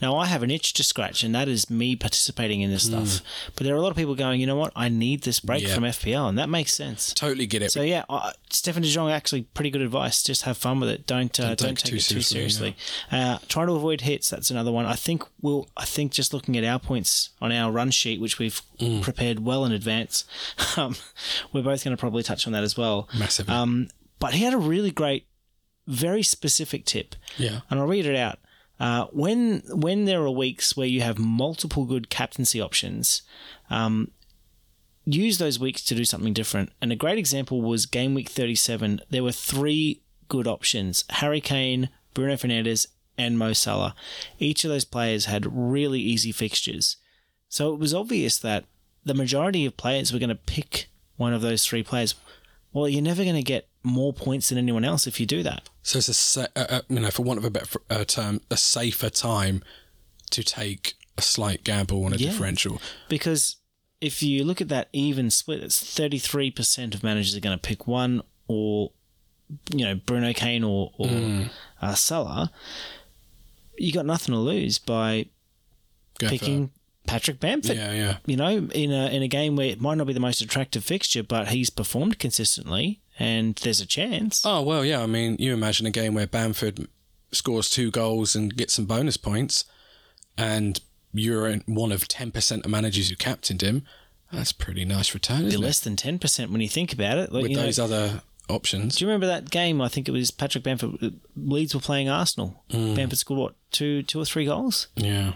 Now, 0.00 0.16
I 0.16 0.24
have 0.26 0.42
an 0.42 0.50
itch 0.50 0.72
to 0.74 0.82
scratch, 0.82 1.22
and 1.22 1.34
that 1.34 1.48
is 1.48 1.68
me 1.68 1.96
participating 1.96 2.62
in 2.62 2.70
this 2.70 2.84
stuff. 2.84 3.20
But 3.54 3.64
there 3.64 3.74
are 3.74 3.78
a 3.78 3.82
lot 3.82 3.90
of 3.90 3.96
people 3.96 4.14
going, 4.14 4.40
you 4.40 4.46
know 4.46 4.56
what? 4.56 4.72
I 4.74 4.88
need 4.88 5.22
this 5.22 5.38
break. 5.38 5.62
Yeah. 5.64 5.74
from 5.74 5.84
FPL, 5.84 6.28
and 6.30 6.38
that 6.38 6.48
makes 6.48 6.72
sense. 6.72 7.12
Totally 7.12 7.46
get 7.46 7.60
it. 7.62 7.72
So, 7.72 7.82
yeah, 7.82 8.04
uh, 8.08 8.32
Stefan 8.50 8.82
De 8.82 8.88
Jong, 8.88 9.10
actually, 9.10 9.42
pretty 9.42 9.70
good 9.70 9.82
advice. 9.82 10.22
Just 10.22 10.42
have 10.42 10.56
fun 10.56 10.80
with 10.80 10.88
it. 10.88 11.06
Don't 11.06 11.38
uh, 11.38 11.54
don't, 11.54 11.76
take, 11.78 11.94
it 11.94 12.00
too 12.00 12.22
seriously. 12.22 12.74
Uh, 13.12 13.38
try 13.48 13.66
to 13.66 13.72
avoid 13.72 14.00
hits. 14.00 14.30
That's 14.30 14.50
another 14.50 14.72
one. 14.72 14.86
I 14.86 14.94
think 14.94 15.22
we'll. 15.42 15.68
I 15.76 15.84
think 15.84 16.12
just 16.12 16.32
looking 16.32 16.56
at 16.56 16.64
our 16.64 16.78
points 16.78 17.30
on 17.40 17.52
our 17.52 17.70
run 17.70 17.90
sheet, 17.90 18.20
which 18.20 18.38
we've 18.38 18.62
Mm. 18.80 19.00
prepared 19.02 19.40
well 19.40 19.64
in 19.64 19.72
advance, 19.72 20.24
um, 20.76 20.96
we're 21.52 21.62
both 21.62 21.82
going 21.82 21.96
to 21.96 22.00
probably 22.00 22.22
touch 22.22 22.46
on 22.46 22.52
that 22.52 22.62
as 22.62 22.76
well. 22.76 23.08
Massively. 23.18 23.54
Um, 23.54 23.88
but 24.18 24.34
he 24.34 24.44
had 24.44 24.52
a 24.52 24.58
really 24.58 24.90
great, 24.90 25.26
very 25.86 26.22
specific 26.22 26.84
tip, 26.84 27.14
yeah. 27.36 27.60
and 27.70 27.80
I'll 27.80 27.86
read 27.86 28.06
it 28.06 28.16
out. 28.16 28.38
Uh, 28.78 29.06
when 29.06 29.62
when 29.68 30.04
there 30.04 30.22
are 30.22 30.30
weeks 30.30 30.76
where 30.76 30.86
you 30.86 31.00
have 31.00 31.18
multiple 31.18 31.84
good 31.86 32.10
captaincy 32.10 32.60
options, 32.60 33.22
um, 33.70 34.10
use 35.04 35.38
those 35.38 35.58
weeks 35.58 35.82
to 35.84 35.94
do 35.94 36.04
something 36.04 36.34
different. 36.34 36.70
And 36.82 36.92
a 36.92 36.96
great 36.96 37.18
example 37.18 37.62
was 37.62 37.86
game 37.86 38.14
week 38.14 38.28
37. 38.28 39.00
There 39.08 39.22
were 39.22 39.32
three 39.32 40.02
good 40.28 40.46
options: 40.46 41.04
Harry 41.10 41.40
Kane, 41.40 41.88
Bruno 42.12 42.34
Fernandes, 42.34 42.86
and 43.16 43.38
Mo 43.38 43.54
Salah. 43.54 43.94
Each 44.38 44.64
of 44.64 44.70
those 44.70 44.84
players 44.84 45.24
had 45.24 45.46
really 45.50 46.00
easy 46.00 46.32
fixtures, 46.32 46.96
so 47.48 47.72
it 47.72 47.80
was 47.80 47.94
obvious 47.94 48.38
that 48.38 48.64
the 49.04 49.14
majority 49.14 49.64
of 49.64 49.76
players 49.76 50.12
were 50.12 50.18
going 50.18 50.28
to 50.28 50.34
pick 50.34 50.88
one 51.16 51.32
of 51.32 51.40
those 51.40 51.64
three 51.64 51.82
players. 51.82 52.14
Well, 52.72 52.90
you're 52.90 53.00
never 53.00 53.22
going 53.22 53.36
to 53.36 53.42
get 53.42 53.68
more 53.86 54.12
points 54.12 54.48
than 54.48 54.58
anyone 54.58 54.84
else 54.84 55.06
if 55.06 55.20
you 55.20 55.26
do 55.26 55.42
that. 55.44 55.68
So 55.82 55.98
it's 55.98 56.08
a, 56.08 56.14
sa- 56.14 56.46
uh, 56.56 56.66
uh, 56.68 56.80
you 56.88 57.00
know, 57.00 57.10
for 57.10 57.22
want 57.22 57.38
of 57.38 57.44
a 57.44 57.50
better 57.50 57.78
uh, 57.88 58.04
term, 58.04 58.40
a 58.50 58.56
safer 58.56 59.08
time 59.10 59.62
to 60.32 60.42
take 60.42 60.94
a 61.16 61.22
slight 61.22 61.62
gamble 61.64 62.04
on 62.04 62.12
a 62.12 62.16
Yeah. 62.16 62.30
differential. 62.30 62.80
because 63.08 63.56
if 64.00 64.22
you 64.22 64.44
look 64.44 64.60
at 64.60 64.68
that 64.68 64.88
even 64.92 65.30
split, 65.30 65.62
it's 65.62 65.80
33% 65.82 66.94
of 66.94 67.02
managers 67.02 67.34
are 67.36 67.40
going 67.40 67.56
to 67.56 67.62
pick 67.62 67.86
one 67.86 68.20
or, 68.48 68.90
you 69.74 69.84
know, 69.86 69.94
Bruno 69.94 70.32
Kane 70.34 70.62
or, 70.64 70.92
or 70.98 71.46
uh, 71.80 71.94
Salah. 71.94 72.52
You 73.78 73.92
got 73.92 74.04
nothing 74.04 74.34
to 74.34 74.38
lose 74.38 74.78
by 74.78 75.26
Go 76.18 76.28
picking 76.28 76.70
Patrick 77.06 77.40
Bamford. 77.40 77.76
yeah, 77.76 77.92
yeah. 77.92 78.16
You 78.26 78.36
know, 78.36 78.48
in 78.48 78.92
a, 78.92 79.06
in 79.08 79.22
a 79.22 79.28
game 79.28 79.56
where 79.56 79.66
it 79.66 79.80
might 79.80 79.96
not 79.96 80.06
be 80.06 80.12
the 80.12 80.20
most 80.20 80.40
attractive 80.40 80.84
fixture, 80.84 81.22
but 81.22 81.48
he's 81.48 81.70
performed 81.70 82.18
consistently 82.18 83.00
and 83.18 83.56
there's 83.56 83.80
a 83.80 83.86
chance. 83.86 84.42
Oh 84.44 84.62
well, 84.62 84.84
yeah. 84.84 85.02
I 85.02 85.06
mean, 85.06 85.36
you 85.38 85.52
imagine 85.54 85.86
a 85.86 85.90
game 85.90 86.14
where 86.14 86.26
Bamford 86.26 86.88
scores 87.32 87.70
two 87.70 87.90
goals 87.90 88.34
and 88.36 88.54
gets 88.54 88.74
some 88.74 88.84
bonus 88.84 89.16
points, 89.16 89.64
and 90.36 90.80
you're 91.12 91.50
one 91.66 91.92
of 91.92 92.08
ten 92.08 92.30
percent 92.30 92.64
of 92.64 92.70
managers 92.70 93.08
who 93.08 93.16
captained 93.16 93.62
him. 93.62 93.84
That's 94.32 94.52
pretty 94.52 94.84
nice 94.84 95.14
return, 95.14 95.46
isn't 95.46 95.62
it? 95.62 95.64
less 95.64 95.78
than 95.80 95.94
10% 95.94 96.50
when 96.50 96.60
you 96.60 96.68
think 96.68 96.92
about 96.92 97.16
it. 97.16 97.32
Like, 97.32 97.42
With 97.42 97.52
you 97.52 97.56
know, 97.58 97.62
those 97.62 97.78
other 97.78 98.22
options. 98.48 98.96
Do 98.96 99.04
you 99.04 99.08
remember 99.08 99.28
that 99.28 99.50
game? 99.50 99.80
I 99.80 99.88
think 99.88 100.08
it 100.08 100.12
was 100.12 100.32
Patrick 100.32 100.64
Bamford. 100.64 101.14
Leeds 101.36 101.76
were 101.76 101.80
playing 101.80 102.08
Arsenal. 102.08 102.64
Mm. 102.70 102.96
Bamford 102.96 103.18
scored 103.18 103.38
what 103.38 103.54
two, 103.70 104.02
two 104.02 104.20
or 104.20 104.24
three 104.24 104.46
goals. 104.46 104.88
Yeah. 104.96 105.34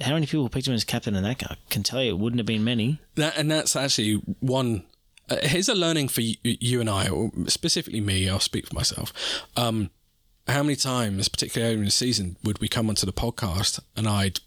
How 0.00 0.12
many 0.12 0.26
people 0.26 0.48
picked 0.48 0.66
him 0.66 0.74
as 0.74 0.84
captain 0.84 1.14
in 1.14 1.22
that? 1.22 1.42
I 1.44 1.56
can 1.70 1.82
tell 1.82 2.02
you, 2.02 2.10
it 2.10 2.18
wouldn't 2.18 2.38
have 2.38 2.46
been 2.46 2.64
many. 2.64 3.00
That 3.14 3.36
and 3.36 3.50
that's 3.50 3.74
actually 3.74 4.14
one. 4.40 4.84
Uh, 5.28 5.36
here's 5.42 5.68
a 5.68 5.74
learning 5.74 6.08
for 6.08 6.20
you, 6.20 6.36
you 6.42 6.80
and 6.80 6.88
I, 6.88 7.08
or 7.08 7.30
specifically 7.46 8.00
me. 8.00 8.28
I'll 8.28 8.38
speak 8.38 8.66
for 8.66 8.74
myself. 8.74 9.12
Um, 9.56 9.90
how 10.46 10.62
many 10.62 10.76
times, 10.76 11.28
particularly 11.28 11.74
in 11.74 11.84
the 11.84 11.90
season, 11.90 12.36
would 12.44 12.60
we 12.60 12.68
come 12.68 12.88
onto 12.88 13.06
the 13.06 13.12
podcast 13.12 13.80
and 13.96 14.06
I'd 14.06 14.40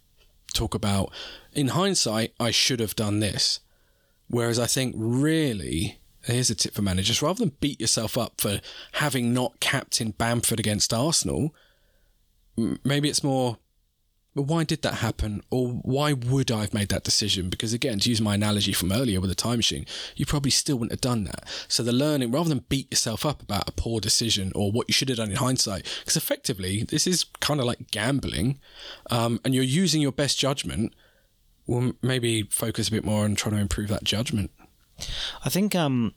talk 0.53 0.73
about, 0.73 1.11
in 1.53 1.69
hindsight, 1.69 2.33
I 2.39 2.51
should 2.51 2.79
have 2.79 2.95
done 2.95 3.19
this. 3.19 3.59
Whereas 4.27 4.59
I 4.59 4.67
think 4.67 4.95
really, 4.97 5.99
here's 6.23 6.51
a 6.51 6.55
tip 6.55 6.75
for 6.75 6.83
managers: 6.83 7.21
rather 7.21 7.39
than 7.39 7.55
beat 7.59 7.81
yourself 7.81 8.17
up 8.17 8.39
for 8.39 8.61
having 8.93 9.33
not 9.33 9.59
captained 9.59 10.17
Bamford 10.19 10.59
against 10.59 10.93
Arsenal, 10.93 11.55
maybe 12.83 13.09
it's 13.09 13.23
more 13.23 13.57
why 14.33 14.63
did 14.63 14.81
that 14.83 14.95
happen? 14.95 15.41
Or 15.49 15.69
why 15.69 16.13
would 16.13 16.51
I 16.51 16.61
have 16.61 16.73
made 16.73 16.89
that 16.89 17.03
decision? 17.03 17.49
Because 17.49 17.73
again, 17.73 17.99
to 17.99 18.09
use 18.09 18.21
my 18.21 18.35
analogy 18.35 18.73
from 18.73 18.91
earlier 18.91 19.19
with 19.19 19.29
the 19.29 19.35
time 19.35 19.57
machine, 19.57 19.85
you 20.15 20.25
probably 20.25 20.51
still 20.51 20.77
wouldn't 20.77 20.91
have 20.91 21.01
done 21.01 21.23
that. 21.25 21.47
So 21.67 21.83
the 21.83 21.91
learning, 21.91 22.31
rather 22.31 22.49
than 22.49 22.65
beat 22.69 22.91
yourself 22.91 23.25
up 23.25 23.41
about 23.41 23.67
a 23.67 23.73
poor 23.73 23.99
decision 23.99 24.51
or 24.55 24.71
what 24.71 24.87
you 24.87 24.93
should 24.93 25.09
have 25.09 25.17
done 25.17 25.31
in 25.31 25.37
hindsight, 25.37 25.85
because 25.99 26.15
effectively 26.15 26.83
this 26.83 27.07
is 27.07 27.25
kind 27.39 27.59
of 27.59 27.65
like 27.65 27.91
gambling, 27.91 28.59
um, 29.09 29.39
and 29.43 29.53
you're 29.55 29.63
using 29.63 30.01
your 30.01 30.11
best 30.11 30.37
judgment. 30.37 30.93
Well, 31.65 31.93
maybe 32.01 32.43
focus 32.43 32.87
a 32.87 32.91
bit 32.91 33.05
more 33.05 33.25
on 33.25 33.35
trying 33.35 33.55
to 33.55 33.61
improve 33.61 33.89
that 33.89 34.03
judgment. 34.03 34.51
I 35.45 35.49
think 35.49 35.75
um, 35.75 36.13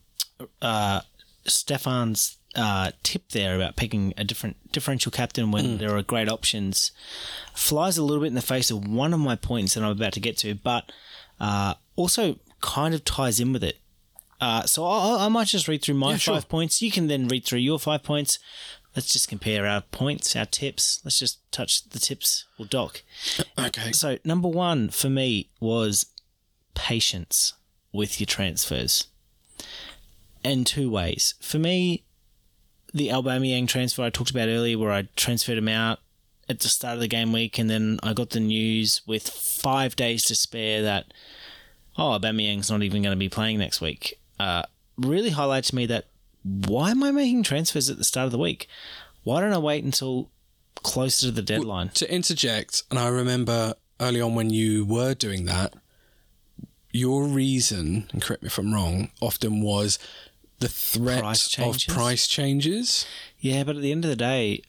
uh, 0.60 1.02
Stefan's 1.46 2.38
uh, 2.54 2.90
tip 3.02 3.30
there 3.30 3.56
about 3.56 3.76
picking 3.76 4.12
a 4.16 4.24
different 4.24 4.56
differential 4.72 5.10
captain 5.10 5.50
when 5.50 5.78
there 5.78 5.96
are 5.96 6.02
great 6.02 6.28
options 6.28 6.92
flies 7.54 7.96
a 7.96 8.02
little 8.02 8.20
bit 8.22 8.28
in 8.28 8.34
the 8.34 8.42
face 8.42 8.70
of 8.70 8.86
one 8.86 9.14
of 9.14 9.20
my 9.20 9.36
points 9.36 9.74
that 9.74 9.82
I'm 9.82 9.90
about 9.90 10.12
to 10.14 10.20
get 10.20 10.36
to, 10.38 10.54
but 10.54 10.90
uh, 11.40 11.74
also 11.96 12.38
kind 12.60 12.94
of 12.94 13.04
ties 13.04 13.40
in 13.40 13.52
with 13.52 13.64
it. 13.64 13.78
Uh, 14.40 14.64
so 14.64 14.84
I, 14.84 15.26
I 15.26 15.28
might 15.28 15.46
just 15.46 15.68
read 15.68 15.82
through 15.82 15.94
my 15.94 16.12
Yeah, 16.12 16.16
sure. 16.16 16.34
five 16.34 16.48
points. 16.48 16.82
You 16.82 16.90
can 16.90 17.06
then 17.06 17.28
read 17.28 17.44
through 17.44 17.60
your 17.60 17.78
five 17.78 18.02
points. 18.02 18.38
Let's 18.96 19.12
just 19.12 19.28
compare 19.28 19.66
our 19.66 19.80
points, 19.82 20.34
our 20.36 20.44
tips. 20.46 21.00
Let's 21.04 21.18
just 21.18 21.38
touch 21.52 21.88
the 21.88 21.98
tips. 21.98 22.44
We'll 22.58 22.68
doc. 22.68 23.02
Okay. 23.58 23.92
So 23.92 24.18
number 24.24 24.48
one 24.48 24.88
for 24.90 25.08
me 25.08 25.48
was 25.60 26.06
patience 26.74 27.52
with 27.92 28.20
your 28.20 28.26
transfers. 28.26 29.06
In 30.42 30.64
two 30.64 30.90
ways. 30.90 31.34
For 31.40 31.58
me, 31.58 32.02
the 32.94 33.08
Aubameyang 33.08 33.68
transfer 33.68 34.02
I 34.02 34.10
talked 34.10 34.30
about 34.30 34.48
earlier, 34.48 34.78
where 34.78 34.92
I 34.92 35.08
transferred 35.16 35.58
him 35.58 35.68
out 35.68 35.98
at 36.48 36.60
the 36.60 36.68
start 36.68 36.94
of 36.94 37.00
the 37.00 37.08
game 37.08 37.32
week, 37.32 37.58
and 37.58 37.70
then 37.70 37.98
I 38.02 38.12
got 38.12 38.30
the 38.30 38.40
news 38.40 39.02
with 39.06 39.28
five 39.28 39.96
days 39.96 40.24
to 40.24 40.34
spare 40.34 40.82
that 40.82 41.12
oh, 41.98 42.18
Aubameyang's 42.18 42.70
not 42.70 42.82
even 42.82 43.02
going 43.02 43.12
to 43.12 43.18
be 43.18 43.28
playing 43.28 43.58
next 43.58 43.80
week. 43.80 44.18
Uh, 44.38 44.62
really 44.96 45.30
highlights 45.30 45.70
to 45.70 45.76
me 45.76 45.86
that 45.86 46.06
why 46.42 46.90
am 46.90 47.02
I 47.02 47.10
making 47.10 47.42
transfers 47.42 47.88
at 47.88 47.98
the 47.98 48.04
start 48.04 48.26
of 48.26 48.32
the 48.32 48.38
week? 48.38 48.68
Why 49.24 49.40
don't 49.40 49.52
I 49.52 49.58
wait 49.58 49.84
until 49.84 50.30
closer 50.82 51.26
to 51.26 51.32
the 51.32 51.42
deadline? 51.42 51.90
to 51.90 52.12
interject, 52.12 52.82
and 52.90 52.98
I 52.98 53.08
remember 53.08 53.74
early 54.00 54.20
on 54.20 54.34
when 54.34 54.50
you 54.50 54.84
were 54.84 55.14
doing 55.14 55.44
that, 55.44 55.74
your 56.90 57.24
reason, 57.24 58.08
and 58.12 58.20
correct 58.20 58.42
me 58.42 58.48
if 58.48 58.58
I'm 58.58 58.74
wrong, 58.74 59.10
often 59.20 59.62
was 59.62 59.98
the 60.62 60.68
threat 60.68 61.20
Price 61.20 61.58
of 61.58 61.78
price 61.88 62.26
changes. 62.26 63.06
Yeah, 63.38 63.64
but 63.64 63.76
at 63.76 63.82
the 63.82 63.92
end 63.92 64.04
of 64.04 64.08
the 64.08 64.16
day, 64.16 64.62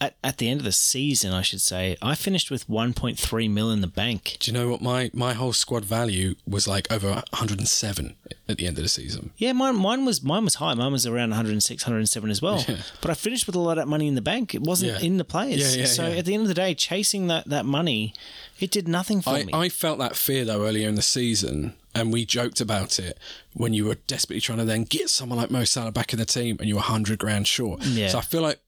at, 0.00 0.16
at 0.22 0.38
the 0.38 0.48
end 0.48 0.60
of 0.60 0.64
the 0.64 0.72
season, 0.72 1.32
I 1.32 1.42
should 1.42 1.60
say, 1.60 1.96
I 2.00 2.14
finished 2.14 2.50
with 2.50 2.68
1.3 2.68 3.50
mil 3.50 3.70
in 3.70 3.80
the 3.80 3.86
bank. 3.88 4.36
Do 4.40 4.50
you 4.50 4.56
know 4.56 4.68
what 4.68 4.80
my 4.80 5.10
my 5.12 5.32
whole 5.34 5.52
squad 5.52 5.84
value 5.84 6.34
was 6.46 6.68
like 6.68 6.90
over 6.92 7.08
107 7.30 8.16
at 8.48 8.56
the 8.58 8.66
end 8.66 8.76
of 8.78 8.82
the 8.84 8.88
season? 8.88 9.30
Yeah, 9.36 9.52
mine, 9.52 9.76
mine 9.76 10.04
was 10.04 10.22
mine 10.22 10.44
was 10.44 10.56
high. 10.56 10.74
Mine 10.74 10.92
was 10.92 11.06
around 11.06 11.30
106, 11.30 11.84
107 11.84 12.30
as 12.30 12.40
well. 12.42 12.64
But 13.00 13.10
I 13.10 13.14
finished 13.14 13.46
with 13.46 13.56
a 13.56 13.58
lot 13.60 13.72
of 13.72 13.76
that 13.78 13.88
money 13.88 14.06
in 14.06 14.14
the 14.14 14.22
bank. 14.22 14.54
It 14.54 14.62
wasn't 14.62 14.92
Yeah. 14.92 15.06
in 15.06 15.16
the 15.18 15.24
players. 15.24 15.74
Yeah, 15.76 15.82
yeah, 15.82 15.86
so 15.88 16.06
yeah. 16.08 16.16
at 16.16 16.24
the 16.24 16.34
end 16.34 16.42
of 16.42 16.48
the 16.48 16.54
day, 16.54 16.74
chasing 16.74 17.26
that, 17.28 17.48
that 17.48 17.64
money, 17.64 18.14
it 18.60 18.70
did 18.70 18.86
nothing 18.88 19.20
for 19.20 19.30
I, 19.30 19.44
me. 19.44 19.52
I 19.52 19.68
felt 19.68 19.98
that 19.98 20.16
fear 20.16 20.44
though 20.44 20.64
earlier 20.66 20.88
in 20.88 20.94
the 20.94 21.02
season, 21.02 21.74
and 21.94 22.12
we 22.12 22.24
joked 22.24 22.60
about 22.60 22.98
it 22.98 23.18
when 23.54 23.74
you 23.74 23.84
were 23.86 23.96
desperately 24.06 24.40
trying 24.40 24.58
to 24.58 24.64
then 24.64 24.84
get 24.84 25.10
someone 25.10 25.38
like 25.38 25.50
Mo 25.50 25.64
Salah 25.64 25.92
back 25.92 26.12
in 26.12 26.18
the 26.18 26.24
team, 26.24 26.56
and 26.60 26.68
you 26.68 26.76
were 26.76 26.80
hundred 26.82 27.18
grand 27.18 27.46
short. 27.48 27.82
Yeah. 27.84 28.08
So 28.08 28.18
I 28.18 28.22
feel 28.22 28.42
like 28.42 28.60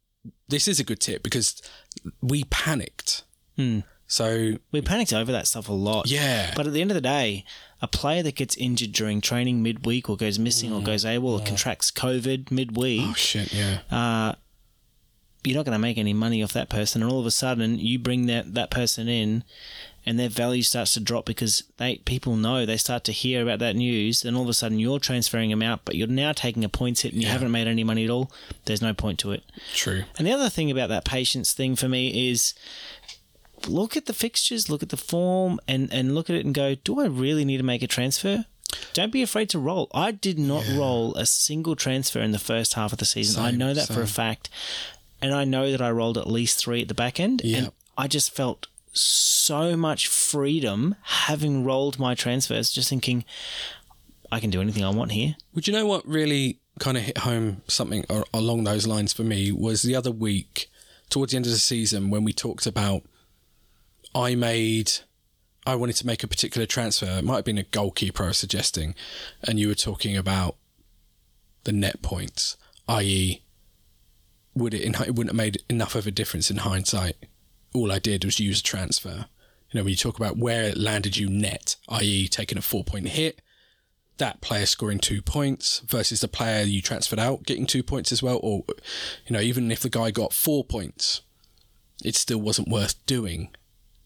this 0.49 0.69
is 0.69 0.81
a 0.81 0.85
good 0.85 1.01
tip 1.01 1.23
because 1.23 1.61
we 2.21 2.45
panicked. 2.45 3.25
Hmm. 3.57 3.81
So 4.07 4.55
we 4.73 4.81
panicked 4.81 5.13
over 5.13 5.31
that 5.31 5.47
stuff 5.47 5.69
a 5.69 5.73
lot. 5.73 6.11
yeah, 6.11 6.53
But 6.57 6.67
at 6.67 6.73
the 6.73 6.81
end 6.81 6.91
of 6.91 6.97
the 6.97 7.01
day, 7.01 7.45
a 7.81 7.87
player 7.87 8.25
that 8.25 8.35
gets 8.35 8.57
injured 8.57 8.91
during 8.91 9.21
training 9.21 9.63
midweek 9.63 10.11
or 10.11 10.17
goes 10.17 10.37
missing 10.37 10.73
or 10.73 10.83
goes 10.83 11.05
AWOL 11.05 11.41
or 11.41 11.45
contracts 11.47 11.93
COVID 11.93 12.51
midweek, 12.51 13.03
oh 13.05 13.15
shit, 13.15 13.53
yeah, 13.53 13.79
uh, 13.91 14.35
you're 15.45 15.57
not 15.57 15.65
going 15.65 15.75
to 15.75 15.79
make 15.79 15.99
any 15.99 16.13
money 16.13 16.43
off 16.43 16.53
that 16.53 16.69
person. 16.69 17.03
And 17.03 17.11
all 17.11 17.21
of 17.21 17.27
a 17.27 17.31
sudden, 17.31 17.79
you 17.79 17.99
bring 17.99 18.27
that, 18.27 18.55
that 18.55 18.71
person 18.71 19.09
in 19.09 19.43
and 20.07 20.19
their 20.19 20.29
value 20.31 20.63
starts 20.63 20.95
to 20.95 21.01
drop 21.01 21.27
because 21.27 21.63
they 21.77 21.97
people 21.99 22.35
know 22.37 22.65
they 22.65 22.77
start 22.79 23.05
to 23.05 23.13
hear 23.13 23.43
about 23.43 23.59
that 23.59 23.77
news. 23.77 24.21
Then 24.23 24.35
all 24.35 24.43
of 24.45 24.49
a 24.49 24.55
sudden, 24.55 24.79
you're 24.79 24.99
transferring 24.99 25.51
them 25.51 25.63
out, 25.63 25.81
but 25.85 25.95
you're 25.95 26.07
now 26.09 26.33
taking 26.33 26.65
a 26.65 26.69
points 26.69 27.03
hit 27.03 27.13
and 27.13 27.21
you 27.23 27.27
Yeah. 27.27 27.33
haven't 27.33 27.51
made 27.51 27.67
any 27.67 27.85
money 27.85 28.05
at 28.05 28.11
all. 28.11 28.31
There's 28.65 28.81
no 28.83 28.95
point 28.95 29.19
to 29.21 29.33
it. 29.33 29.45
true. 29.75 30.05
And 30.19 30.27
the 30.27 30.33
other 30.33 30.49
thing 30.49 30.71
about 30.71 30.89
that 30.89 31.05
patience 31.05 31.53
thing 31.53 31.77
for 31.77 31.89
me 31.89 32.31
is 32.31 32.55
look 33.67 33.97
at 33.97 34.07
the 34.07 34.15
fixtures, 34.15 34.71
look 34.71 34.83
at 34.83 34.89
the 34.89 34.97
form, 34.97 35.61
and, 35.69 35.93
and 35.93 36.15
look 36.15 36.31
at 36.31 36.37
it 36.37 36.45
and 36.47 36.55
go, 36.55 36.75
do 36.77 37.01
I 37.01 37.07
really 37.07 37.45
need 37.45 37.59
to 37.59 37.63
make 37.63 37.83
a 37.83 37.87
transfer? 37.87 38.47
Don't 38.95 39.13
be 39.13 39.23
afraid 39.23 39.49
to 39.51 39.59
roll. 39.59 39.89
I 39.93 40.13
did 40.13 40.39
not 40.39 40.65
roll 40.75 41.15
a 41.17 41.27
single 41.27 41.77
transfer 41.77 42.21
in 42.21 42.31
the 42.31 42.39
first 42.39 42.75
half 42.75 42.93
of 42.93 42.99
the 42.99 43.05
season. 43.05 43.43
I 43.45 43.51
know 43.51 43.75
that 43.75 43.89
for 43.89 44.01
a 44.01 44.07
fact. 44.07 44.49
And 45.23 45.35
I 45.35 45.45
know 45.45 45.71
that 45.71 45.81
I 45.81 45.91
rolled 45.91 46.19
at 46.19 46.27
least 46.27 46.59
three 46.59 46.83
at 46.83 46.89
the 46.89 46.95
back 46.95 47.21
end. 47.21 47.43
Yeah. 47.45 47.59
And 47.59 47.73
I 47.97 48.09
just 48.09 48.35
felt 48.35 48.67
so 48.93 49.77
much 49.77 50.09
freedom 50.09 50.97
having 51.03 51.65
rolled 51.65 51.99
my 51.99 52.15
transfers, 52.15 52.71
just 52.71 52.89
thinking, 52.89 53.25
I 54.33 54.41
can 54.41 54.51
do 54.51 54.61
anything 54.61 54.85
I 54.85 54.91
want 54.91 55.13
here. 55.13 55.37
Would 55.55 55.67
you 55.67 55.73
know 55.73 55.87
what 55.87 56.07
really 56.07 56.61
kind 56.79 56.97
of 56.97 57.03
hit 57.03 57.19
home 57.19 57.63
something 57.69 58.05
along 58.33 58.65
those 58.65 58.87
lines 58.87 59.13
for 59.13 59.23
me 59.23 59.53
was 59.53 59.83
the 59.83 59.95
other 59.95 60.11
week 60.11 60.71
towards 61.11 61.33
the 61.33 61.37
end 61.37 61.47
of 61.47 61.53
the 61.53 61.59
season 61.59 62.09
when 62.09 62.25
we 62.25 62.33
talked 62.33 62.67
about 62.67 63.03
I 64.15 64.35
made 64.35 64.93
I 65.67 65.75
wanted 65.75 65.97
to 65.97 66.07
make 66.07 66.23
a 66.23 66.29
particular 66.29 66.67
transfer. 66.67 67.19
It 67.19 67.25
might 67.25 67.37
have 67.37 67.45
been 67.45 67.59
a 67.59 67.65
goalkeeper 67.65 68.25
I 68.25 68.29
was 68.29 68.39
suggesting, 68.39 68.95
and 69.47 69.61
you 69.61 69.69
were 69.69 69.75
talking 69.75 70.17
about 70.17 70.57
the 71.65 71.73
net 71.73 72.01
points, 72.01 72.57
i.e., 72.89 73.43
would 74.61 74.75
it, 74.75 74.83
it 75.01 75.15
wouldn't 75.15 75.31
have 75.31 75.37
made 75.37 75.63
enough 75.69 75.95
of 75.95 76.07
a 76.07 76.11
difference 76.11 76.51
in 76.51 76.59
hindsight. 76.59 77.17
All 77.75 77.91
I 77.91 77.99
did 77.99 78.25
was 78.25 78.41
use 78.41 78.61
a 78.61 78.65
transfer. 78.65 79.27
You 79.71 79.79
know, 79.79 79.85
when 79.85 79.91
you 79.91 79.97
talk 79.97 80.17
about 80.17 80.37
where 80.37 80.65
it 80.65 80.77
landed 80.77 81.17
you 81.17 81.29
net, 81.29 81.77
i.e., 81.89 82.29
taking 82.29 82.59
a 82.59 82.63
four 82.63 82.83
point 82.83 83.09
hit, 83.09 83.41
that 84.19 84.41
player 84.41 84.67
scoring 84.67 84.99
two 84.99 85.23
points 85.23 85.81
versus 85.81 86.21
the 86.21 86.29
player 86.29 86.63
you 86.65 86.83
transferred 86.83 87.19
out 87.19 87.45
getting 87.45 87.67
two 87.67 87.83
points 87.83 88.13
as 88.13 88.23
well, 88.23 88.39
or 88.43 88.65
you 89.27 89.33
know, 89.33 89.41
even 89.41 89.73
if 89.73 89.81
the 89.81 89.89
guy 89.89 90.11
got 90.11 90.33
four 90.33 90.65
points, 90.65 91.23
it 92.05 92.15
still 92.15 92.41
wasn't 92.41 92.69
worth 92.69 93.05
doing 93.07 93.51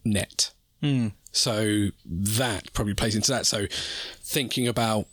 net. 0.05 0.53
Hmm. 0.81 1.09
So 1.33 1.88
that 2.05 2.73
probably 2.73 2.95
plays 2.95 3.17
into 3.17 3.33
that. 3.33 3.47
So 3.47 3.67
thinking 4.21 4.69
about, 4.69 5.07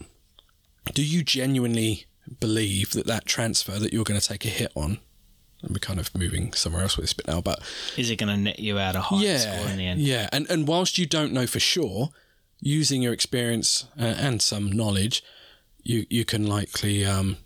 do 0.93 1.03
you 1.03 1.23
genuinely 1.23 2.05
believe 2.39 2.91
that 2.91 3.07
that 3.07 3.25
transfer 3.25 3.79
that 3.79 3.91
you're 3.91 4.03
going 4.03 4.19
to 4.19 4.27
take 4.27 4.45
a 4.45 4.49
hit 4.49 4.71
on? 4.75 4.99
And 5.61 5.71
we're 5.71 5.79
kind 5.79 5.99
of 5.99 6.15
moving 6.15 6.53
somewhere 6.53 6.81
else 6.81 6.97
with 6.97 7.03
this 7.03 7.13
bit 7.13 7.27
now, 7.27 7.41
but 7.41 7.61
Is 7.97 8.09
it 8.09 8.15
going 8.17 8.29
to 8.35 8.37
net 8.37 8.59
you 8.59 8.79
out 8.79 8.95
a 8.95 9.01
high 9.01 9.21
yeah, 9.21 9.37
score 9.37 9.69
in 9.69 9.77
the 9.77 9.85
end? 9.85 10.01
yeah, 10.01 10.27
and 10.31 10.49
and 10.49 10.67
whilst 10.67 10.97
you 10.97 11.05
don't 11.05 11.33
know 11.33 11.45
for 11.45 11.59
sure, 11.59 12.09
using 12.59 13.01
your 13.01 13.13
experience 13.13 13.85
uh, 13.99 14.03
and 14.03 14.41
some 14.41 14.71
knowledge, 14.71 15.23
you 15.83 16.05
you 16.09 16.25
can 16.25 16.47
likely 16.47 17.05
um, 17.05 17.37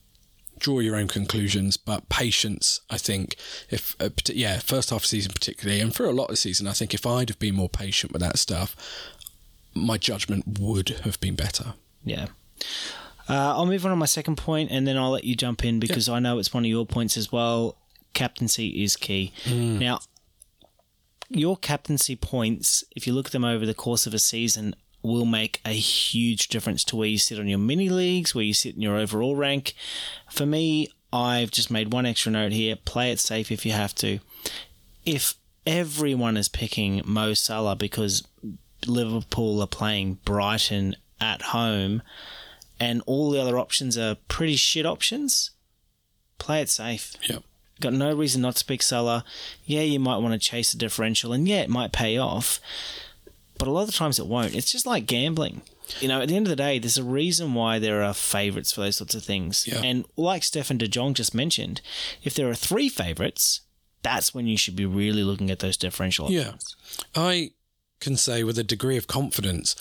draw 0.60 0.80
your 0.80 0.96
own 0.96 1.08
conclusions. 1.08 1.78
But 1.78 2.08
patience, 2.10 2.82
I 2.90 2.98
think, 2.98 3.36
if 3.70 3.96
uh, 4.00 4.10
yeah, 4.28 4.60
first 4.60 4.90
half 4.92 5.00
of 5.00 5.02
the 5.04 5.08
season 5.08 5.34
particularly, 5.34 5.82
and 5.82 5.94
for 5.94 6.06
a 6.06 6.12
lot 6.12 6.26
of 6.26 6.32
the 6.32 6.38
season, 6.38 6.68
I 6.68 6.74
think 6.74 6.94
if 6.94 7.06
I'd 7.06 7.30
have 7.30 7.40
been 7.40 7.56
more 7.56 7.70
patient 7.70 8.14
with 8.14 8.22
that 8.22 8.40
stuff, 8.40 8.76
my 9.74 9.98
judgment 9.98 10.60
would 10.60 10.90
have 11.04 11.20
been 11.20 11.36
better. 11.36 11.74
Yeah. 12.04 12.28
Uh, 13.28 13.58
I'll 13.58 13.66
move 13.66 13.84
on 13.86 13.90
to 13.90 13.96
my 13.96 14.06
second 14.06 14.38
point 14.38 14.70
and 14.72 14.88
then 14.88 14.98
I'll 14.98 15.10
let 15.10 15.24
you 15.24 15.36
jump 15.36 15.66
in 15.66 15.80
because 15.80 16.08
I 16.08 16.20
know 16.20 16.38
it's 16.38 16.54
one 16.54 16.64
of 16.64 16.70
your 16.70 16.86
points 16.86 17.18
as 17.18 17.32
well. 17.32 17.76
Captaincy 18.16 18.84
is 18.84 18.96
key. 18.96 19.32
Mm. 19.44 19.80
Now, 19.80 20.00
your 21.30 21.58
captaincy 21.58 22.16
points, 22.16 22.84
if 22.96 23.06
you 23.06 23.14
look 23.14 23.28
at 23.28 23.32
them 23.32 23.46
over 23.46 23.66
the 23.66 23.74
course 23.76 24.08
of 24.08 24.14
a 24.14 24.20
season, 24.20 24.76
will 25.04 25.26
make 25.26 25.62
a 25.64 25.74
huge 25.74 26.48
difference 26.48 26.84
to 26.86 26.96
where 26.96 27.08
you 27.08 27.18
sit 27.18 27.40
on 27.40 27.48
your 27.48 27.60
mini 27.60 27.90
leagues, 27.90 28.34
where 28.34 28.44
you 28.44 28.54
sit 28.54 28.76
in 28.76 28.82
your 28.82 28.98
overall 28.98 29.36
rank. 29.36 29.76
For 30.32 30.46
me, 30.46 30.88
I've 31.14 31.52
just 31.52 31.70
made 31.70 31.94
one 31.94 32.06
extra 32.06 32.32
note 32.32 32.52
here 32.52 32.76
play 32.76 33.12
it 33.12 33.20
safe 33.20 33.52
if 33.52 33.66
you 33.66 33.72
have 33.72 33.94
to. 33.96 34.20
If 35.06 35.36
everyone 35.66 36.38
is 36.38 36.50
picking 36.50 37.02
Mo 37.06 37.34
Salah 37.34 37.76
because 37.76 38.24
Liverpool 38.86 39.62
are 39.62 39.68
playing 39.68 40.20
Brighton 40.26 40.96
at 41.22 41.42
home 41.42 42.02
and 42.80 43.02
all 43.06 43.32
the 43.32 43.42
other 43.42 43.58
options 43.58 43.98
are 43.98 44.16
pretty 44.28 44.56
shit 44.56 44.86
options, 44.86 45.52
play 46.38 46.62
it 46.62 46.70
safe. 46.70 47.14
Yeah, 47.30 47.40
Got 47.82 47.94
no 47.94 48.14
reason 48.14 48.42
not 48.42 48.56
to 48.56 48.66
pick 48.66 48.82
Salah. 48.82 49.26
Yeah, 49.66 49.82
you 49.82 50.00
might 50.00 50.18
want 50.18 50.34
to 50.34 50.40
chase 50.40 50.72
the 50.72 50.78
differential, 50.78 51.34
and 51.34 51.48
yeah, 51.48 51.62
it 51.62 51.70
might 51.70 51.92
pay 51.92 52.18
off, 52.18 52.60
but 53.58 53.68
a 53.68 53.72
lot 53.72 53.82
of 53.82 53.88
the 53.88 53.94
times 53.94 54.18
it 54.18 54.28
won't. 54.28 54.56
It's 54.56 54.72
just 54.72 54.86
like 54.86 55.06
gambling. 55.06 55.62
You 56.00 56.08
know, 56.08 56.22
at 56.22 56.30
the 56.30 56.36
end 56.36 56.48
of 56.48 56.50
the 56.50 56.56
day, 56.56 56.80
there's 56.80 56.98
a 56.98 57.04
reason 57.04 57.54
why 57.54 57.80
there 57.80 58.02
are 58.04 58.14
favourites 58.14 58.72
for 58.72 58.82
those 58.82 58.98
sorts 58.98 59.14
of 59.14 59.24
things. 59.24 59.68
Yeah. 59.68 59.82
And 59.84 60.06
like 60.16 60.44
Stefan 60.44 60.78
de 60.78 60.88
Jong 60.88 61.14
just 61.14 61.36
mentioned, 61.36 61.82
if 62.24 62.34
there 62.34 62.50
are 62.50 62.56
three 62.56 62.90
favourites, 62.90 63.62
that's 64.02 64.34
when 64.34 64.48
you 64.48 64.58
should 64.58 64.76
be 64.76 64.86
really 64.86 65.24
looking 65.24 65.52
at 65.52 65.60
those 65.60 65.78
differential 65.78 66.32
Yeah. 66.32 66.54
I 67.16 67.52
can 68.00 68.18
say 68.18 68.44
with 68.44 68.58
a 68.58 68.64
degree 68.64 68.98
of 68.98 69.08
confidence 69.08 69.76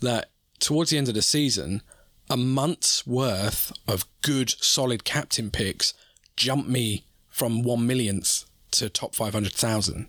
that 0.00 0.30
towards 0.60 0.90
the 0.90 0.98
end 0.98 1.08
of 1.08 1.14
the 1.14 1.22
season, 1.22 1.82
a 2.30 2.36
month's 2.36 3.06
worth 3.06 3.72
of 3.86 4.04
good, 4.22 4.50
solid 4.50 5.04
captain 5.04 5.50
picks 5.50 5.94
jumped 6.36 6.68
me 6.68 7.04
from 7.38 7.62
one 7.62 7.86
millionth 7.86 8.44
to 8.72 8.88
top 8.88 9.14
500,000, 9.14 10.08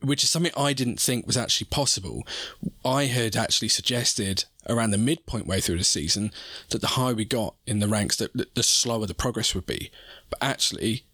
which 0.00 0.24
is 0.24 0.30
something 0.30 0.50
I 0.56 0.72
didn't 0.72 0.98
think 0.98 1.24
was 1.24 1.36
actually 1.36 1.68
possible. 1.70 2.26
I 2.84 3.04
had 3.04 3.36
actually 3.36 3.68
suggested 3.68 4.44
around 4.68 4.90
the 4.90 4.98
midpoint 4.98 5.46
way 5.46 5.60
through 5.60 5.78
the 5.78 5.84
season 5.84 6.32
that 6.70 6.80
the 6.80 6.88
higher 6.88 7.14
we 7.14 7.24
got 7.24 7.54
in 7.64 7.78
the 7.78 7.86
ranks, 7.86 8.16
that 8.16 8.54
the 8.56 8.62
slower 8.64 9.06
the 9.06 9.14
progress 9.14 9.54
would 9.54 9.66
be. 9.66 9.92
But 10.30 10.42
actually, 10.42 11.04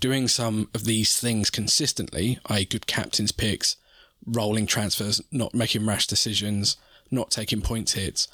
doing 0.00 0.26
some 0.26 0.70
of 0.74 0.84
these 0.84 1.20
things 1.20 1.50
consistently, 1.50 2.38
i.e., 2.46 2.64
good 2.64 2.86
captain's 2.86 3.32
picks, 3.32 3.76
rolling 4.26 4.66
transfers, 4.66 5.20
not 5.30 5.54
making 5.54 5.84
rash 5.84 6.06
decisions, 6.06 6.78
not 7.10 7.30
taking 7.30 7.60
point 7.60 7.90
hits, 7.90 8.26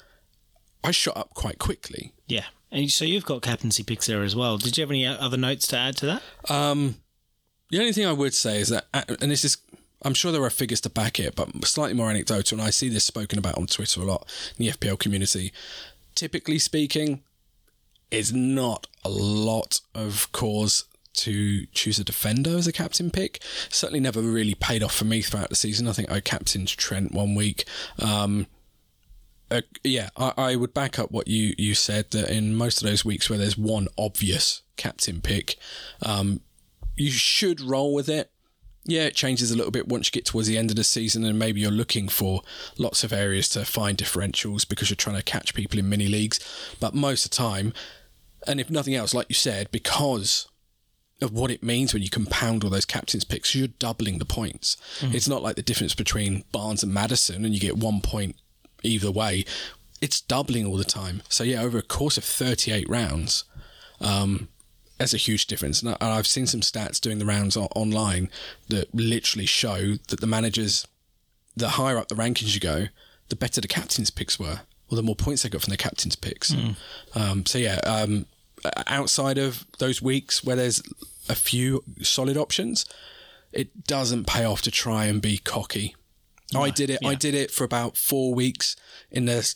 I 0.85 0.91
shot 0.91 1.17
up 1.17 1.33
quite 1.33 1.59
quickly. 1.59 2.13
Yeah. 2.27 2.45
And 2.73 2.91
so 2.91 3.05
you've 3.05 3.25
got 3.25 3.43
captaincy 3.43 3.83
picks 3.83 4.07
there 4.07 4.23
as 4.23 4.35
well. 4.35 4.57
Did 4.57 4.75
you 4.77 4.81
have 4.81 4.89
any 4.89 5.05
other 5.05 5.37
notes 5.37 5.67
to 5.67 5.77
add 5.77 5.95
to 5.97 6.05
that? 6.07 6.23
Um, 6.49 6.95
the 7.69 7.79
only 7.79 7.93
thing 7.93 8.07
I 8.07 8.11
would 8.11 8.33
say 8.33 8.59
is 8.59 8.69
that, 8.69 8.87
uh, 8.93 9.03
and 9.21 9.29
this 9.31 9.45
is, 9.45 9.57
I'm 10.01 10.15
sure 10.15 10.31
there 10.31 10.43
are 10.43 10.49
figures 10.49 10.81
to 10.81 10.89
back 10.89 11.19
it, 11.19 11.35
but 11.35 11.65
slightly 11.65 11.93
more 11.93 12.09
anecdotal, 12.09 12.57
and 12.57 12.67
I 12.67 12.71
see 12.71 12.89
this 12.89 13.05
spoken 13.05 13.37
about 13.37 13.59
on 13.59 13.67
Twitter 13.67 14.01
a 14.01 14.05
lot 14.05 14.27
in 14.57 14.65
the 14.65 14.71
FPL 14.71 14.97
community. 14.97 15.53
Typically 16.15 16.57
speaking, 16.57 17.21
is 18.09 18.33
not 18.33 18.87
a 19.05 19.09
lot 19.09 19.81
of 19.93 20.31
cause 20.31 20.85
to 21.13 21.65
choose 21.67 21.99
a 21.99 22.03
defender 22.03 22.57
as 22.57 22.67
a 22.67 22.71
captain 22.71 23.11
pick. 23.11 23.41
Certainly 23.69 23.99
never 23.99 24.21
really 24.21 24.55
paid 24.55 24.81
off 24.81 24.95
for 24.95 25.05
me 25.05 25.21
throughout 25.21 25.49
the 25.49 25.55
season. 25.55 25.87
I 25.87 25.93
think 25.93 26.11
I 26.11 26.19
captained 26.19 26.69
Trent 26.69 27.11
one 27.11 27.35
week. 27.35 27.65
Um, 27.99 28.47
uh, 29.53 29.61
yeah, 29.83 30.09
I, 30.17 30.33
I 30.37 30.55
would 30.55 30.73
back 30.73 30.97
up 30.97 31.11
what 31.11 31.27
you, 31.27 31.53
you 31.57 31.75
said 31.75 32.11
that 32.11 32.29
in 32.29 32.55
most 32.55 32.81
of 32.81 32.87
those 32.87 33.05
weeks 33.05 33.29
where 33.29 33.39
there's 33.39 33.57
one 33.57 33.87
obvious 33.97 34.61
captain 34.77 35.21
pick, 35.21 35.57
um, 36.01 36.41
you 36.95 37.11
should 37.11 37.61
roll 37.61 37.93
with 37.93 38.09
it. 38.09 38.31
Yeah, 38.85 39.03
it 39.03 39.15
changes 39.15 39.51
a 39.51 39.55
little 39.55 39.71
bit 39.71 39.87
once 39.87 40.07
you 40.07 40.11
get 40.11 40.25
towards 40.25 40.47
the 40.47 40.57
end 40.57 40.69
of 40.69 40.75
the 40.75 40.83
season, 40.83 41.23
and 41.23 41.39
maybe 41.39 41.61
you're 41.61 41.71
looking 41.71 42.09
for 42.09 42.41
lots 42.77 43.03
of 43.03 43.13
areas 43.13 43.47
to 43.49 43.63
find 43.63 43.97
differentials 43.97 44.67
because 44.67 44.89
you're 44.89 44.97
trying 44.97 45.15
to 45.15 45.23
catch 45.23 45.53
people 45.53 45.79
in 45.79 45.87
mini 45.87 46.07
leagues. 46.07 46.39
But 46.81 46.93
most 46.93 47.23
of 47.23 47.31
the 47.31 47.37
time, 47.37 47.73
and 48.45 48.59
if 48.59 48.69
nothing 48.69 48.93
else, 48.93 49.13
like 49.13 49.27
you 49.29 49.35
said, 49.35 49.71
because 49.71 50.49
of 51.21 51.31
what 51.31 51.51
it 51.51 51.63
means 51.63 51.93
when 51.93 52.03
you 52.03 52.09
compound 52.09 52.63
all 52.63 52.69
those 52.69 52.85
captains 52.85 53.23
picks. 53.23 53.55
You're 53.55 53.67
doubling 53.67 54.17
the 54.17 54.25
points. 54.25 54.75
It's 55.13 55.27
not 55.27 55.41
like 55.41 55.55
the 55.55 55.61
difference 55.61 55.95
between 55.95 56.43
Barnes 56.51 56.83
and 56.83 56.93
Maddison, 56.93 57.45
and 57.45 57.53
you 57.53 57.61
get 57.61 57.77
one 57.77 58.01
point 58.01 58.35
either 58.83 59.11
way. 59.11 59.45
It's 60.01 60.21
doubling 60.21 60.65
all 60.65 60.77
the 60.77 60.83
time. 60.83 61.21
So 61.29 61.43
yeah, 61.43 61.61
over 61.61 61.77
a 61.77 61.81
course 61.81 62.17
of 62.17 62.23
38 62.23 62.87
rounds, 62.89 63.45
um, 64.01 64.49
there's 64.97 65.13
a 65.13 65.17
huge 65.17 65.47
difference. 65.47 65.81
And 65.81 65.95
I've 65.99 66.27
seen 66.27 66.47
some 66.47 66.61
stats 66.61 66.99
doing 66.99 67.19
the 67.19 67.25
rounds 67.25 67.57
online 67.57 68.29
that 68.69 68.93
literally 68.93 69.45
show 69.45 69.95
that 70.07 70.19
the 70.19 70.27
managers, 70.27 70.87
the 71.55 71.69
higher 71.69 71.97
up 71.97 72.09
the 72.09 72.15
rankings 72.15 72.53
you 72.53 72.59
go, 72.59 72.87
the 73.29 73.35
better 73.35 73.61
the 73.61 73.67
captains 73.67 74.09
picks 74.09 74.39
were, 74.39 74.61
or 74.89 74.95
the 74.95 75.03
more 75.03 75.15
points 75.15 75.43
they 75.43 75.49
got 75.49 75.61
from 75.61 75.71
the 75.71 75.77
captains 75.77 76.15
picks. 76.15 76.53
Um, 77.15 77.45
so 77.45 77.57
yeah, 77.57 77.79
um, 77.85 78.25
outside 78.87 79.37
of 79.37 79.65
those 79.79 80.01
weeks 80.01 80.43
where 80.43 80.55
there's 80.55 80.81
a 81.29 81.35
few 81.35 81.83
solid 82.01 82.37
options, 82.37 82.85
it 83.51 83.87
doesn't 83.87 84.27
pay 84.27 84.45
off 84.45 84.61
to 84.63 84.71
try 84.71 85.05
and 85.05 85.21
be 85.21 85.37
cocky. 85.37 85.95
I 86.61 86.69
did 86.69 86.89
it. 86.89 86.99
I 87.05 87.15
did 87.15 87.35
it 87.35 87.51
for 87.51 87.63
about 87.63 87.97
four 87.97 88.33
weeks 88.33 88.75
in 89.11 89.25
the 89.25 89.53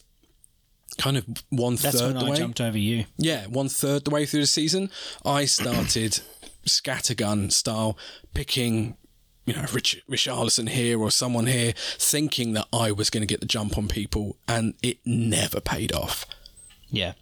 kind 0.97 1.17
of 1.17 1.25
one 1.49 1.77
third 1.77 1.93
That's 1.93 2.01
when 2.01 2.13
the 2.15 2.25
I 2.25 2.29
way. 2.31 2.37
jumped 2.37 2.61
over 2.61 2.77
you. 2.77 3.05
Yeah, 3.17 3.45
one 3.47 3.69
third 3.69 4.03
the 4.05 4.11
way 4.11 4.25
through 4.25 4.41
the 4.41 4.47
season, 4.47 4.89
I 5.25 5.45
started 5.45 6.19
scattergun 6.65 7.51
style, 7.51 7.97
picking, 8.33 8.97
you 9.45 9.53
know, 9.53 9.65
Rich, 9.73 10.01
Richarlison 10.09 10.69
here 10.69 10.99
or 10.99 11.11
someone 11.11 11.45
here, 11.47 11.73
thinking 11.77 12.53
that 12.53 12.67
I 12.73 12.91
was 12.91 13.09
going 13.09 13.21
to 13.21 13.27
get 13.27 13.39
the 13.41 13.45
jump 13.45 13.77
on 13.77 13.87
people, 13.87 14.37
and 14.47 14.73
it 14.81 14.97
never 15.05 15.59
paid 15.61 15.93
off. 15.93 16.25
Yeah. 16.89 17.13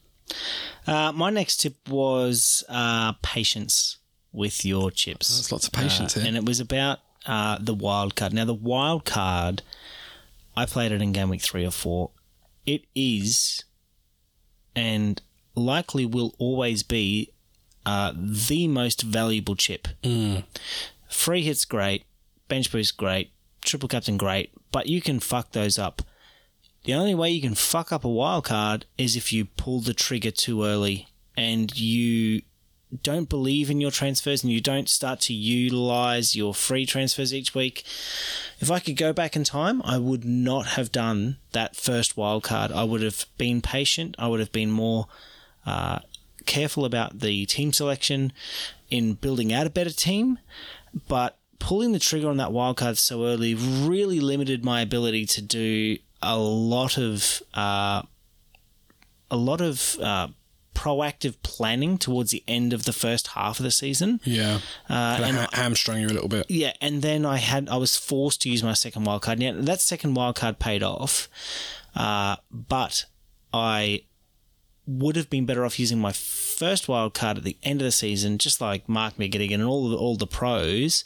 Uh, 0.87 1.11
my 1.11 1.29
next 1.29 1.57
tip 1.57 1.75
was 1.89 2.63
uh, 2.69 3.13
patience 3.21 3.97
with 4.31 4.65
your 4.65 4.91
chips. 4.91 5.29
There's 5.29 5.51
lots 5.51 5.67
of 5.67 5.73
patience 5.73 6.15
Uh, 6.15 6.19
here. 6.21 6.27
And 6.29 6.37
it 6.37 6.45
was 6.45 6.59
about 6.59 6.99
uh, 7.25 7.57
the 7.59 7.73
wild 7.73 8.15
card. 8.15 8.33
Now, 8.33 8.45
the 8.45 8.53
wild 8.53 9.05
card, 9.05 9.61
I 10.55 10.65
played 10.65 10.91
it 10.91 11.01
in 11.01 11.11
game 11.11 11.29
week 11.29 11.41
three 11.41 11.65
or 11.65 11.71
four. 11.71 12.11
It 12.65 12.85
is, 12.95 13.63
and 14.75 15.21
likely 15.55 16.05
will 16.05 16.33
always 16.37 16.83
be, 16.83 17.31
uh, 17.85 18.13
the 18.15 18.67
most 18.67 19.03
valuable 19.03 19.55
chip. 19.55 19.87
Free 21.09 21.43
hits 21.43 21.65
great, 21.65 22.05
bench 22.47 22.71
boost 22.71 22.97
great, 22.97 23.31
triple 23.61 23.89
captain 23.89 24.17
great, 24.17 24.51
but 24.71 24.87
you 24.87 25.01
can 25.01 25.19
fuck 25.19 25.51
those 25.51 25.77
up. 25.77 26.01
The 26.83 26.93
only 26.93 27.15
way 27.15 27.31
you 27.31 27.41
can 27.41 27.55
fuck 27.55 27.91
up 27.91 28.03
a 28.03 28.09
wild 28.09 28.45
card 28.45 28.85
is 28.97 29.15
if 29.15 29.33
you 29.33 29.45
pull 29.45 29.81
the 29.81 29.93
trigger 29.93 30.31
too 30.31 30.63
early 30.63 31.07
and 31.35 31.75
you 31.77 32.43
don't 33.03 33.29
believe 33.29 33.69
in 33.69 33.81
your 33.81 33.91
transfers 33.91 34.43
and 34.43 34.51
you 34.51 34.61
don't 34.61 34.89
start 34.89 35.19
to 35.21 35.33
utilize 35.33 36.35
your 36.35 36.53
free 36.53 36.85
transfers 36.85 37.33
each 37.33 37.53
week. 37.55 37.83
If 38.59 38.71
I 38.71 38.79
could 38.79 38.95
go 38.95 39.11
back 39.11 39.35
in 39.35 39.43
time, 39.43 39.81
I 39.83 39.97
would 39.97 40.23
not 40.23 40.67
have 40.67 40.91
done 40.91 41.37
that 41.51 41.75
first 41.75 42.15
wild 42.15 42.43
card. 42.43 42.71
I 42.71 42.83
would 42.83 43.01
have 43.01 43.25
been 43.37 43.61
patient. 43.61 44.15
I 44.19 44.27
would 44.27 44.39
have 44.39 44.51
been 44.51 44.71
more 44.71 45.07
uh, 45.65 45.99
careful 46.45 46.85
about 46.85 47.19
the 47.19 47.45
team 47.45 47.73
selection 47.73 48.31
in 48.89 49.13
building 49.13 49.51
out 49.51 49.67
a 49.67 49.71
better 49.71 49.91
team. 49.91 50.39
But 51.07 51.37
pulling 51.59 51.91
the 51.91 51.99
trigger 51.99 52.29
on 52.29 52.37
that 52.37 52.51
wild 52.51 52.77
card 52.77 52.97
so 52.97 53.25
early 53.25 53.55
really 53.55 54.19
limited 54.19 54.63
my 54.63 54.81
ability 54.81 55.25
to 55.25 55.41
do 55.41 55.97
a 56.21 56.37
lot 56.37 56.97
of 56.97 57.41
uh, 57.53 58.03
a 59.31 59.37
lot 59.37 59.61
of 59.61 59.97
uh, 59.99 60.27
proactive 60.75 61.35
planning 61.41 61.97
towards 61.97 62.29
the 62.31 62.43
end 62.47 62.73
of 62.73 62.83
the 62.85 62.93
first 62.93 63.27
half 63.29 63.59
of 63.59 63.63
the 63.63 63.71
season. 63.71 64.19
Yeah, 64.23 64.59
Uh, 64.89 65.19
and 65.23 65.37
ha- 65.37 65.49
hamstrung 65.53 65.99
you 66.01 66.07
a 66.07 66.15
little 66.17 66.27
bit. 66.29 66.45
yeah, 66.49 66.73
and 66.81 67.01
then 67.01 67.25
I 67.25 67.37
had 67.37 67.67
I 67.69 67.77
was 67.77 67.95
forced 67.95 68.41
to 68.41 68.49
use 68.49 68.61
my 68.61 68.73
second 68.73 69.05
wild 69.05 69.21
card. 69.23 69.39
Now 69.39 69.53
that 69.59 69.81
second 69.81 70.13
wild 70.13 70.35
card 70.35 70.59
paid 70.59 70.83
off, 70.83 71.27
uh, 71.95 72.35
but 72.51 73.05
I 73.53 74.03
would 74.85 75.15
have 75.15 75.29
been 75.31 75.45
better 75.47 75.65
off 75.65 75.79
using 75.79 75.97
my 75.99 76.11
first 76.57 76.87
wild 76.87 77.13
card 77.13 77.37
at 77.37 77.43
the 77.43 77.57
end 77.63 77.81
of 77.81 77.85
the 77.85 77.91
season, 77.91 78.37
just 78.37 78.61
like 78.61 78.87
Mark 78.87 79.15
McGettigan 79.15 79.55
and 79.55 79.63
all 79.63 79.89
the, 79.89 79.97
all 79.97 80.15
the 80.15 80.27
pros, 80.27 81.03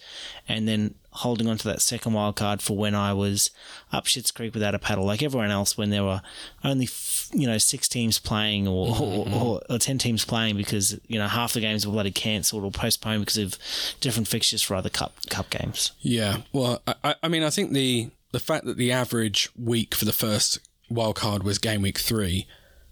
and 0.48 0.68
then 0.68 0.96
holding 1.12 1.48
on 1.48 1.58
to 1.58 1.68
that 1.68 1.82
second 1.82 2.14
wild 2.14 2.36
card 2.36 2.62
for 2.62 2.78
when 2.78 2.94
I 2.96 3.14
was 3.14 3.50
up 3.92 4.06
Shit's 4.06 4.32
Creek 4.32 4.54
without 4.54 4.76
a 4.76 4.80
paddle, 4.80 5.06
like 5.06 5.24
everyone 5.24 5.52
else, 5.52 5.78
when 5.78 5.90
there 5.90 6.04
were 6.04 6.22
only 6.64 6.86
f- 6.86 7.30
you 7.34 7.48
know 7.48 7.58
six 7.58 7.88
teams 7.88 8.20
playing 8.20 8.68
or, 8.68 8.90
or, 8.90 9.26
mm-hmm. 9.26 9.34
or, 9.34 9.62
or 9.70 9.78
ten 9.80 9.98
teams 9.98 10.24
playing 10.26 10.58
because 10.58 11.00
you 11.08 11.18
know 11.20 11.28
half 11.28 11.54
the 11.54 11.62
games 11.62 11.86
were 11.86 11.94
bloody 11.94 12.12
cancelled 12.12 12.64
or 12.64 12.72
postponed 12.72 13.22
because 13.22 13.38
of 13.38 13.58
different 14.00 14.28
fixtures 14.28 14.62
for 14.62 14.76
other 14.76 14.90
cup 14.90 15.14
cup 15.30 15.50
games. 15.50 15.92
Yeah, 16.00 16.38
well, 16.54 16.82
I- 16.88 16.96
I, 17.04 17.16
I 17.24 17.28
mean, 17.28 17.44
I 17.44 17.50
think 17.50 17.74
the 17.74 18.10
the 18.32 18.40
fact 18.40 18.66
that 18.66 18.78
the 18.78 18.92
average 18.92 19.50
week 19.58 19.96
for 19.96 20.06
the 20.06 20.14
first 20.14 20.60
wild 20.90 21.16
card 21.16 21.44
was 21.44 21.58
game 21.58 21.82
week 21.82 21.98
three 21.98 22.48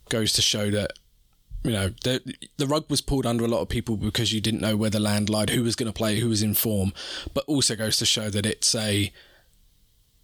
goes 0.09 0.33
to 0.33 0.41
show 0.41 0.69
that 0.71 0.93
you 1.67 1.73
know 1.73 1.89
the 2.03 2.33
the 2.57 2.67
rug 2.67 2.85
was 2.89 3.01
pulled 3.01 3.25
under 3.25 3.43
a 3.43 3.47
lot 3.47 3.61
of 3.61 3.69
people 3.69 3.97
because 3.97 4.33
you 4.33 4.41
didn't 4.41 4.61
know 4.61 4.75
where 4.75 4.89
the 4.89 4.99
land 4.99 5.29
lied, 5.29 5.49
who 5.49 5.63
was 5.63 5.75
going 5.75 5.91
to 5.91 5.97
play, 5.97 6.19
who 6.19 6.29
was 6.29 6.41
in 6.41 6.53
form, 6.53 6.93
but 7.33 7.43
also 7.47 7.75
goes 7.75 7.97
to 7.97 8.05
show 8.05 8.29
that 8.29 8.45
it's 8.45 8.73
a 8.73 9.11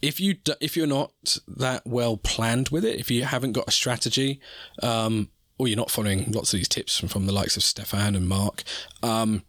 if 0.02 0.20
you 0.20 0.36
if 0.60 0.76
you're 0.76 0.88
not 0.88 1.38
that 1.48 1.84
well 1.86 2.18
planned 2.18 2.70
with 2.70 2.84
it, 2.84 3.00
if 3.00 3.10
you 3.10 3.24
haven't 3.24 3.54
got 3.54 3.68
a 3.68 3.72
strategy, 3.72 4.40
um, 4.82 5.30
or 5.58 5.68
you're 5.68 5.78
not 5.78 5.92
following 5.92 6.32
lots 6.32 6.54
of 6.54 6.60
these 6.60 6.68
tips 6.68 6.98
from, 7.00 7.10
from 7.10 7.26
the 7.26 7.32
likes 7.32 7.56
of 7.56 7.64
Stefan 7.64 8.16
and 8.16 8.28
Mark, 8.28 8.64
um, 9.02 9.44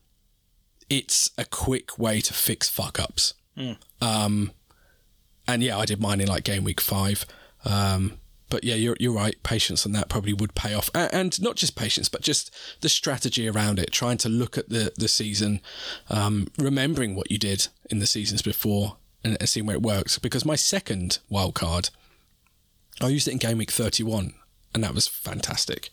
it's 0.88 1.30
a 1.36 1.44
quick 1.44 1.98
way 1.98 2.20
to 2.20 2.32
fix 2.32 2.68
fuck 2.68 3.00
ups. 3.00 3.34
Um, 4.00 4.52
and 5.46 5.62
yeah, 5.62 5.78
I 5.78 5.84
did 5.84 6.00
mine 6.00 6.20
in 6.20 6.28
like 6.28 6.44
game 6.44 6.64
week 6.64 6.80
five. 6.80 7.26
Um, 7.64 8.18
but 8.50 8.64
yeah, 8.64 8.74
you're 8.74 8.96
you're 9.00 9.14
right. 9.14 9.40
Patience 9.42 9.86
on 9.86 9.92
that 9.92 10.08
probably 10.08 10.32
would 10.32 10.54
pay 10.54 10.74
off, 10.74 10.90
and 10.94 11.40
not 11.40 11.56
just 11.56 11.76
patience, 11.76 12.08
but 12.08 12.20
just 12.22 12.54
the 12.80 12.88
strategy 12.88 13.48
around 13.48 13.78
it. 13.78 13.90
Trying 13.90 14.18
to 14.18 14.28
look 14.28 14.58
at 14.58 14.68
the 14.68 14.92
the 14.96 15.08
season, 15.08 15.60
um, 16.10 16.48
remembering 16.58 17.14
what 17.14 17.30
you 17.30 17.38
did 17.38 17.68
in 17.90 17.98
the 17.98 18.06
seasons 18.06 18.42
before, 18.42 18.96
and, 19.22 19.36
and 19.40 19.48
seeing 19.48 19.66
where 19.66 19.76
it 19.76 19.82
works. 19.82 20.18
Because 20.18 20.44
my 20.44 20.56
second 20.56 21.18
wild 21.28 21.54
card, 21.54 21.90
I 23.00 23.08
used 23.08 23.28
it 23.28 23.32
in 23.32 23.38
game 23.38 23.58
week 23.58 23.70
thirty 23.70 24.02
one, 24.02 24.34
and 24.74 24.84
that 24.84 24.94
was 24.94 25.08
fantastic. 25.08 25.90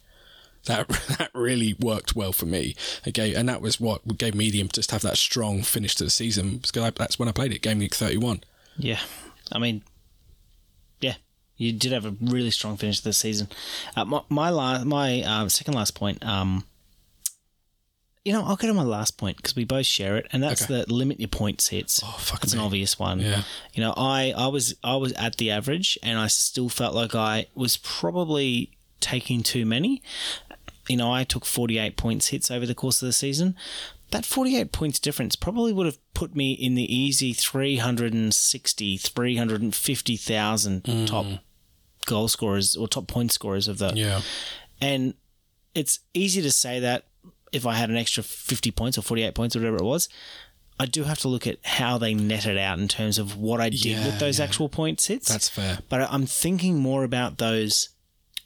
That 0.66 0.88
that 1.18 1.32
really 1.34 1.76
worked 1.80 2.16
well 2.16 2.34
for 2.34 2.46
me. 2.46 2.76
Gave, 3.12 3.36
and 3.36 3.48
that 3.50 3.62
was 3.62 3.80
what 3.80 4.18
gave 4.18 4.36
me 4.36 4.52
the 4.52 4.64
to 4.68 4.92
have 4.92 5.02
that 5.02 5.18
strong 5.18 5.64
finish 5.64 5.96
to 5.96 6.04
the 6.04 6.10
season. 6.10 6.58
Because 6.58 6.84
I, 6.84 6.90
that's 6.92 7.18
when 7.18 7.30
I 7.30 7.32
played 7.32 7.54
it, 7.54 7.62
game 7.62 7.80
week 7.80 7.96
thirty 7.96 8.18
one. 8.18 8.44
Yeah, 8.78 9.00
I 9.52 9.60
mean, 9.60 9.84
you 11.62 11.74
did 11.74 11.92
have 11.92 12.06
a 12.06 12.16
really 12.22 12.52
strong 12.52 12.78
finish 12.78 13.00
this 13.02 13.18
season. 13.20 13.48
Uh, 13.96 14.06
my 14.06 14.22
my 14.30 14.50
last, 14.50 14.86
my 14.86 15.22
um, 15.22 15.50
second 15.50 15.76
last 15.76 15.94
point. 15.96 16.26
Um, 16.26 16.64
you 18.24 18.34
know, 18.34 18.44
I'll 18.44 18.56
go 18.56 18.68
to 18.68 18.74
my 18.74 18.84
last 18.84 19.18
point 19.18 19.38
because 19.38 19.56
we 19.56 19.66
both 19.66 19.88
share 19.88 20.16
it, 20.16 20.28
and 20.32 20.44
that's 20.44 20.64
Okay. 20.64 20.84
the 20.84 20.94
limit 20.94 21.20
your 21.20 21.28
points 21.28 21.70
hits. 21.70 22.02
Oh, 22.04 22.16
fuck 22.20 22.42
That's 22.42 22.54
me. 22.54 22.60
an 22.60 22.66
obvious 22.66 23.00
one. 23.00 23.20
Yeah. 23.20 23.42
You 23.74 23.82
know, 23.82 23.94
I 23.98 24.32
I 24.38 24.48
was 24.48 24.76
I 24.84 24.96
was 24.98 25.12
at 25.14 25.38
the 25.38 25.50
average, 25.50 25.98
and 26.04 26.20
I 26.20 26.28
still 26.28 26.70
felt 26.70 26.94
like 26.94 27.16
I 27.16 27.48
was 27.56 27.78
probably 27.78 28.72
taking 29.00 29.42
too 29.42 29.66
many. 29.66 30.04
You 30.88 30.98
know, 30.98 31.12
I 31.12 31.24
took 31.24 31.46
48 31.46 31.98
points 31.98 32.28
hits 32.28 32.52
over 32.52 32.66
the 32.68 32.76
course 32.76 33.02
of 33.02 33.08
the 33.08 33.14
season. 33.14 33.56
That 34.12 34.26
48 34.26 34.72
points 34.72 35.00
difference 35.00 35.36
probably 35.38 35.72
would 35.74 35.86
have 35.86 35.98
put 36.14 36.36
me 36.36 36.52
in 36.52 36.76
the 36.76 36.94
easy 36.94 37.32
360, 37.34 38.98
350,000 38.98 41.08
top 41.08 41.26
goal 42.06 42.28
scorers 42.28 42.76
or 42.76 42.88
top 42.88 43.08
point 43.08 43.32
scorers 43.32 43.68
of 43.68 43.78
the. 43.78 43.92
Yeah. 43.96 44.22
And 44.80 45.14
it's 45.76 46.00
easy 46.14 46.42
to 46.42 46.52
say 46.52 46.80
that 46.80 47.06
if 47.52 47.66
I 47.66 47.76
had 47.76 47.90
an 47.90 47.98
extra 47.98 48.24
50 48.24 48.72
points 48.72 48.98
or 48.98 49.02
48 49.02 49.36
points 49.36 49.56
or 49.56 49.60
whatever 49.60 49.78
it 49.78 49.84
was. 49.84 50.10
I 50.80 50.86
do 50.88 51.04
have 51.04 51.20
to 51.20 51.28
look 51.28 51.46
at 51.46 51.58
how 51.64 52.00
they 52.00 52.16
netted 52.16 52.58
out 52.58 52.80
in 52.80 52.88
terms 52.88 53.20
of 53.20 53.38
what 53.38 53.62
I 53.62 53.70
did 53.70 53.86
Yeah, 53.86 54.06
with 54.06 54.20
those 54.20 54.40
yeah. 54.40 54.46
actual 54.46 54.68
points 54.68 55.06
hits. 55.06 55.28
That's 55.28 55.48
fair. 55.48 55.78
But 55.90 56.12
I'm 56.12 56.26
thinking 56.26 56.80
more 56.80 57.04
about 57.04 57.38
those 57.38 57.90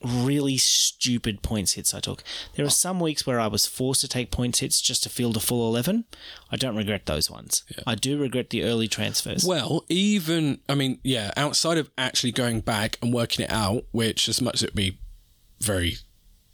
really 0.05 0.57
stupid 0.57 1.41
points 1.41 1.73
hits 1.73 1.93
I 1.93 1.99
took. 1.99 2.23
There 2.55 2.65
are 2.65 2.69
some 2.69 2.99
weeks 2.99 3.25
where 3.25 3.39
I 3.39 3.47
was 3.47 3.65
forced 3.65 4.01
to 4.01 4.07
take 4.07 4.31
points 4.31 4.59
hits 4.59 4.81
just 4.81 5.03
to 5.03 5.09
field 5.09 5.37
a 5.37 5.39
full 5.39 5.67
11. 5.67 6.05
I 6.51 6.55
don't 6.55 6.75
regret 6.75 7.05
those 7.05 7.29
ones. 7.29 7.63
I 7.85 7.95
do 7.95 8.17
regret 8.17 8.49
the 8.49 8.63
early 8.63 8.87
transfers. 8.87 9.45
Well, 9.45 9.83
even 9.89 10.59
I 10.69 10.75
mean, 10.75 10.99
yeah, 11.03 11.31
outside 11.35 11.77
of 11.77 11.89
actually 11.97 12.31
going 12.31 12.61
back 12.61 12.97
and 13.01 13.13
working 13.13 13.45
it 13.45 13.51
out, 13.51 13.83
which 13.91 14.29
as 14.29 14.41
much 14.41 14.55
as 14.55 14.63
it'd 14.63 14.75
be 14.75 14.99
very 15.59 15.97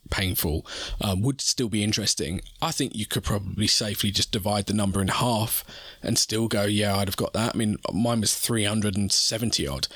painful, 0.10 0.66
um, 0.99 1.22
would 1.22 1.41
still 1.41 1.70
be 1.70 1.84
interesting. 1.84 2.41
I 2.62 2.72
think 2.72 2.95
you 2.95 3.06
could 3.06 3.24
probably 3.24 3.68
safely 3.68 4.12
just 4.12 4.32
divide 4.32 4.68
the 4.68 4.74
number 4.74 5.02
in 5.02 5.08
half 5.08 5.64
and 6.04 6.18
still 6.18 6.47
go, 6.47 6.64
yeah, 6.64 6.95
I'd 6.95 7.08
have 7.08 7.18
got 7.18 7.34
that. 7.34 7.56
I 7.56 7.58
mean, 7.58 7.78
mine 7.91 8.22
was 8.22 8.38
three 8.38 8.66
hundred 8.66 8.95
and 8.95 9.12
seventy 9.12 9.66
odd, 9.68 9.88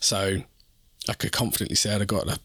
so 0.00 0.42
I 1.08 1.12
could 1.14 1.32
confidently 1.32 1.76
say 1.76 1.94
I'd 1.94 2.00
have 2.00 2.08
got 2.08 2.28
a 2.28 2.40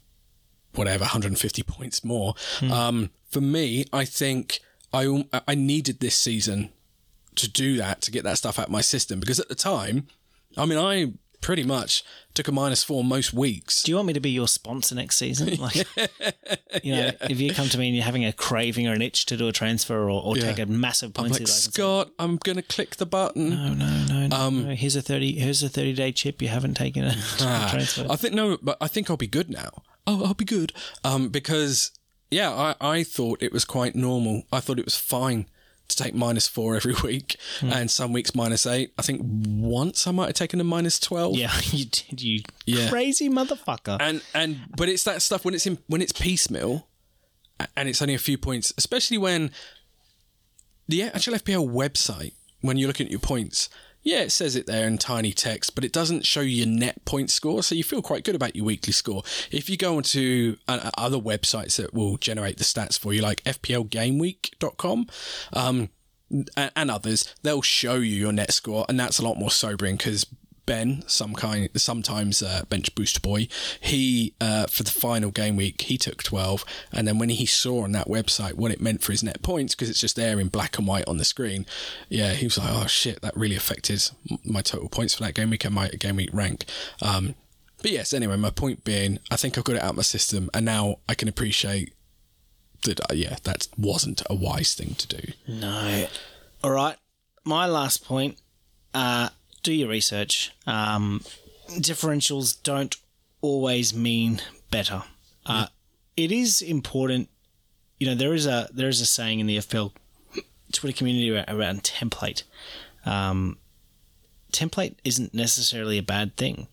whatever 0.76 1.02
150 1.04 1.64
points 1.64 2.04
more. 2.04 2.36
Um, 2.62 3.10
for 3.30 3.42
me, 3.42 3.86
I 3.94 4.06
think 4.06 4.60
I 4.94 5.26
I 5.48 5.56
needed 5.56 6.00
this 6.00 6.16
season 6.16 6.70
to 7.36 7.50
do 7.50 7.78
that 7.78 8.02
to 8.04 8.12
get 8.12 8.24
that 8.24 8.38
stuff 8.38 8.60
out 8.60 8.66
of 8.68 8.72
my 8.72 8.82
system 8.82 9.20
because 9.20 9.40
at 9.40 9.50
the 9.50 9.56
time, 9.56 10.08
I 10.56 10.66
mean, 10.66 10.78
I 10.78 11.14
pretty 11.42 11.64
much 11.64 12.04
took 12.34 12.48
a 12.48 12.52
minus 12.54 12.84
four 12.86 13.04
most 13.04 13.34
weeks. 13.34 13.84
Do 13.84 13.92
you 13.92 13.96
want 13.98 14.08
me 14.08 14.14
to 14.14 14.20
be 14.22 14.30
your 14.30 14.48
sponsor 14.48 14.96
next 14.96 15.18
season? 15.18 15.58
Like, 15.60 15.76
you 16.84 16.96
know, 16.96 17.12
if 17.30 17.40
you 17.42 17.54
come 17.54 17.68
to 17.70 17.78
me 17.78 17.88
and 17.88 17.96
you're 17.96 18.06
having 18.06 18.24
a 18.24 18.32
craving 18.32 18.88
or 18.88 18.94
an 18.94 19.02
itch 19.02 19.26
to 19.28 19.36
do 19.38 19.48
a 19.48 19.52
transfer 19.52 20.04
or, 20.10 20.22
or 20.24 20.38
Yeah. 20.38 20.44
take 20.54 20.60
a 20.60 20.66
massive 20.68 21.10
I'm 21.10 21.26
points 21.26 21.34
like 21.34 21.40
lead, 21.42 21.50
I 21.50 21.52
can 21.52 21.54
say, 21.54 21.72
Scott, 21.72 22.12
I'm 22.20 22.38
gonna 22.38 22.62
click 22.62 22.96
the 22.96 23.06
button. 23.06 23.50
no, 23.50 23.74
no, 23.74 24.06
no, 24.06 24.28
no, 24.28 24.36
Um, 24.36 24.64
no. 24.70 24.76
Here's 24.76 24.96
a 24.96 25.02
thirty. 25.02 25.38
Here's 25.38 25.62
a 25.64 25.70
thirty 25.70 25.94
day 25.94 26.12
chip. 26.14 26.42
You 26.42 26.48
haven't 26.48 26.76
taken 26.76 27.04
a 27.04 27.16
Ah, 27.42 27.68
transfer. 27.72 28.06
I 28.10 28.16
think 28.16 28.34
no, 28.36 28.58
but 28.62 28.78
I 28.80 28.88
think 28.88 29.10
I'll 29.10 29.18
be 29.18 29.28
good 29.28 29.50
now. 29.50 29.84
Oh, 30.06 30.26
I'll 30.26 30.34
be 30.34 30.46
good. 30.46 30.74
Um, 31.04 31.30
because 31.30 31.92
yeah, 32.32 32.52
I, 32.52 32.76
I 32.82 33.04
thought 33.04 33.42
it 33.42 33.54
was 33.54 33.64
quite 33.66 33.96
normal. 33.96 34.44
I 34.52 34.60
thought 34.60 34.80
it 34.80 34.86
was 34.86 34.98
fine 34.98 35.46
to 35.90 35.96
take 35.98 36.14
minus 36.16 36.48
four 36.48 36.76
every 36.78 36.96
week, 37.04 37.38
Hmm. 37.60 37.72
and 37.72 37.92
some 37.92 38.14
weeks 38.14 38.34
minus 38.36 38.66
eight. 38.66 38.94
I 38.98 39.02
think 39.02 39.22
once 39.24 40.08
I 40.08 40.12
might 40.12 40.28
have 40.28 40.36
taken 40.36 40.60
a 40.60 40.64
minus 40.64 41.00
twelve. 41.00 41.36
yeah, 41.36 41.52
you 41.72 41.86
did. 41.86 42.22
You 42.22 42.42
Yeah. 42.66 42.90
crazy 42.90 43.30
motherfucker. 43.30 43.98
and 44.00 44.22
and 44.34 44.60
but 44.78 44.90
it's 44.90 45.04
that 45.04 45.22
stuff 45.22 45.46
when 45.46 45.54
it's 45.54 45.66
in 45.68 45.78
when 45.88 46.02
it's 46.02 46.12
piecemeal, 46.14 46.88
and 47.78 47.88
it's 47.88 48.02
only 48.02 48.14
a 48.16 48.20
few 48.20 48.38
points, 48.38 48.74
especially 48.78 49.18
when 49.18 49.52
the 50.88 51.04
actual 51.04 51.36
FPL 51.36 51.70
website 51.70 52.34
when 52.62 52.78
you're 52.78 52.88
looking 52.88 53.06
at 53.08 53.12
your 53.12 53.20
points. 53.22 53.70
Yeah, 54.04 54.22
it 54.24 54.32
says 54.32 54.58
it 54.58 54.66
there 54.68 54.86
in 54.86 54.98
tiny 54.98 55.32
text, 55.32 55.76
but 55.76 55.86
it 55.86 55.94
doesn't 55.94 56.26
show 56.26 56.42
your 56.42 56.68
net 56.68 57.06
point 57.06 57.32
score, 57.32 57.64
so 57.64 57.74
you 57.74 57.84
feel 57.84 58.02
quite 58.02 58.26
good 58.26 58.36
about 58.36 58.56
your 58.56 58.66
weekly 58.66 58.92
score. 58.92 59.24
If 59.50 59.70
you 59.70 59.78
go 59.78 59.96
onto 59.96 60.58
uh, 60.68 60.92
other 60.98 61.18
websites 61.18 61.78
that 61.78 61.94
will 61.94 62.18
generate 62.18 62.58
the 62.58 62.66
stats 62.66 63.00
for 63.00 63.14
you, 63.14 63.22
like 63.22 63.44
FPLGameweek.com, 63.46 65.08
um, 65.54 65.90
and 66.58 66.92
others, 66.92 67.34
they'll 67.44 67.62
show 67.62 67.96
you 67.96 68.16
your 68.16 68.34
net 68.34 68.52
score, 68.52 68.86
and 68.90 69.00
that's 69.00 69.20
a 69.20 69.24
lot 69.24 69.38
more 69.38 69.52
sobering 69.52 69.96
because 69.96 70.26
Ben, 70.66 71.04
some 71.08 71.34
kind, 71.34 71.70
sometimes 71.76 72.42
uh, 72.42 72.64
bench 72.70 72.94
boost 72.96 73.22
boy, 73.22 73.48
he 73.80 74.34
uh, 74.40 74.68
for 74.68 74.84
the 74.84 74.92
final 74.92 75.32
game 75.32 75.56
week 75.56 75.82
he 75.82 75.98
took 75.98 76.24
twelve, 76.24 76.64
and 76.92 77.08
then 77.08 77.20
when 77.20 77.30
he 77.30 77.46
saw 77.46 77.84
on 77.84 77.92
that 77.94 78.08
website 78.08 78.54
what 78.54 78.72
it 78.72 78.82
meant 78.82 79.04
for 79.04 79.12
his 79.12 79.24
net 79.24 79.42
points 79.42 79.76
because 79.76 79.90
it's 79.90 80.00
just 80.00 80.16
there 80.16 80.40
in 80.40 80.48
black 80.48 80.78
and 80.78 80.88
white 80.88 81.08
on 81.08 81.18
the 81.18 81.26
screen, 81.26 81.66
yeah, 82.10 82.34
he 82.34 82.46
was 82.46 82.58
like, 82.58 82.70
oh 82.72 82.88
shit, 82.88 83.22
that 83.22 83.36
really 83.36 83.56
affected 83.56 84.02
my 84.46 84.62
total 84.62 84.90
points 84.90 85.14
for 85.14 85.24
that 85.24 85.36
game 85.36 85.50
week 85.50 85.66
and 85.66 85.76
my 85.76 85.90
game 85.90 86.16
week 86.16 86.30
rank. 86.34 86.66
Um, 87.02 87.36
but 87.82 87.92
yes, 87.92 88.14
anyway, 88.14 88.38
my 88.38 88.50
point 88.50 88.86
being, 88.86 89.20
I 89.30 89.36
think 89.36 89.58
I've 89.58 89.66
got 89.66 89.76
it 89.76 89.84
out 89.84 89.92
of 89.92 89.98
my 89.98 90.04
system, 90.04 90.50
and 90.54 90.66
now 90.66 91.00
I 91.10 91.16
can 91.16 91.28
appreciate 91.28 91.94
that. 92.86 93.00
Uh, 93.02 93.14
yeah, 93.14 93.36
that 93.44 93.68
wasn't 93.78 94.24
a 94.30 94.36
wise 94.36 94.74
thing 94.74 94.96
to 94.96 95.08
do. 95.08 95.34
No. 95.48 96.08
All 96.64 96.72
right. 96.72 96.96
My 97.44 97.66
last 97.66 98.06
point. 98.06 98.40
Uh, 98.94 99.30
do 99.64 99.74
your 99.74 99.90
research. 99.90 100.54
Um, 100.68 101.22
differentials 101.70 102.62
don't 102.62 102.96
always 103.42 103.94
mean 103.94 104.42
better. 104.70 105.04
Uh, 105.46 105.68
it 106.16 106.32
is 106.32 106.62
important. 106.62 107.30
You 108.00 108.08
know, 108.08 108.16
there 108.16 108.34
is 108.34 108.46
a 108.46 108.70
there 108.74 108.90
is 108.90 109.02
a 109.02 109.06
saying 109.06 109.40
in 109.40 109.48
the 109.48 109.58
FPL 109.58 109.92
Twitter 110.72 110.96
community 110.96 111.32
around, 111.32 111.84
template. 111.84 112.44
Um, 113.06 113.58
template 114.52 114.96
isn't 115.04 115.34
necessarily 115.34 115.98
a 115.98 116.04
bad 116.04 116.36
thing. 116.36 116.68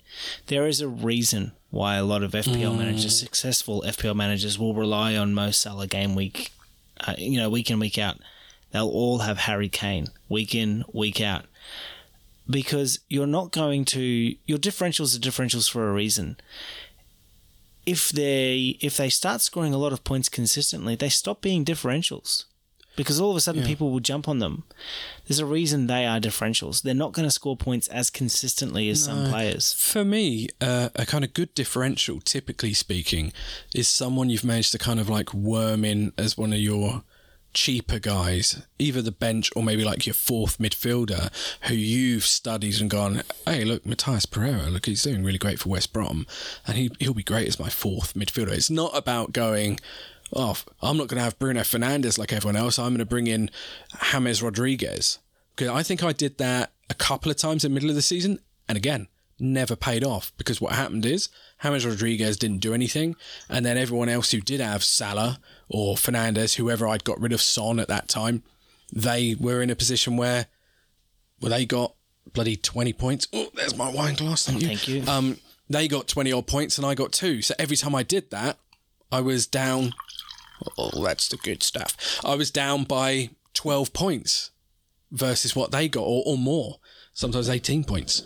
There 0.47 0.67
is 0.67 0.81
a 0.81 0.89
reason 0.89 1.53
why 1.71 1.97
a 1.97 2.05
lot 2.05 2.23
of 2.23 2.33
FPL 2.33 2.77
managers, 2.77 3.19
successful 3.19 3.83
FPL 3.87 4.17
managers, 4.17 4.59
will 4.59 4.75
rely 4.75 5.17
on 5.17 5.35
Mo 5.35 5.51
Salah 5.51 5.87
game 5.87 6.15
week, 6.15 6.53
uh, 7.01 7.15
you 7.17 7.39
know, 7.39 7.49
week 7.49 7.71
in 7.71 7.79
week 7.79 7.99
out. 7.99 8.19
They'll 8.73 8.89
all 8.89 9.19
have 9.19 9.39
Harry 9.39 9.69
Kane 9.69 10.09
week 10.29 10.55
in 10.55 10.85
week 10.93 11.21
out 11.21 11.45
because 12.51 13.01
you're 13.09 13.27
not 13.27 13.53
going 13.53 13.85
to 13.87 14.35
your 14.47 14.59
differentials 14.59 15.17
are 15.17 15.21
differentials 15.21 15.71
for 15.71 15.89
a 15.89 15.93
reason. 15.93 16.37
If 17.87 18.11
they 18.11 18.77
if 18.81 18.97
they 18.97 19.09
start 19.09 19.41
scoring 19.41 19.75
a 19.75 19.79
lot 19.79 19.93
of 19.93 20.05
points 20.05 20.29
consistently, 20.29 20.95
they 20.95 21.09
stop 21.09 21.41
being 21.41 21.65
differentials 21.65 22.45
because 22.97 23.21
all 23.21 23.31
of 23.31 23.37
a 23.37 23.41
sudden 23.41 23.63
people 23.65 23.91
will 23.91 24.01
jump 24.01 24.29
on 24.29 24.41
them. 24.41 24.65
There's 25.27 25.39
a 25.39 25.47
reason 25.47 25.87
they 25.87 26.07
are 26.07 26.21
differentials. 26.21 26.83
They're 26.83 26.95
not 26.95 27.13
going 27.13 27.27
to 27.27 27.31
score 27.31 27.57
points 27.57 27.89
as 27.89 28.11
consistently 28.11 28.91
as 28.91 29.05
some 29.05 29.31
players. 29.31 29.73
For 29.73 30.05
me, 30.05 30.49
uh, 30.61 30.91
a 30.95 31.07
kind 31.07 31.25
of 31.25 31.33
good 31.33 31.55
differential, 31.55 32.21
typically 32.21 32.75
speaking, 32.75 33.33
is 33.75 33.89
someone 33.89 34.29
you've 34.29 34.45
managed 34.45 34.73
to 34.73 34.79
kind 34.79 35.01
of 35.01 35.09
like 35.09 35.33
worm 35.33 35.85
in 35.85 36.13
as 36.19 36.37
one 36.37 36.53
of 36.53 36.59
your 36.59 37.03
cheaper 37.53 37.99
guys, 37.99 38.63
either 38.79 39.03
the 39.03 39.13
bench 39.13 39.51
or 39.57 39.63
maybe 39.63 39.85
like 39.85 40.07
your 40.07 40.15
fourth 40.15 40.59
midfielder 40.59 41.31
who 41.63 41.75
you've 41.75 42.27
studied 42.27 42.81
and 42.81 42.91
gone, 42.91 43.23
hey, 43.47 43.65
look, 43.65 43.85
Matheus 43.85 44.31
Pereira, 44.31 44.71
look, 44.71 44.87
he's 44.87 45.03
doing 45.03 45.25
really 45.25 45.39
great 45.39 45.59
for 45.59 45.69
West 45.69 45.93
Brom 45.93 46.27
and 46.67 46.77
he, 46.77 46.91
he'll 46.99 47.15
be 47.15 47.23
great 47.23 47.49
as 47.49 47.59
my 47.59 47.69
fourth 47.69 48.15
midfielder. 48.15 48.53
It's 48.53 48.71
not 48.71 48.97
about 48.97 49.33
going, 49.33 49.81
oh, 50.33 50.57
I'm 50.83 50.97
not 50.97 51.09
going 51.09 51.19
to 51.19 51.25
have 51.25 51.39
Bruno 51.39 51.61
Fernandes 51.61 52.19
like 52.19 52.33
everyone 52.33 52.57
else. 52.57 52.79
I'm 52.79 52.91
going 52.91 52.99
to 52.99 53.05
bring 53.05 53.27
in 53.27 53.51
James 54.11 54.43
Rodriguez. 54.43 55.19
Because 55.57 55.69
I 55.69 55.83
think 55.83 56.03
I 56.03 56.13
did 56.13 56.39
that 56.39 56.73
a 56.89 56.95
couple 56.95 57.31
of 57.31 57.37
times 57.37 57.65
in 57.65 57.73
the 57.73 57.75
middle 57.75 57.91
of 57.91 57.97
the 57.97 58.03
season. 58.03 58.39
And 58.69 58.79
again, 58.79 59.09
never 59.39 59.75
paid 59.75 60.05
off 60.05 60.33
because 60.37 60.61
what 60.61 60.73
happened 60.73 61.05
is 61.07 61.29
James 61.63 61.87
Rodriguez 61.87 62.37
didn't 62.37 62.59
do 62.59 62.75
anything. 62.75 63.17
And 63.49 63.65
then 63.65 63.77
everyone 63.77 64.09
else 64.09 64.31
who 64.31 64.41
did 64.41 64.61
have 64.61 64.85
Salah 64.85 65.41
or 65.71 65.95
Fernandes, 65.95 66.57
whoever 66.57 66.87
I'd 66.87 67.05
got 67.05 67.21
rid 67.21 67.33
of 67.33 67.41
Son 67.41 67.79
at 67.79 67.89
that 67.89 68.09
time, 68.09 68.43
they 68.93 69.37
were 69.39 69.63
in 69.63 69.71
a 69.71 69.77
position 69.77 70.17
where 70.17 70.47
well, 71.41 71.51
they 71.51 71.65
got 71.65 71.95
bloody 72.33 72.57
20 72.57 72.93
points. 72.93 73.29
Oh, 73.33 73.49
there's 73.55 73.77
my 73.77 73.91
wine 73.91 74.15
glass. 74.15 74.47
Thank 74.47 74.61
you. 74.61 74.69
Thank 74.69 74.89
you. 74.89 75.05
Um, 75.07 75.39
they 75.69 75.89
got 75.89 76.09
20 76.09 76.33
odd 76.33 76.47
points 76.47 76.77
and 76.77 76.87
I 76.87 76.95
got 76.95 77.13
two. 77.13 77.41
So 77.41 77.55
every 77.59 77.77
time 77.77 77.95
I 77.95 78.03
did 78.03 78.31
that, 78.31 78.59
I 79.11 79.21
was 79.21 79.47
down. 79.47 79.93
Oh, 80.77 81.03
that's 81.03 81.29
the 81.29 81.37
good 81.37 81.63
stuff. 81.63 82.21
I 82.25 82.35
was 82.35 82.51
down 82.51 82.85
by 82.85 83.31
12 83.55 83.93
points 83.93 84.51
versus 85.11 85.57
what 85.57 85.71
they 85.71 85.89
got 85.89 86.03
or, 86.03 86.23
or 86.27 86.37
more, 86.37 86.79
sometimes 87.15 87.49
18 87.49 87.85
points. 87.85 88.25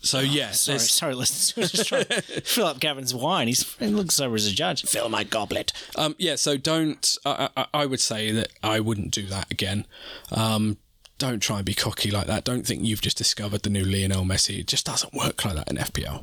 So, 0.00 0.20
yeah, 0.20 0.52
Sorry, 0.52 0.78
there's- 0.78 0.92
sorry, 0.92 1.14
listeners. 1.14 1.72
Just 1.72 1.88
trying 1.88 2.04
to 2.04 2.22
fill 2.22 2.66
up 2.66 2.78
Gavin's 2.80 3.14
wine. 3.14 3.48
He's 3.48 3.74
he 3.78 3.86
looks 3.88 4.20
over 4.20 4.36
as 4.36 4.46
a 4.46 4.52
judge. 4.52 4.84
fill 4.84 5.08
my 5.08 5.24
goblet. 5.24 5.72
Um, 5.96 6.14
yeah, 6.18 6.36
so 6.36 6.56
don't. 6.56 7.16
I, 7.26 7.48
I, 7.56 7.66
I 7.74 7.86
would 7.86 8.00
say 8.00 8.30
that 8.30 8.48
I 8.62 8.78
wouldn't 8.80 9.10
do 9.10 9.26
that 9.26 9.50
again. 9.50 9.86
Um, 10.30 10.78
don't 11.18 11.40
try 11.40 11.56
and 11.56 11.64
be 11.66 11.74
cocky 11.74 12.12
like 12.12 12.28
that. 12.28 12.44
Don't 12.44 12.64
think 12.64 12.84
you've 12.84 13.00
just 13.00 13.18
discovered 13.18 13.62
the 13.64 13.70
new 13.70 13.84
Lionel 13.84 14.24
Messi. 14.24 14.60
It 14.60 14.68
just 14.68 14.86
doesn't 14.86 15.12
work 15.14 15.44
like 15.44 15.56
that 15.56 15.68
in 15.68 15.76
FPL. 15.76 16.22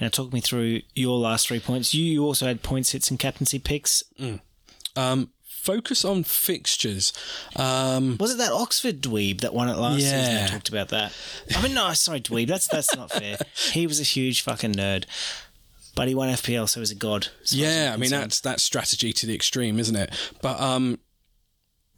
Now, 0.00 0.08
talk 0.10 0.32
me 0.32 0.40
through 0.40 0.82
your 0.94 1.18
last 1.18 1.48
three 1.48 1.58
points. 1.58 1.92
You, 1.92 2.04
you 2.04 2.24
also 2.24 2.46
had 2.46 2.62
points, 2.62 2.92
hits, 2.92 3.10
and 3.10 3.18
captaincy 3.18 3.58
picks. 3.58 4.04
Um, 4.96 5.30
focus 5.58 6.04
on 6.04 6.24
fixtures. 6.24 7.12
Um, 7.56 8.16
Was 8.18 8.34
it 8.34 8.38
that 8.38 8.52
Oxford 8.52 9.00
dweeb 9.00 9.40
that 9.40 9.52
won 9.52 9.68
it 9.68 9.76
last 9.76 10.00
season? 10.00 10.18
Yeah. 10.18 10.34
That 10.40 10.50
talked 10.50 10.68
about 10.68 10.88
that. 10.88 11.12
I 11.54 11.62
mean, 11.62 11.74
no, 11.74 11.92
sorry, 11.92 12.20
dweeb. 12.20 12.46
That's 12.46 12.68
that's 12.68 12.94
not 12.94 13.10
fair. 13.10 13.36
He 13.72 13.86
was 13.86 14.00
a 14.00 14.04
huge 14.04 14.42
fucking 14.42 14.72
nerd, 14.74 15.04
but 15.94 16.08
he 16.08 16.14
won 16.14 16.28
FPL, 16.30 16.68
so 16.68 16.80
he 16.80 16.80
was 16.80 16.90
a 16.90 16.94
god. 16.94 17.28
as 17.42 17.54
yeah, 17.54 17.92
I'm 17.92 18.00
mean 18.00 18.10
that's 18.10 18.40
that's 18.40 18.62
strategy 18.62 19.12
to 19.12 19.26
the 19.26 19.34
extreme, 19.34 19.78
isn't 19.78 19.96
it? 19.96 20.10
But 20.40 20.60
um, 20.60 20.98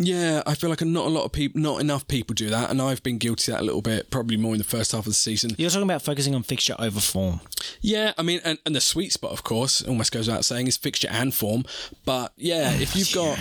yeah, 0.03 0.43
I 0.47 0.55
feel 0.55 0.71
like 0.71 0.81
not 0.81 1.05
a 1.05 1.11
lot 1.11 1.25
of 1.25 1.33
people, 1.33 1.61
not 1.61 1.79
enough 1.79 2.09
people 2.09 2.33
do 2.33 2.49
that, 2.49 2.71
and 2.71 2.81
I've 2.81 3.03
been 3.03 3.19
guilty 3.19 3.53
of 3.53 3.59
that 3.59 3.63
a 3.63 3.67
little 3.67 3.83
bit, 3.83 4.11
probably 4.11 4.39
more 4.39 4.55
in 4.55 4.59
the 4.59 4.65
first 4.65 4.93
half 4.93 5.01
of 5.01 5.05
the 5.05 5.13
season. 5.13 5.51
You're 5.59 5.69
talking 5.69 5.83
about 5.83 6.01
focusing 6.01 6.35
on 6.35 6.43
fixture 6.43 6.75
over 6.79 7.01
form. 7.01 7.41
Yeah, 7.83 8.15
I 8.17 8.23
mean, 8.23 8.41
and, 8.43 8.59
and 8.65 8.75
the 8.75 8.81
sweet 8.81 9.13
spot, 9.13 9.33
of 9.33 9.45
course, 9.45 9.83
almost 9.83 10.11
goes 10.11 10.27
without 10.27 10.47
saying, 10.47 10.69
is 10.69 10.79
fixture 10.79 11.09
and 11.11 11.35
form. 11.35 11.67
But 12.07 12.33
yeah, 12.37 12.73
if 12.81 12.97
you've 12.97 13.13
got, 13.13 13.39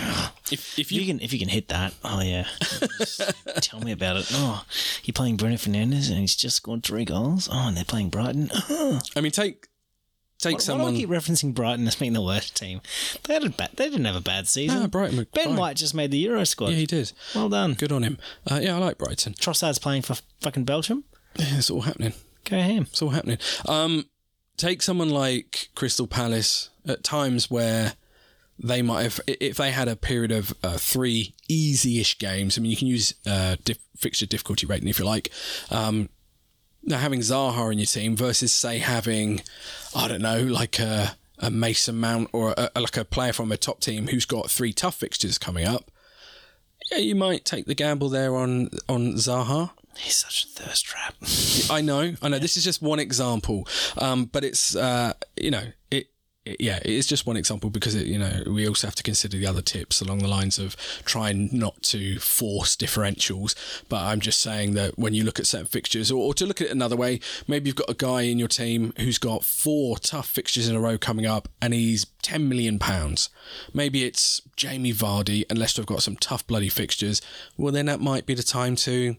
if 0.52 0.78
if 0.78 0.78
If 0.78 0.92
you 0.92 1.00
you 1.00 1.06
can, 1.06 1.20
if 1.22 1.32
you 1.32 1.38
can 1.38 1.48
hit 1.48 1.68
that, 1.68 1.94
oh 2.04 2.20
yeah. 2.20 2.46
Tell 3.62 3.80
me 3.80 3.92
about 3.92 4.18
it. 4.18 4.26
Oh, 4.30 4.66
you're 5.04 5.14
playing 5.14 5.38
Bruno 5.38 5.54
Fernandes 5.54 6.10
and 6.10 6.18
he's 6.18 6.36
just 6.36 6.56
scored 6.56 6.82
three 6.82 7.06
goals. 7.06 7.48
Oh, 7.50 7.68
and 7.68 7.76
they're 7.76 7.84
playing 7.84 8.10
Brighton. 8.10 8.50
I 9.16 9.22
mean, 9.22 9.32
take 9.32 9.69
take 10.40 10.60
Why, 10.66 10.74
why 10.74 10.90
do 10.90 10.96
I 10.96 10.98
keep 10.98 11.08
referencing 11.08 11.54
Brighton 11.54 11.86
as 11.86 11.96
being 11.96 12.12
the 12.12 12.22
worst 12.22 12.56
team? 12.56 12.80
They 13.24 13.34
had 13.34 13.44
a 13.44 13.50
bad, 13.50 13.70
They 13.76 13.88
didn't 13.90 14.04
have 14.06 14.16
a 14.16 14.20
bad 14.20 14.48
season. 14.48 14.80
No, 14.80 14.88
Brighton 14.88 15.26
Ben 15.34 15.44
fine. 15.46 15.56
White 15.56 15.76
just 15.76 15.94
made 15.94 16.10
the 16.10 16.18
Euro 16.18 16.44
squad. 16.44 16.70
yeah, 16.70 16.76
he 16.76 16.86
did. 16.86 17.12
well 17.34 17.48
done. 17.48 17.74
Good 17.74 17.92
on 17.92 18.02
him. 18.02 18.18
Uh, 18.50 18.60
yeah, 18.62 18.76
I 18.76 18.78
like 18.78 18.98
Brighton. 18.98 19.34
Trossard's 19.34 19.78
playing 19.78 20.02
for 20.02 20.16
fucking 20.40 20.64
Belgium. 20.64 21.04
Yeah, 21.36 21.58
it's 21.58 21.70
all 21.70 21.82
happening. 21.82 22.14
Go 22.44 22.56
ham. 22.58 22.82
It's 22.90 23.00
all 23.02 23.10
happening. 23.10 23.38
Um, 23.68 24.06
take 24.56 24.82
someone 24.82 25.10
like 25.10 25.68
Crystal 25.74 26.06
Palace 26.06 26.70
at 26.86 27.04
times 27.04 27.50
where 27.50 27.94
they 28.58 28.82
might 28.82 29.02
have, 29.04 29.20
if 29.26 29.56
they 29.56 29.70
had 29.70 29.88
a 29.88 29.96
period 29.96 30.32
of 30.32 30.52
uh, 30.62 30.76
three 30.76 31.34
easy-ish 31.48 32.18
games. 32.18 32.58
I 32.58 32.60
mean, 32.60 32.70
you 32.70 32.76
can 32.76 32.88
use 32.88 33.14
uh, 33.26 33.56
diff- 33.64 33.78
fixture 33.96 34.26
difficulty 34.26 34.66
rating 34.66 34.88
if 34.88 34.98
you 34.98 35.04
like. 35.04 35.30
Um, 35.70 36.08
now 36.82 36.98
having 36.98 37.20
Zaha 37.20 37.72
in 37.72 37.78
your 37.78 37.86
team 37.86 38.16
versus 38.16 38.52
say 38.52 38.78
having, 38.78 39.42
I 39.94 40.08
don't 40.08 40.22
know, 40.22 40.42
like 40.42 40.78
a, 40.78 41.16
a 41.38 41.50
Mason 41.50 41.98
Mount 41.98 42.30
or 42.32 42.54
a, 42.56 42.70
like 42.80 42.96
a 42.96 43.04
player 43.04 43.32
from 43.32 43.52
a 43.52 43.56
top 43.56 43.80
team 43.80 44.08
who's 44.08 44.24
got 44.24 44.50
three 44.50 44.72
tough 44.72 44.94
fixtures 44.96 45.38
coming 45.38 45.66
up. 45.66 45.90
yeah, 46.90 46.98
you 46.98 47.14
might 47.14 47.44
take 47.44 47.66
the 47.66 47.74
gamble 47.74 48.08
there 48.08 48.34
on 48.36 48.70
on 48.88 49.14
Zaha. 49.14 49.70
He's 49.96 50.16
such 50.16 50.44
a 50.44 50.46
thirst 50.48 50.84
trap. 50.84 51.14
I 51.70 51.80
know, 51.80 52.14
I 52.22 52.28
know. 52.28 52.38
This 52.40 52.56
is 52.56 52.64
just 52.64 52.80
one 52.80 52.98
example, 53.00 53.66
um, 53.98 54.24
but 54.26 54.44
it's 54.44 54.74
uh, 54.76 55.12
you 55.36 55.50
know. 55.50 55.64
Yeah, 56.58 56.78
it 56.78 56.90
is 56.90 57.06
just 57.06 57.26
one 57.26 57.36
example 57.36 57.70
because 57.70 57.94
it, 57.94 58.06
you 58.06 58.18
know 58.18 58.42
we 58.46 58.66
also 58.66 58.86
have 58.86 58.94
to 58.96 59.02
consider 59.02 59.36
the 59.36 59.46
other 59.46 59.62
tips 59.62 60.00
along 60.00 60.18
the 60.18 60.28
lines 60.28 60.58
of 60.58 60.76
trying 61.04 61.48
not 61.52 61.82
to 61.84 62.18
force 62.18 62.76
differentials. 62.76 63.54
But 63.88 64.02
I'm 64.02 64.20
just 64.20 64.40
saying 64.40 64.74
that 64.74 64.98
when 64.98 65.14
you 65.14 65.24
look 65.24 65.38
at 65.38 65.46
certain 65.46 65.66
fixtures, 65.66 66.10
or, 66.10 66.22
or 66.22 66.34
to 66.34 66.46
look 66.46 66.60
at 66.60 66.68
it 66.68 66.72
another 66.72 66.96
way, 66.96 67.20
maybe 67.46 67.68
you've 67.68 67.76
got 67.76 67.90
a 67.90 67.94
guy 67.94 68.22
in 68.22 68.38
your 68.38 68.48
team 68.48 68.92
who's 68.98 69.18
got 69.18 69.44
four 69.44 69.98
tough 69.98 70.28
fixtures 70.28 70.68
in 70.68 70.76
a 70.76 70.80
row 70.80 70.98
coming 70.98 71.26
up, 71.26 71.48
and 71.60 71.74
he's 71.74 72.06
ten 72.22 72.48
million 72.48 72.78
pounds. 72.78 73.28
Maybe 73.72 74.04
it's 74.04 74.42
Jamie 74.56 74.92
Vardy, 74.92 75.44
Leicester 75.56 75.82
have 75.82 75.86
got 75.86 76.02
some 76.02 76.16
tough 76.16 76.46
bloody 76.46 76.68
fixtures. 76.68 77.20
Well, 77.56 77.72
then 77.72 77.86
that 77.86 78.00
might 78.00 78.26
be 78.26 78.34
the 78.34 78.42
time 78.42 78.76
to 78.76 79.16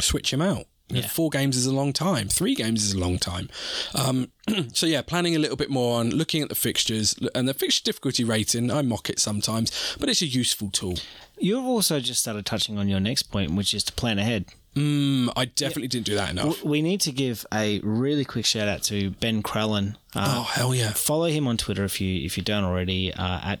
switch 0.00 0.32
him 0.32 0.42
out. 0.42 0.66
Yeah. 0.88 1.06
Four 1.08 1.30
games 1.30 1.56
is 1.56 1.66
a 1.66 1.74
long 1.74 1.92
time. 1.92 2.28
Three 2.28 2.54
games 2.54 2.84
is 2.84 2.92
a 2.92 2.98
long 2.98 3.18
time. 3.18 3.48
Um, 3.94 4.30
so 4.72 4.86
yeah, 4.86 5.02
planning 5.02 5.34
a 5.34 5.38
little 5.38 5.56
bit 5.56 5.68
more 5.68 5.98
on 5.98 6.10
looking 6.10 6.42
at 6.42 6.48
the 6.48 6.54
fixtures 6.54 7.16
and 7.34 7.48
the 7.48 7.54
fixture 7.54 7.82
difficulty 7.82 8.22
rating. 8.22 8.70
I 8.70 8.82
mock 8.82 9.10
it 9.10 9.18
sometimes, 9.18 9.96
but 9.98 10.08
it's 10.08 10.22
a 10.22 10.26
useful 10.26 10.70
tool. 10.70 10.98
You've 11.38 11.66
also 11.66 11.98
just 11.98 12.20
started 12.20 12.46
touching 12.46 12.78
on 12.78 12.88
your 12.88 13.00
next 13.00 13.24
point, 13.24 13.52
which 13.52 13.74
is 13.74 13.82
to 13.84 13.92
plan 13.92 14.18
ahead. 14.18 14.46
Mm, 14.76 15.32
I 15.34 15.46
definitely 15.46 15.88
didn't 15.88 16.06
do 16.06 16.14
that 16.16 16.30
enough. 16.30 16.62
We 16.62 16.82
need 16.82 17.00
to 17.02 17.12
give 17.12 17.46
a 17.52 17.80
really 17.80 18.24
quick 18.24 18.44
shout 18.44 18.68
out 18.68 18.82
to 18.84 19.10
Ben 19.10 19.42
Crellin. 19.42 19.96
Uh, 20.14 20.36
oh 20.38 20.42
hell 20.42 20.74
yeah! 20.74 20.90
Follow 20.90 21.26
him 21.26 21.48
on 21.48 21.56
Twitter 21.56 21.82
if 21.84 22.00
you 22.00 22.24
if 22.24 22.36
you 22.36 22.44
don't 22.44 22.62
already. 22.62 23.12
Uh, 23.12 23.40
at 23.42 23.60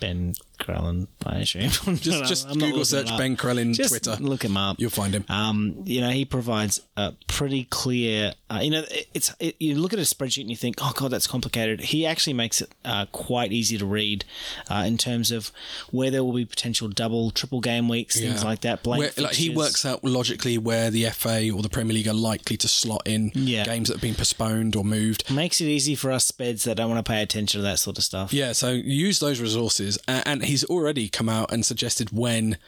Ben 0.00 0.34
Crellin, 0.62 1.06
I 1.26 1.38
assume. 1.38 1.62
Just 1.96 2.24
just 2.24 2.48
I'm 2.48 2.58
Google 2.58 2.84
search. 2.84 3.08
Ben 3.18 3.36
Crellin 3.36 3.74
Just 3.74 3.90
Twitter. 3.90 4.16
Look 4.22 4.44
him 4.44 4.56
up. 4.56 4.78
You'll 4.78 4.90
find 4.90 5.12
him. 5.14 5.24
Um, 5.28 5.82
you 5.84 6.00
know, 6.00 6.10
he 6.10 6.24
provides 6.24 6.80
a 6.96 7.12
pretty 7.26 7.64
clear. 7.64 8.32
Uh, 8.50 8.60
you 8.62 8.70
know, 8.70 8.80
it- 8.90 9.08
it's 9.14 9.34
it, 9.40 9.56
you 9.58 9.74
look 9.76 9.92
at 9.92 9.98
a 9.98 10.02
spreadsheet 10.02 10.42
and 10.42 10.50
you 10.50 10.56
think, 10.56 10.76
oh 10.80 10.92
god, 10.96 11.10
that's 11.10 11.26
complicated. 11.26 11.80
He 11.80 12.06
actually 12.06 12.32
makes 12.34 12.60
it 12.62 12.70
uh, 12.84 13.06
quite 13.12 13.52
easy 13.52 13.76
to 13.78 13.84
read 13.86 14.24
uh, 14.70 14.84
in 14.86 14.96
terms 14.98 15.30
of 15.30 15.50
where 15.90 16.10
there 16.10 16.22
will 16.24 16.32
be 16.32 16.44
potential 16.44 16.88
double, 16.88 17.30
triple 17.30 17.60
game 17.60 17.88
weeks, 17.88 18.18
things 18.18 18.44
like 18.44 18.60
that. 18.62 18.82
Blank 18.82 19.00
Where, 19.16 19.24
like 19.26 19.34
he 19.34 19.50
works 19.50 19.84
out 19.84 20.02
logically 20.04 20.58
where 20.58 20.90
the 20.90 21.04
FA 21.10 21.50
or 21.50 21.62
the 21.62 21.68
Premier 21.68 21.94
League 21.94 22.08
are 22.08 22.14
likely 22.14 22.56
to 22.58 22.68
slot 22.68 23.02
in 23.06 23.32
Yeah. 23.34 23.64
games 23.64 23.88
that 23.88 23.94
have 23.94 24.02
been 24.02 24.14
postponed 24.14 24.76
or 24.76 24.84
moved. 24.84 25.30
Makes 25.30 25.60
it 25.60 25.66
easy 25.66 25.94
for 25.94 26.10
us 26.12 26.30
speds 26.30 26.64
that 26.64 26.76
don't 26.76 26.90
want 26.90 27.04
to 27.04 27.10
pay 27.10 27.22
attention 27.22 27.58
to 27.60 27.62
that 27.62 27.78
sort 27.78 27.98
of 27.98 28.04
stuff. 28.04 28.32
Yeah, 28.32 28.52
so 28.52 28.70
use 28.70 29.18
those 29.20 29.40
resources, 29.40 29.98
A- 30.08 30.26
and 30.26 30.42
he's 30.52 30.64
already 30.64 31.08
come 31.08 31.30
out 31.30 31.50
and 31.50 31.64
suggested 31.64 32.10
when 32.12 32.58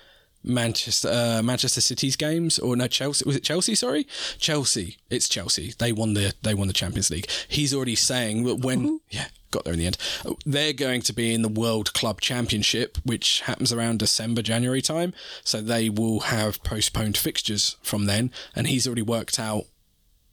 Manchester 0.42 1.08
uh, 1.10 1.42
Manchester 1.42 1.80
City's 1.80 2.16
games 2.16 2.58
or 2.58 2.76
no 2.76 2.86
Chelsea 2.86 3.24
was 3.24 3.36
it 3.36 3.44
Chelsea? 3.44 3.74
Sorry, 3.74 4.06
Chelsea. 4.38 4.96
It's 5.10 5.28
Chelsea. 5.28 5.74
They 5.78 5.92
won 5.92 6.14
the 6.14 6.34
they 6.42 6.54
won 6.54 6.66
the 6.66 6.74
Champions 6.74 7.10
League. 7.10 7.28
He's 7.48 7.72
already 7.74 7.94
saying 7.94 8.44
that 8.44 8.56
when 8.56 9.00
yeah 9.10 9.26
got 9.50 9.64
there 9.64 9.72
in 9.74 9.78
the 9.78 9.86
end, 9.86 9.98
they're 10.44 10.72
going 10.72 11.00
to 11.02 11.12
be 11.12 11.32
in 11.32 11.42
the 11.42 11.48
World 11.48 11.94
Club 11.94 12.20
Championship, 12.20 12.98
which 13.04 13.40
happens 13.42 13.72
around 13.72 14.00
December 14.00 14.42
January 14.42 14.82
time. 14.82 15.14
So 15.44 15.60
they 15.62 15.88
will 15.88 16.20
have 16.20 16.62
postponed 16.64 17.16
fixtures 17.16 17.76
from 17.82 18.06
then, 18.06 18.30
and 18.56 18.66
he's 18.66 18.86
already 18.86 19.02
worked 19.02 19.38
out 19.38 19.64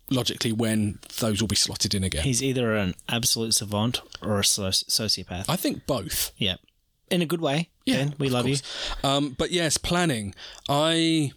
logically 0.10 0.52
when 0.52 1.00
those 1.20 1.40
will 1.40 1.48
be 1.48 1.56
slotted 1.56 1.94
in 1.94 2.04
again. 2.04 2.24
He's 2.24 2.44
either 2.44 2.76
an 2.76 2.96
absolute 3.08 3.54
savant 3.54 4.02
or 4.22 4.40
a 4.40 4.44
soci- 4.44 4.86
sociopath. 4.90 5.46
I 5.48 5.56
think 5.56 5.86
both. 5.86 6.32
yeah, 6.38 6.56
in 7.12 7.22
a 7.22 7.26
good 7.26 7.42
way. 7.42 7.70
Yeah, 7.86 7.98
Ben, 7.98 8.16
we 8.18 8.30
love 8.30 8.48
you. 8.48 8.58
Um, 9.04 9.36
but 9.38 9.52
yes, 9.52 9.78
planning. 9.78 10.34
I, 10.70 11.32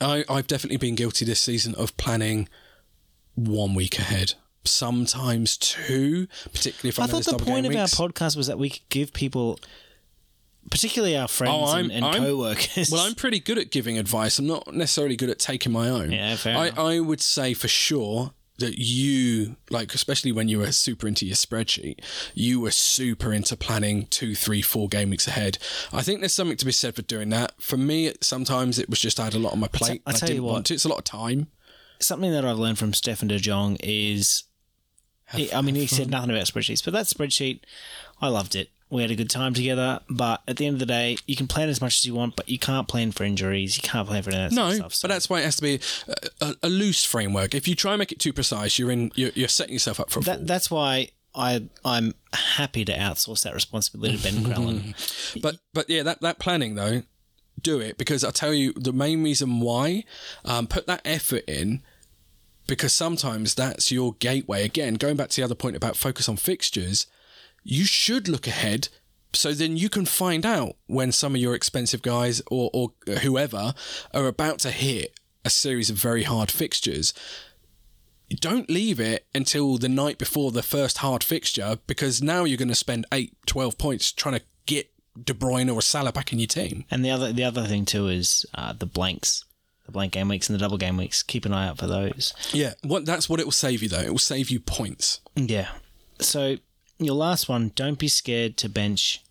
I, 0.00 0.24
I've 0.28 0.46
definitely 0.46 0.78
been 0.78 0.94
guilty 0.94 1.24
this 1.24 1.40
season 1.40 1.74
of 1.76 1.96
planning 1.96 2.48
one 3.34 3.74
week 3.74 3.98
ahead. 3.98 4.34
Sometimes 4.64 5.56
two, 5.56 6.26
particularly 6.52 6.88
if 6.88 6.98
I'm 6.98 7.04
I 7.04 7.06
thought 7.06 7.38
the 7.38 7.44
point 7.44 7.66
of 7.66 7.72
our 7.76 7.86
podcast 7.86 8.36
was 8.36 8.48
that 8.48 8.58
we 8.58 8.70
could 8.70 8.88
give 8.88 9.12
people, 9.12 9.60
particularly 10.70 11.16
our 11.16 11.28
friends 11.28 11.54
Oh, 11.70 11.76
and, 11.76 11.92
and 11.92 12.04
I'm- 12.04 12.22
co-workers. 12.22 12.90
Well, 12.90 13.06
I'm 13.06 13.14
pretty 13.14 13.38
good 13.38 13.58
at 13.58 13.70
giving 13.70 13.96
advice. 13.98 14.38
I'm 14.38 14.46
not 14.46 14.74
necessarily 14.74 15.16
good 15.16 15.30
at 15.30 15.38
taking 15.38 15.70
my 15.70 15.88
own. 15.88 16.10
Yeah, 16.10 16.34
fair 16.36 16.56
I, 16.56 16.66
enough. 16.66 16.78
I 16.78 17.00
would 17.00 17.20
say 17.20 17.54
for 17.54 17.68
sure 17.68 18.32
that 18.58 18.78
you, 18.78 19.56
like, 19.70 19.94
especially 19.94 20.32
when 20.32 20.48
you 20.48 20.58
were 20.58 20.72
super 20.72 21.06
into 21.06 21.26
your 21.26 21.36
spreadsheet, 21.36 21.98
you 22.34 22.60
were 22.60 22.70
super 22.70 23.32
into 23.32 23.56
planning 23.56 24.06
two, 24.06 24.34
three, 24.34 24.62
four 24.62 24.88
game 24.88 25.10
weeks 25.10 25.26
ahead. 25.28 25.58
I 25.92 26.02
think 26.02 26.20
there's 26.20 26.32
something 26.34 26.56
to 26.56 26.64
be 26.66 26.72
said 26.72 26.94
for 26.96 27.02
doing 27.02 27.28
that. 27.30 27.52
For 27.60 27.76
me, 27.76 28.12
sometimes 28.20 28.78
it 28.78 28.88
was 28.88 28.98
just 29.00 29.20
I 29.20 29.24
had 29.24 29.34
a 29.34 29.38
lot 29.38 29.52
on 29.52 29.60
my 29.60 29.68
plate. 29.68 30.02
I 30.06 30.10
I 30.10 30.12
tell 30.14 30.28
you 30.28 30.34
didn't 30.36 30.44
what. 30.46 30.52
want 30.52 30.66
to. 30.66 30.74
It's 30.74 30.84
a 30.84 30.88
lot 30.88 30.98
of 30.98 31.04
time. 31.04 31.48
Something 32.00 32.32
that 32.32 32.44
I've 32.44 32.58
learned 32.58 32.78
from 32.78 32.92
Stefan 32.94 33.28
de 33.28 33.38
Jong 33.38 33.76
is, 33.82 34.44
he- 35.34 35.52
I 35.52 35.60
mean, 35.62 35.74
he 35.74 35.86
said 35.86 36.10
nothing 36.10 36.30
about 36.30 36.44
spreadsheets, 36.46 36.84
but 36.84 36.92
that 36.92 37.06
spreadsheet, 37.06 37.60
I 38.20 38.28
loved 38.28 38.54
it. 38.54 38.70
We 38.88 39.02
had 39.02 39.10
a 39.10 39.16
good 39.16 39.30
time 39.30 39.52
together, 39.52 40.00
but 40.08 40.42
at 40.46 40.58
the 40.58 40.66
end 40.66 40.74
of 40.74 40.78
the 40.80 40.86
day, 40.86 41.16
you 41.26 41.34
can 41.34 41.48
plan 41.48 41.68
as 41.68 41.80
much 41.80 41.98
as 41.98 42.04
you 42.04 42.14
want, 42.14 42.36
but 42.36 42.48
you 42.48 42.58
can't 42.58 42.86
plan 42.86 43.10
for 43.10 43.24
injuries. 43.24 43.76
You 43.76 43.82
can't 43.82 44.06
plan 44.06 44.22
for 44.22 44.30
any 44.30 44.44
of 44.44 44.50
that 44.50 44.56
No, 44.56 44.70
stuff. 44.72 44.94
so- 44.94 45.08
but 45.08 45.12
that's 45.14 45.28
why 45.28 45.40
it 45.40 45.44
has 45.44 45.56
to 45.56 45.62
be 45.62 45.80
a, 46.40 46.54
a, 46.62 46.68
loose 46.68 47.04
framework. 47.04 47.52
If 47.54 47.66
you 47.66 47.74
try 47.74 47.94
and 47.94 47.98
make 47.98 48.12
it 48.12 48.20
too 48.20 48.32
precise, 48.32 48.78
you're 48.78 48.92
in. 48.92 49.10
You're, 49.16 49.32
you're 49.34 49.48
setting 49.48 49.72
yourself 49.72 49.98
up 49.98 50.10
for 50.10 50.20
that, 50.20 50.46
that's 50.46 50.70
why 50.70 51.08
I 51.34 51.68
I'm 51.84 52.14
happy 52.32 52.84
to 52.84 52.96
outsource 52.96 53.42
that 53.42 53.54
responsibility 53.54 54.18
to 54.18 54.22
Ben 54.22 54.34
Crellin. 54.44 55.40
But 55.42 55.56
but 55.74 55.90
yeah, 55.90 56.04
that 56.04 56.20
that 56.20 56.38
planning 56.38 56.76
though, 56.76 57.02
do 57.60 57.80
it 57.80 57.98
because 57.98 58.22
I'll 58.22 58.30
tell 58.30 58.54
you 58.54 58.72
the 58.74 58.92
main 58.92 59.24
reason 59.24 59.58
why. 59.60 60.04
Um, 60.44 60.68
put 60.68 60.86
that 60.86 61.00
effort 61.04 61.42
in 61.48 61.82
because 62.68 62.92
sometimes 62.92 63.56
that's 63.56 63.90
your 63.90 64.14
gateway. 64.14 64.64
Again, 64.64 64.94
going 64.94 65.16
back 65.16 65.30
to 65.30 65.40
the 65.40 65.44
other 65.44 65.54
point 65.56 65.74
about 65.76 65.96
focus 65.96 66.28
on 66.28 66.36
fixtures, 66.36 67.06
you 67.66 67.84
should 67.84 68.28
look 68.28 68.46
ahead. 68.46 68.88
So 69.32 69.52
then 69.52 69.76
you 69.76 69.90
can 69.90 70.06
find 70.06 70.46
out 70.46 70.76
when 70.86 71.12
some 71.12 71.34
of 71.34 71.40
your 71.40 71.54
expensive 71.54 72.00
guys 72.00 72.40
or, 72.50 72.70
or 72.72 72.92
whoever 73.22 73.74
are 74.14 74.26
about 74.26 74.60
to 74.60 74.70
hit 74.70 75.18
a 75.44 75.50
series 75.50 75.90
of 75.90 75.96
very 75.96 76.22
hard 76.22 76.50
fixtures. 76.50 77.12
Don't 78.30 78.70
leave 78.70 78.98
it 78.98 79.26
until 79.34 79.78
the 79.78 79.88
night 79.88 80.16
before 80.16 80.52
the 80.52 80.62
first 80.62 80.98
hard 80.98 81.22
fixture 81.22 81.78
because 81.86 82.22
now 82.22 82.44
you're 82.44 82.56
going 82.56 82.68
to 82.68 82.74
spend 82.74 83.04
8, 83.12 83.36
12 83.46 83.76
points 83.78 84.12
trying 84.12 84.38
to 84.38 84.44
get 84.64 84.90
De 85.22 85.34
Bruyne 85.34 85.72
or 85.72 85.82
Salah 85.82 86.12
back 86.12 86.32
in 86.32 86.38
your 86.38 86.48
team. 86.48 86.84
And 86.90 87.04
the 87.04 87.10
other 87.10 87.32
the 87.32 87.44
other 87.44 87.64
thing 87.64 87.84
too 87.84 88.08
is 88.08 88.46
uh, 88.54 88.72
the 88.72 88.86
blanks, 88.86 89.44
the 89.84 89.92
blank 89.92 90.12
game 90.12 90.28
weeks 90.28 90.48
and 90.48 90.54
the 90.54 90.60
double 90.60 90.78
game 90.78 90.96
weeks. 90.96 91.22
Keep 91.22 91.44
an 91.44 91.52
eye 91.52 91.68
out 91.68 91.78
for 91.78 91.86
those. 91.86 92.32
Yeah, 92.52 92.74
what 92.82 93.06
that's 93.06 93.28
what 93.28 93.38
it 93.40 93.44
will 93.44 93.52
save 93.52 93.82
you 93.82 93.88
though. 93.88 94.00
It 94.00 94.10
will 94.10 94.18
save 94.18 94.50
you 94.50 94.60
points. 94.60 95.20
Yeah. 95.36 95.68
So 96.20 96.56
your 96.98 97.14
last 97.14 97.48
one, 97.48 97.72
don't 97.74 97.98
be 97.98 98.08
scared 98.08 98.56
to 98.58 98.68
bench 98.68 99.22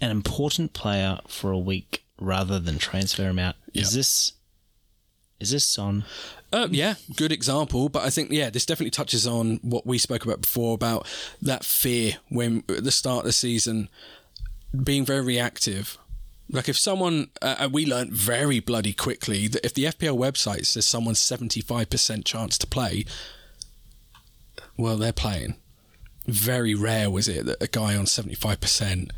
an 0.00 0.10
important 0.10 0.72
player 0.72 1.18
for 1.26 1.50
a 1.50 1.58
week 1.58 2.04
rather 2.20 2.58
than 2.58 2.78
transfer 2.78 3.24
him 3.24 3.38
out. 3.38 3.56
Is 3.74 3.92
this 3.92 4.32
is 5.40 5.52
this 5.52 5.64
Son? 5.64 6.04
Uh, 6.52 6.66
yeah, 6.70 6.94
good 7.14 7.30
example. 7.30 7.88
But 7.88 8.02
I 8.02 8.10
think 8.10 8.32
yeah, 8.32 8.50
this 8.50 8.66
definitely 8.66 8.90
touches 8.90 9.26
on 9.26 9.60
what 9.62 9.86
we 9.86 9.98
spoke 9.98 10.24
about 10.24 10.40
before 10.40 10.74
about 10.74 11.06
that 11.40 11.64
fear 11.64 12.14
when 12.28 12.64
at 12.68 12.84
the 12.84 12.90
start 12.90 13.20
of 13.20 13.26
the 13.26 13.32
season 13.32 13.88
being 14.82 15.04
very 15.04 15.20
reactive. 15.20 15.98
Like 16.50 16.68
if 16.68 16.78
someone, 16.78 17.28
uh, 17.42 17.68
we 17.70 17.84
learned 17.84 18.12
very 18.12 18.58
bloody 18.58 18.94
quickly 18.94 19.48
that 19.48 19.64
if 19.64 19.74
the 19.74 19.84
FPL 19.84 20.18
website 20.18 20.64
says 20.64 20.86
someone's 20.86 21.18
seventy 21.18 21.60
five 21.60 21.90
percent 21.90 22.24
chance 22.24 22.56
to 22.58 22.66
play, 22.66 23.04
well, 24.76 24.96
they're 24.96 25.12
playing. 25.12 25.56
Very 26.28 26.74
rare 26.74 27.10
was 27.10 27.26
it 27.26 27.46
that 27.46 27.62
a 27.62 27.66
guy 27.66 27.96
on 27.96 28.06
seventy 28.06 28.34
five 28.36 28.60
percent 28.60 29.12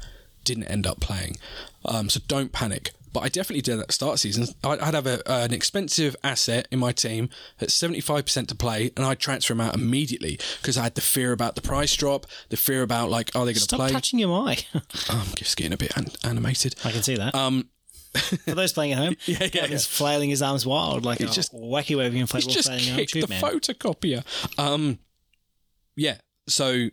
didn't 0.44 0.64
end 0.64 0.86
up 0.86 1.00
playing. 1.00 1.36
Um, 1.84 2.08
so 2.08 2.20
don't 2.28 2.52
panic. 2.52 2.92
But 3.12 3.24
I 3.24 3.28
definitely 3.28 3.62
did 3.62 3.80
at 3.80 3.88
the 3.88 3.92
start 3.92 4.14
of 4.14 4.20
season. 4.20 4.46
I'd 4.62 4.78
I'd 4.78 4.94
have 4.94 5.06
a, 5.08 5.20
an 5.28 5.52
expensive 5.52 6.14
asset 6.22 6.68
in 6.70 6.78
my 6.78 6.92
team 6.92 7.28
at 7.60 7.70
75% 7.70 8.46
to 8.46 8.54
play, 8.54 8.92
and 8.96 9.04
I'd 9.04 9.18
transfer 9.18 9.52
him 9.52 9.60
out 9.60 9.74
immediately 9.74 10.38
because 10.62 10.78
I 10.78 10.84
had 10.84 10.94
the 10.94 11.00
fear 11.00 11.32
about 11.32 11.56
the 11.56 11.60
price 11.60 11.92
drop, 11.96 12.26
the 12.50 12.56
fear 12.56 12.82
about, 12.82 13.10
like, 13.10 13.30
are 13.34 13.44
they 13.44 13.52
going 13.52 13.66
to 13.66 13.76
play? 13.76 13.88
Stop 13.88 13.96
touching 13.96 14.20
your 14.20 14.44
mic. 14.46 14.66
I'm 15.10 15.26
just 15.34 15.56
getting 15.56 15.72
a 15.72 15.76
bit 15.76 15.96
an- 15.96 16.12
animated. 16.22 16.76
I 16.84 16.92
can 16.92 17.02
see 17.02 17.16
that. 17.16 17.34
Um, 17.34 17.68
For 18.14 18.54
those 18.54 18.72
playing 18.72 18.92
at 18.92 18.98
home, 18.98 19.16
Yeah, 19.26 19.38
yeah, 19.40 19.48
Gavin's 19.48 19.86
yeah. 19.92 19.96
flailing 19.98 20.30
his 20.30 20.40
arms 20.40 20.64
wild 20.64 21.04
like 21.04 21.18
He's 21.18 21.32
a 21.32 21.34
just- 21.34 21.52
wacky 21.52 21.96
waving 21.98 22.22
inflatable 22.24 22.44
he's 22.54 22.64
just 22.64 22.70
kicked 22.70 23.12
the 23.20 23.26
man. 23.26 23.42
photocopier. 23.42 24.22
Um, 24.56 25.00
yeah, 25.96 26.18
so 26.46 26.90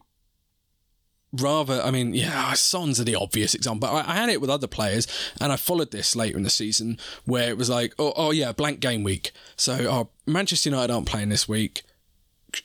rather, 1.42 1.82
I 1.82 1.92
mean, 1.92 2.14
yeah, 2.14 2.54
Sons 2.56 3.00
are 3.00 3.04
the 3.04 3.16
obvious 3.16 3.54
example. 3.54 3.90
But 3.90 4.08
I, 4.08 4.12
I 4.12 4.16
had 4.16 4.30
it 4.30 4.42
with 4.42 4.50
other 4.50 4.68
players, 4.68 5.08
and 5.40 5.52
I 5.52 5.56
followed 5.56 5.92
this 5.92 6.16
later 6.16 6.38
in 6.38 6.44
the 6.44 6.50
season 6.50 6.98
where 7.26 7.50
it 7.50 7.58
was 7.58 7.70
like, 7.70 7.94
oh, 8.00 8.14
oh 8.16 8.32
yeah, 8.32 8.52
blank 8.52 8.80
game 8.80 9.04
week. 9.04 9.32
So, 9.56 9.74
oh, 9.90 10.10
Manchester 10.26 10.70
United 10.70 10.94
aren't 10.94 11.08
playing 11.08 11.30
this 11.30 11.48
week. 11.48 11.84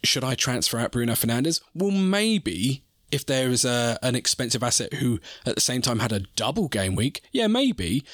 Should 0.05 0.25
I 0.25 0.35
transfer 0.35 0.79
out 0.79 0.93
Bruno 0.93 1.13
Fernandes? 1.13 1.61
Well, 1.75 1.91
maybe 1.91 2.85
if 3.11 3.27
there 3.27 3.51
is 3.51 3.65
a, 3.65 3.99
an 4.03 4.15
expensive 4.15 4.63
asset 4.63 4.95
who 4.95 5.21
at 5.45 5.55
the 5.55 5.61
same 5.61 5.83
time 5.83 5.99
had 5.99 6.13
a 6.13 6.21
double 6.35 6.69
game 6.69 6.95
week, 6.95 7.21
yeah, 7.31 7.47
maybe. 7.47 8.05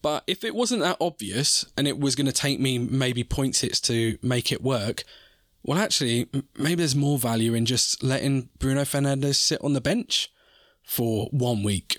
But 0.00 0.22
if 0.26 0.44
it 0.44 0.54
wasn't 0.54 0.82
that 0.82 0.98
obvious 1.00 1.64
and 1.76 1.88
it 1.88 1.98
was 1.98 2.14
going 2.14 2.26
to 2.26 2.32
take 2.32 2.60
me 2.60 2.78
maybe 2.78 3.24
points 3.24 3.62
hits 3.62 3.80
to 3.82 4.18
make 4.22 4.52
it 4.52 4.62
work, 4.62 5.02
well, 5.64 5.78
actually, 5.78 6.28
maybe 6.56 6.76
there's 6.76 6.94
more 6.94 7.18
value 7.18 7.54
in 7.54 7.64
just 7.64 8.02
letting 8.02 8.50
Bruno 8.58 8.82
Fernandes 8.82 9.36
sit 9.36 9.62
on 9.64 9.72
the 9.72 9.80
bench 9.80 10.30
for 10.82 11.28
one 11.32 11.62
week. 11.62 11.96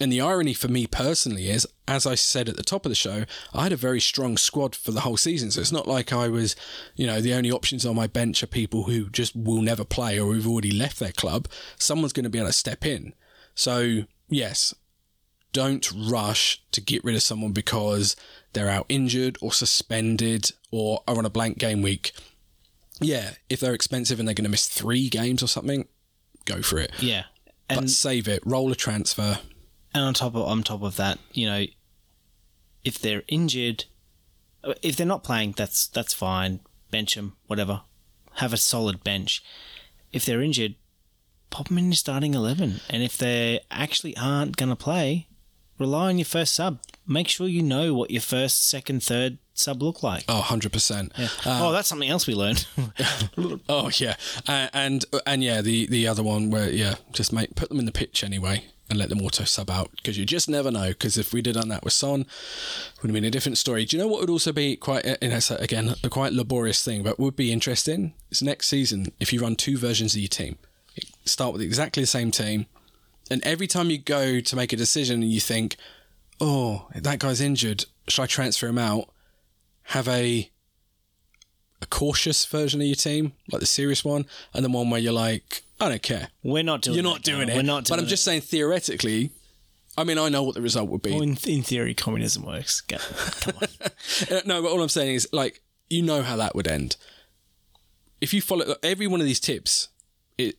And 0.00 0.12
the 0.12 0.20
irony 0.20 0.54
for 0.54 0.68
me 0.68 0.86
personally 0.86 1.50
is, 1.50 1.66
as 1.88 2.06
I 2.06 2.14
said 2.14 2.48
at 2.48 2.56
the 2.56 2.62
top 2.62 2.86
of 2.86 2.90
the 2.90 2.94
show, 2.94 3.24
I 3.52 3.64
had 3.64 3.72
a 3.72 3.76
very 3.76 4.00
strong 4.00 4.36
squad 4.36 4.76
for 4.76 4.92
the 4.92 5.00
whole 5.00 5.16
season. 5.16 5.50
So 5.50 5.60
it's 5.60 5.72
not 5.72 5.88
like 5.88 6.12
I 6.12 6.28
was, 6.28 6.54
you 6.94 7.08
know, 7.08 7.20
the 7.20 7.34
only 7.34 7.50
options 7.50 7.84
on 7.84 7.96
my 7.96 8.06
bench 8.06 8.40
are 8.44 8.46
people 8.46 8.84
who 8.84 9.10
just 9.10 9.34
will 9.34 9.62
never 9.62 9.84
play 9.84 10.20
or 10.20 10.32
who've 10.32 10.46
already 10.46 10.70
left 10.70 11.00
their 11.00 11.10
club. 11.10 11.48
Someone's 11.76 12.12
going 12.12 12.22
to 12.22 12.30
be 12.30 12.38
able 12.38 12.48
to 12.48 12.52
step 12.52 12.86
in. 12.86 13.14
So, 13.56 14.04
yes, 14.28 14.72
don't 15.52 15.90
rush 15.92 16.62
to 16.70 16.80
get 16.80 17.02
rid 17.02 17.16
of 17.16 17.22
someone 17.22 17.50
because 17.50 18.14
they're 18.52 18.68
out 18.68 18.86
injured 18.88 19.36
or 19.40 19.52
suspended 19.52 20.52
or 20.70 21.02
are 21.08 21.18
on 21.18 21.26
a 21.26 21.30
blank 21.30 21.58
game 21.58 21.82
week. 21.82 22.12
Yeah, 23.00 23.32
if 23.48 23.60
they're 23.60 23.74
expensive 23.74 24.18
and 24.18 24.26
they're 24.28 24.34
going 24.34 24.44
to 24.44 24.50
miss 24.50 24.66
three 24.68 25.08
games 25.08 25.42
or 25.42 25.46
something, 25.46 25.86
go 26.44 26.62
for 26.62 26.78
it. 26.78 26.92
Yeah. 27.00 27.24
But 27.68 27.78
And 27.78 27.90
save 27.90 28.28
it, 28.28 28.42
roll 28.46 28.72
a 28.72 28.74
transfer. 28.76 29.38
and 29.94 30.02
on 30.04 30.14
top 30.14 30.34
of 30.34 30.42
on 30.46 30.62
top 30.62 30.82
of 30.82 30.96
that, 30.96 31.18
you 31.32 31.46
know, 31.46 31.64
if 32.84 32.98
they're 32.98 33.22
injured, 33.28 33.84
if 34.82 34.96
they're 34.96 35.06
not 35.06 35.24
playing, 35.24 35.52
that's 35.56 35.86
that's 35.88 36.14
fine. 36.14 36.60
Bench 36.90 37.14
them, 37.14 37.36
whatever. 37.46 37.82
Have 38.36 38.52
a 38.52 38.56
solid 38.56 39.04
bench. 39.04 39.42
If 40.12 40.24
they're 40.24 40.40
injured, 40.40 40.76
pop 41.50 41.68
them 41.68 41.76
in 41.78 41.86
your 41.86 41.94
starting 41.96 42.34
eleven. 42.34 42.80
And 42.88 43.02
if 43.02 43.18
they 43.18 43.60
actually 43.70 44.16
aren't 44.16 44.56
going 44.56 44.70
to 44.70 44.76
play, 44.76 45.28
rely 45.78 46.08
on 46.08 46.18
your 46.18 46.24
first 46.24 46.54
sub. 46.54 46.80
Make 47.06 47.28
sure 47.28 47.46
you 47.48 47.62
know 47.62 47.92
what 47.94 48.10
your 48.10 48.22
first, 48.22 48.66
second, 48.68 49.02
third 49.02 49.38
sub 49.58 49.82
look 49.82 50.02
like. 50.02 50.24
Oh, 50.28 50.42
100%. 50.46 51.10
oh, 51.46 51.72
that's 51.72 51.88
something 51.88 52.08
else 52.08 52.26
we 52.26 52.34
learned. 52.34 52.66
Oh 53.68 53.90
yeah, 53.94 54.16
uh, 54.46 54.68
and 54.72 55.04
and 55.26 55.44
yeah, 55.44 55.60
the 55.60 55.86
the 55.86 56.06
other 56.06 56.22
one 56.22 56.50
where 56.50 56.70
yeah, 56.70 56.96
just 57.12 57.32
make 57.32 57.54
put 57.54 57.68
them 57.68 57.78
in 57.78 57.84
the 57.84 57.92
pitch 57.92 58.24
anyway 58.24 58.64
and 58.88 58.98
let 58.98 59.08
them 59.10 59.20
auto 59.20 59.44
sub 59.44 59.70
out 59.70 59.90
because 59.96 60.16
you 60.18 60.24
just 60.24 60.48
never 60.48 60.70
know. 60.70 60.88
Because 60.88 61.18
if 61.18 61.32
we'd 61.32 61.46
have 61.46 61.54
done 61.56 61.68
that 61.68 61.84
with 61.84 61.92
Son, 61.92 62.26
would 63.02 63.08
have 63.10 63.14
been 63.14 63.24
a 63.24 63.30
different 63.30 63.58
story. 63.58 63.84
Do 63.84 63.96
you 63.96 64.02
know 64.02 64.08
what 64.08 64.20
would 64.20 64.30
also 64.30 64.52
be 64.52 64.76
quite 64.76 65.06
uh, 65.06 65.16
you 65.20 65.28
know 65.28 65.38
again 65.58 65.94
a 66.02 66.08
quite 66.08 66.32
laborious 66.32 66.82
thing, 66.84 67.02
but 67.02 67.18
would 67.18 67.36
be 67.36 67.52
interesting? 67.52 68.14
Is 68.30 68.42
next 68.42 68.68
season 68.68 69.12
if 69.20 69.32
you 69.32 69.40
run 69.40 69.54
two 69.56 69.76
versions 69.78 70.14
of 70.14 70.20
your 70.20 70.28
team, 70.28 70.56
start 71.24 71.52
with 71.52 71.62
exactly 71.62 72.02
the 72.02 72.06
same 72.06 72.30
team, 72.30 72.66
and 73.30 73.44
every 73.44 73.66
time 73.66 73.90
you 73.90 73.98
go 73.98 74.40
to 74.40 74.56
make 74.56 74.72
a 74.72 74.76
decision 74.76 75.22
and 75.22 75.30
you 75.30 75.40
think, 75.40 75.76
oh 76.40 76.88
that 76.94 77.18
guy's 77.18 77.40
injured, 77.40 77.84
should 78.08 78.22
I 78.22 78.26
transfer 78.26 78.66
him 78.68 78.78
out? 78.78 79.08
Have 79.88 80.08
a 80.08 80.50
a 81.80 81.86
cautious 81.86 82.44
version 82.46 82.80
of 82.80 82.86
your 82.86 82.96
team, 82.96 83.32
like 83.52 83.60
the 83.60 83.66
serious 83.66 84.04
one, 84.04 84.26
and 84.52 84.64
then 84.64 84.72
one 84.72 84.90
where 84.90 85.00
you're 85.00 85.12
like, 85.12 85.62
I 85.80 85.88
don't 85.88 86.02
care. 86.02 86.28
We're 86.42 86.62
not 86.64 86.82
doing. 86.82 86.94
You're 86.96 87.04
not 87.04 87.22
doing 87.22 87.48
it. 87.48 87.54
We're 87.54 87.62
not 87.62 87.84
doing 87.84 87.96
But 87.96 88.02
I'm 88.02 88.08
just 88.08 88.24
saying, 88.24 88.40
theoretically, 88.40 89.30
I 89.96 90.04
mean, 90.04 90.18
I 90.18 90.28
know 90.28 90.42
what 90.42 90.54
the 90.54 90.62
result 90.62 90.88
would 90.90 91.02
be. 91.02 91.12
Well, 91.12 91.22
in, 91.22 91.38
in 91.46 91.62
theory, 91.62 91.94
communism 91.94 92.44
works. 92.44 92.80
Go, 92.80 92.96
come 93.40 93.54
on. 93.62 94.40
No, 94.46 94.62
but 94.62 94.70
all 94.70 94.82
I'm 94.82 94.88
saying 94.88 95.14
is, 95.14 95.28
like, 95.32 95.62
you 95.88 96.02
know 96.02 96.22
how 96.22 96.36
that 96.36 96.54
would 96.54 96.66
end. 96.68 96.96
If 98.20 98.34
you 98.34 98.42
follow 98.42 98.74
every 98.82 99.06
one 99.06 99.20
of 99.20 99.26
these 99.26 99.40
tips, 99.40 99.88
it, 100.36 100.56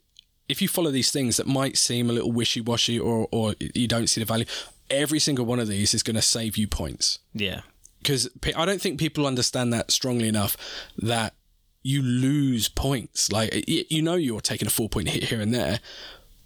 if 0.48 0.62
you 0.62 0.68
follow 0.68 0.92
these 0.92 1.12
things 1.12 1.38
that 1.38 1.48
might 1.48 1.78
seem 1.78 2.10
a 2.10 2.14
little 2.14 2.32
wishy 2.32 2.62
washy 2.62 2.98
or, 2.98 3.28
or 3.32 3.56
you 3.60 3.88
don't 3.88 4.08
see 4.08 4.22
the 4.22 4.26
value, 4.26 4.46
every 4.90 5.20
single 5.20 5.46
one 5.46 5.60
of 5.60 5.68
these 5.68 5.94
is 5.94 6.02
going 6.04 6.16
to 6.16 6.22
save 6.22 6.58
you 6.58 6.68
points. 6.68 7.20
yeah. 7.34 7.62
Because 8.02 8.30
I 8.56 8.66
don't 8.66 8.82
think 8.82 9.00
people 9.00 9.26
understand 9.28 9.72
that 9.74 9.92
strongly 9.92 10.28
enough 10.28 10.56
that 10.98 11.36
you 11.84 12.02
lose 12.02 12.68
points. 12.70 13.32
Like 13.32 13.66
you 13.68 14.02
know, 14.02 14.16
you're 14.16 14.42
taking 14.42 14.68
a 14.68 14.72
four 14.72 14.90
point 14.90 15.10
hit 15.10 15.26
here 15.26 15.40
and 15.42 15.54
there, 15.54 15.80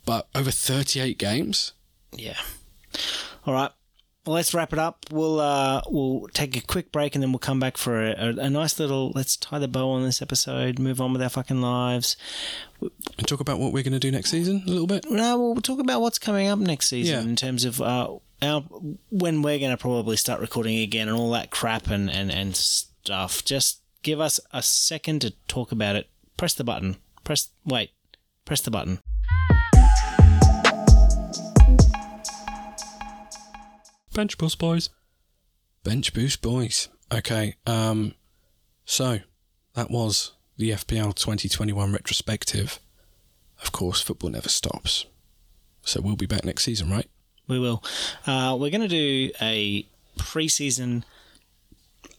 but 0.06 0.28
over 0.36 0.52
38 0.52 1.18
games. 1.18 1.74
Yeah. 2.12 2.38
All 3.46 3.54
right. 3.54 3.72
Well, 4.26 4.36
let's 4.36 4.54
wrap 4.54 4.72
it 4.72 4.80
up. 4.80 5.06
We'll 5.12 5.42
uh, 5.42 5.82
we'll 5.90 6.30
take 6.34 6.56
a 6.56 6.62
quick 6.62 6.94
break 6.94 7.14
and 7.14 7.22
then 7.22 7.34
we'll 7.34 7.40
come 7.40 7.60
back 7.60 7.76
for 7.76 8.02
a, 8.02 8.12
a, 8.12 8.28
a 8.46 8.50
nice 8.50 8.80
little. 8.80 9.12
Let's 9.14 9.36
tie 9.36 9.60
the 9.60 9.68
bow 9.68 9.90
on 9.92 10.04
this 10.04 10.22
episode. 10.22 10.80
Move 10.80 11.02
on 11.02 11.12
with 11.12 11.22
our 11.22 11.28
fucking 11.30 11.60
lives. 11.62 12.16
And 12.80 13.28
talk 13.28 13.42
about 13.42 13.60
what 13.60 13.74
we're 13.74 13.84
going 13.84 13.92
to 13.94 14.00
do 14.00 14.12
next 14.12 14.30
season 14.32 14.64
a 14.66 14.70
little 14.70 14.88
bit. 14.88 15.10
No, 15.10 15.38
we'll 15.38 15.56
talk 15.62 15.80
about 15.80 16.00
what's 16.00 16.20
coming 16.20 16.48
up 16.48 16.58
next 16.60 16.88
season 16.88 17.16
Yeah. 17.26 17.30
in 17.30 17.36
terms 17.36 17.66
of 17.66 17.82
uh, 17.82 18.16
our 18.44 18.62
when 19.10 19.42
we're 19.42 19.60
going 19.60 19.72
to 19.72 19.78
probably 19.78 20.18
start 20.18 20.42
recording 20.42 20.78
again 20.80 21.08
and 21.08 21.18
all 21.18 21.32
that 21.32 21.50
crap 21.50 21.88
and, 21.88 22.10
and, 22.10 22.32
and 22.32 22.56
stuff. 22.56 23.44
Just 23.44 23.82
give 24.02 24.20
us 24.20 24.40
a 24.52 24.62
second 24.62 25.22
to 25.22 25.32
talk 25.48 25.72
about 25.72 25.96
it. 25.96 26.10
Press 26.38 26.54
the 26.54 26.64
button. 26.64 26.98
Press 27.24 27.50
wait. 27.66 27.92
Press 28.46 28.62
the 28.62 28.72
button. 28.72 29.00
Bench 34.14 34.38
boost 34.38 34.60
boys. 34.60 34.90
Bench 35.84 36.14
boost 36.14 36.42
boys. 36.42 36.90
Okay. 37.12 37.56
Um. 37.66 38.14
So 38.86 39.20
that 39.74 39.90
was 39.90 40.34
the 40.58 40.72
FPL 40.72 41.16
2021 41.16 41.94
retrospective. 41.94 42.80
Of 43.62 43.72
course, 43.72 44.02
football 44.02 44.30
never 44.30 44.50
stops. 44.50 45.06
So 45.82 46.02
we'll 46.02 46.16
be 46.16 46.26
back 46.26 46.44
next 46.44 46.64
season, 46.64 46.90
right? 46.90 47.10
We 47.48 47.60
will. 47.60 47.84
Uh, 48.26 48.58
we're 48.60 48.70
going 48.72 48.82
to 48.82 48.88
do 48.88 49.32
a 49.42 49.86
preseason, 50.18 51.04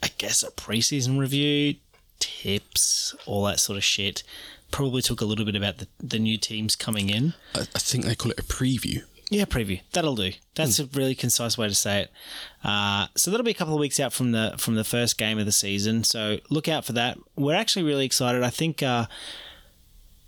I 0.02 0.10
guess, 0.18 0.42
a 0.42 0.50
preseason 0.50 1.18
review, 1.18 1.76
tips, 2.18 3.14
all 3.26 3.44
that 3.44 3.60
sort 3.60 3.76
of 3.76 3.84
shit. 3.84 4.22
Probably 4.70 5.02
talk 5.02 5.20
a 5.20 5.24
little 5.24 5.44
bit 5.44 5.56
about 5.56 5.78
the, 5.78 5.88
the 6.00 6.18
new 6.18 6.36
teams 6.36 6.76
coming 6.76 7.08
in. 7.08 7.34
I, 7.54 7.60
I 7.60 7.78
think 7.78 8.04
they 8.04 8.14
call 8.14 8.32
it 8.32 8.38
a 8.40 8.42
preview. 8.42 9.02
Yeah, 9.30 9.46
preview. 9.46 9.80
That'll 9.92 10.16
do. 10.16 10.32
That's 10.54 10.78
a 10.78 10.86
really 10.86 11.14
concise 11.14 11.56
way 11.56 11.68
to 11.68 11.74
say 11.74 12.02
it. 12.02 12.12
Uh, 12.62 13.06
so 13.16 13.30
that'll 13.30 13.44
be 13.44 13.50
a 13.50 13.54
couple 13.54 13.74
of 13.74 13.80
weeks 13.80 13.98
out 13.98 14.12
from 14.12 14.32
the 14.32 14.54
from 14.58 14.74
the 14.74 14.84
first 14.84 15.16
game 15.16 15.38
of 15.38 15.46
the 15.46 15.52
season. 15.52 16.04
So 16.04 16.38
look 16.50 16.68
out 16.68 16.84
for 16.84 16.92
that. 16.92 17.18
We're 17.34 17.54
actually 17.54 17.84
really 17.84 18.04
excited. 18.04 18.42
I 18.42 18.50
think. 18.50 18.82
Uh, 18.82 19.06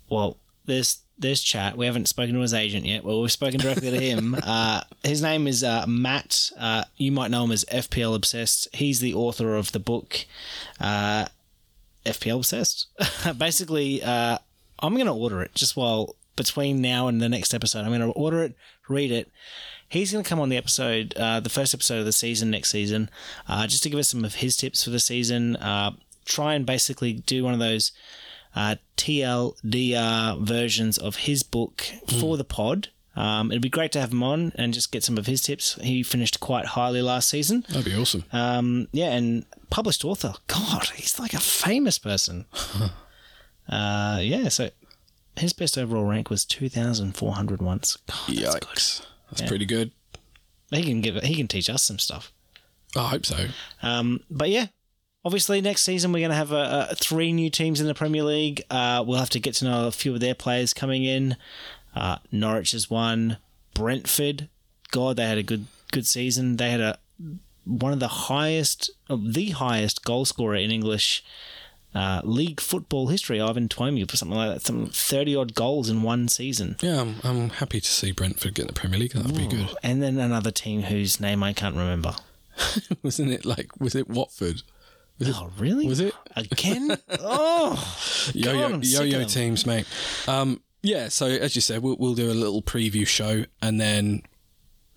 well, 0.09 0.37
there's 0.65 0.99
there's 1.17 1.41
chat. 1.41 1.77
We 1.77 1.85
haven't 1.85 2.07
spoken 2.07 2.35
to 2.35 2.41
his 2.41 2.53
agent 2.53 2.85
yet. 2.85 3.03
Well, 3.03 3.21
we've 3.21 3.31
spoken 3.31 3.59
directly 3.59 3.91
to 3.91 3.99
him. 3.99 4.35
Uh, 4.47 4.81
his 5.03 5.21
name 5.21 5.45
is 5.45 5.63
uh, 5.63 5.85
Matt. 5.87 6.51
Uh, 6.57 6.83
you 6.95 7.11
might 7.11 7.31
know 7.31 7.43
him 7.43 7.51
as 7.51 7.65
FPL 7.65 8.15
Obsessed. 8.15 8.67
He's 8.73 9.01
the 9.01 9.13
author 9.13 9.55
of 9.55 9.73
the 9.73 9.79
book 9.79 10.25
uh, 10.79 11.25
FPL 12.05 12.37
Obsessed. 12.37 12.87
Basically, 13.37 14.01
uh, 14.01 14.37
I'm 14.79 14.93
going 14.93 15.07
to 15.07 15.13
order 15.13 15.41
it 15.41 15.53
just 15.53 15.75
while 15.75 16.15
between 16.35 16.81
now 16.81 17.07
and 17.07 17.19
the 17.19 17.27
next 17.27 17.53
episode. 17.53 17.79
I'm 17.79 17.87
going 17.87 17.99
to 17.99 18.11
order 18.11 18.41
it, 18.43 18.55
read 18.87 19.11
it. 19.11 19.29
He's 19.89 20.11
going 20.11 20.23
to 20.23 20.29
come 20.29 20.39
on 20.39 20.49
the 20.49 20.57
episode, 20.57 21.13
uh, 21.17 21.41
the 21.41 21.49
first 21.49 21.73
episode 21.73 21.99
of 21.99 22.05
the 22.05 22.13
season 22.13 22.49
next 22.49 22.69
season, 22.69 23.09
uh, 23.47 23.67
just 23.67 23.83
to 23.83 23.89
give 23.89 23.99
us 23.99 24.09
some 24.09 24.23
of 24.23 24.35
his 24.35 24.55
tips 24.55 24.83
for 24.83 24.91
the 24.91 24.99
season. 24.99 25.57
Uh, 25.57 25.91
try 26.25 26.53
and 26.53 26.65
basically 26.65 27.13
do 27.13 27.43
one 27.43 27.53
of 27.53 27.59
those 27.59 27.91
uh, 28.57 28.75
TLDR 28.97 30.41
versions 30.41 30.97
of 30.97 31.15
his 31.17 31.43
book 31.43 31.85
for 32.19 32.37
the 32.37 32.43
pod. 32.43 32.89
Um, 33.15 33.51
it'd 33.51 33.61
be 33.61 33.69
great 33.69 33.91
to 33.91 34.01
have 34.01 34.11
him 34.11 34.23
on 34.23 34.51
and 34.55 34.73
just 34.73 34.91
get 34.91 35.03
some 35.03 35.17
of 35.17 35.27
his 35.27 35.41
tips. 35.41 35.75
He 35.81 36.01
finished 36.01 36.39
quite 36.39 36.65
highly 36.65 37.03
last 37.03 37.29
season. 37.29 37.65
That'd 37.69 37.85
be 37.85 37.95
awesome. 37.95 38.23
Um, 38.31 38.87
yeah, 38.91 39.11
and 39.11 39.45
published 39.69 40.03
author. 40.03 40.33
God, 40.47 40.89
he's 40.95 41.19
like 41.19 41.33
a 41.33 41.39
famous 41.39 41.99
person. 41.99 42.45
uh, 43.69 44.19
yeah, 44.21 44.49
so 44.49 44.71
his 45.35 45.53
best 45.53 45.77
overall 45.77 46.05
rank 46.05 46.31
was 46.31 46.43
two 46.43 46.67
thousand 46.67 47.15
four 47.15 47.33
hundred 47.33 47.61
once. 47.61 47.97
God, 48.07 48.15
that's 48.27 48.55
good. 48.55 48.61
Yikes. 48.61 49.05
That's 49.29 49.41
pretty 49.43 49.65
good. 49.65 49.91
He 50.71 50.83
can 50.83 51.01
give 51.01 51.15
it. 51.15 51.25
He 51.25 51.35
can 51.35 51.47
teach 51.47 51.69
us 51.69 51.83
some 51.83 51.99
stuff. 51.99 52.31
I 52.95 53.09
hope 53.09 53.25
so. 53.25 53.47
Um, 53.83 54.21
but 54.31 54.49
yeah, 54.49 54.67
obviously 55.25 55.61
next 55.61 55.83
season 55.83 56.11
we're 56.11 56.19
going 56.19 56.31
to 56.31 56.35
have 56.35 56.51
a, 56.51 56.87
a, 56.91 56.95
three 56.95 57.33
new 57.33 57.49
teams 57.49 57.81
in 57.81 57.87
the 57.87 57.93
Premier 57.93 58.23
League. 58.23 58.63
Uh, 58.69 59.03
we'll 59.05 59.19
have 59.19 59.29
to 59.31 59.39
get 59.39 59.55
to 59.55 59.65
know 59.65 59.87
a 59.87 59.91
few 59.91 60.13
of 60.13 60.19
their 60.19 60.35
players 60.35 60.73
coming 60.73 61.03
in. 61.03 61.35
Uh, 61.95 62.17
Norwich 62.31 62.73
is 62.73 62.89
one. 62.89 63.37
Brentford, 63.73 64.49
God, 64.91 65.17
they 65.17 65.25
had 65.25 65.37
a 65.37 65.43
good 65.43 65.65
good 65.91 66.07
season. 66.07 66.57
They 66.57 66.71
had 66.71 66.81
a 66.81 66.99
one 67.65 67.91
of 67.91 67.99
the 67.99 68.07
highest, 68.07 68.89
uh, 69.09 69.17
the 69.19 69.49
highest 69.49 70.03
goal 70.05 70.25
scorer 70.25 70.55
in 70.55 70.71
English 70.71 71.23
uh, 71.93 72.21
league 72.23 72.61
football 72.61 73.07
history. 73.07 73.41
Ivan 73.41 73.67
Toney 73.67 74.03
for 74.05 74.17
something 74.17 74.37
like 74.37 74.53
that, 74.53 74.65
some 74.65 74.87
thirty 74.87 75.35
odd 75.35 75.53
goals 75.53 75.89
in 75.89 76.03
one 76.03 76.27
season. 76.27 76.77
Yeah, 76.81 77.01
I'm, 77.01 77.15
I'm 77.23 77.49
happy 77.49 77.81
to 77.81 77.87
see 77.87 78.11
Brentford 78.11 78.53
get 78.53 78.63
in 78.63 78.67
the 78.67 78.73
Premier 78.73 78.99
League. 78.99 79.13
That'd 79.13 79.35
be 79.35 79.47
good. 79.47 79.69
And 79.83 80.01
then 80.01 80.17
another 80.17 80.51
team 80.51 80.83
whose 80.83 81.19
name 81.19 81.43
I 81.43 81.53
can't 81.53 81.75
remember. 81.75 82.15
Wasn't 83.03 83.31
it 83.31 83.45
like, 83.45 83.79
was 83.79 83.95
it 83.95 84.09
Watford? 84.09 84.63
Oh, 85.25 85.49
really? 85.57 85.87
Was 85.87 85.99
it? 85.99 86.13
Again? 86.35 86.97
oh, 87.19 87.75
sick 87.99 88.45
of 88.45 88.83
yo-yo 88.83 89.19
them. 89.19 89.27
teams, 89.27 89.65
mate. 89.65 89.85
Um, 90.27 90.61
yeah, 90.83 91.07
so 91.09 91.25
as 91.25 91.55
you 91.55 91.61
said, 91.61 91.81
we'll, 91.81 91.97
we'll 91.97 92.13
do 92.15 92.29
a 92.29 92.33
little 92.33 92.61
preview 92.61 93.05
show 93.07 93.45
and 93.61 93.81
then 93.81 94.21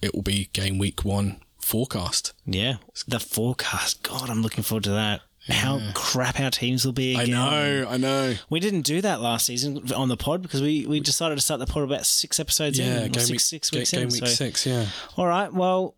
it 0.03 0.15
will 0.15 0.23
be 0.23 0.51
game 0.53 0.79
week 0.79 1.05
one 1.05 1.41
forecast. 1.59 2.35
Yeah, 2.45 2.77
the 3.09 3.19
forecast. 3.21 4.03
God, 4.03 4.29
I'm 4.29 4.43
looking 4.43 4.63
forward 4.63 4.85
to 4.85 4.91
that. 4.91 5.23
How 5.49 5.81
crap 5.95 6.39
our 6.39 6.51
teams 6.51 6.85
will 6.85 6.93
be. 6.93 7.15
Again. 7.19 7.35
I 7.35 7.51
know. 7.51 7.89
I 7.89 7.97
know. 7.97 8.35
We 8.51 8.61
didn't 8.61 8.83
do 8.83 9.01
that 9.01 9.21
last 9.23 9.47
season 9.47 9.91
on 9.93 10.09
the 10.09 10.17
pod 10.17 10.43
because 10.43 10.61
we, 10.61 10.85
we 10.87 11.01
decided 11.01 11.37
to 11.37 11.41
start 11.41 11.61
the 11.61 11.67
pod 11.67 11.83
about 11.83 12.05
six 12.05 12.39
episodes 12.39 12.79
Yeah, 12.79 13.05
in, 13.05 13.13
game 13.13 13.21
six, 13.25 13.31
week, 13.31 13.41
six 13.41 13.73
weeks 13.73 13.91
game 13.91 14.03
in. 14.03 14.09
week 14.11 14.19
so- 14.21 14.27
six, 14.27 14.67
yeah. 14.67 14.87
All 15.17 15.27
right. 15.27 15.53
Well, 15.53 15.97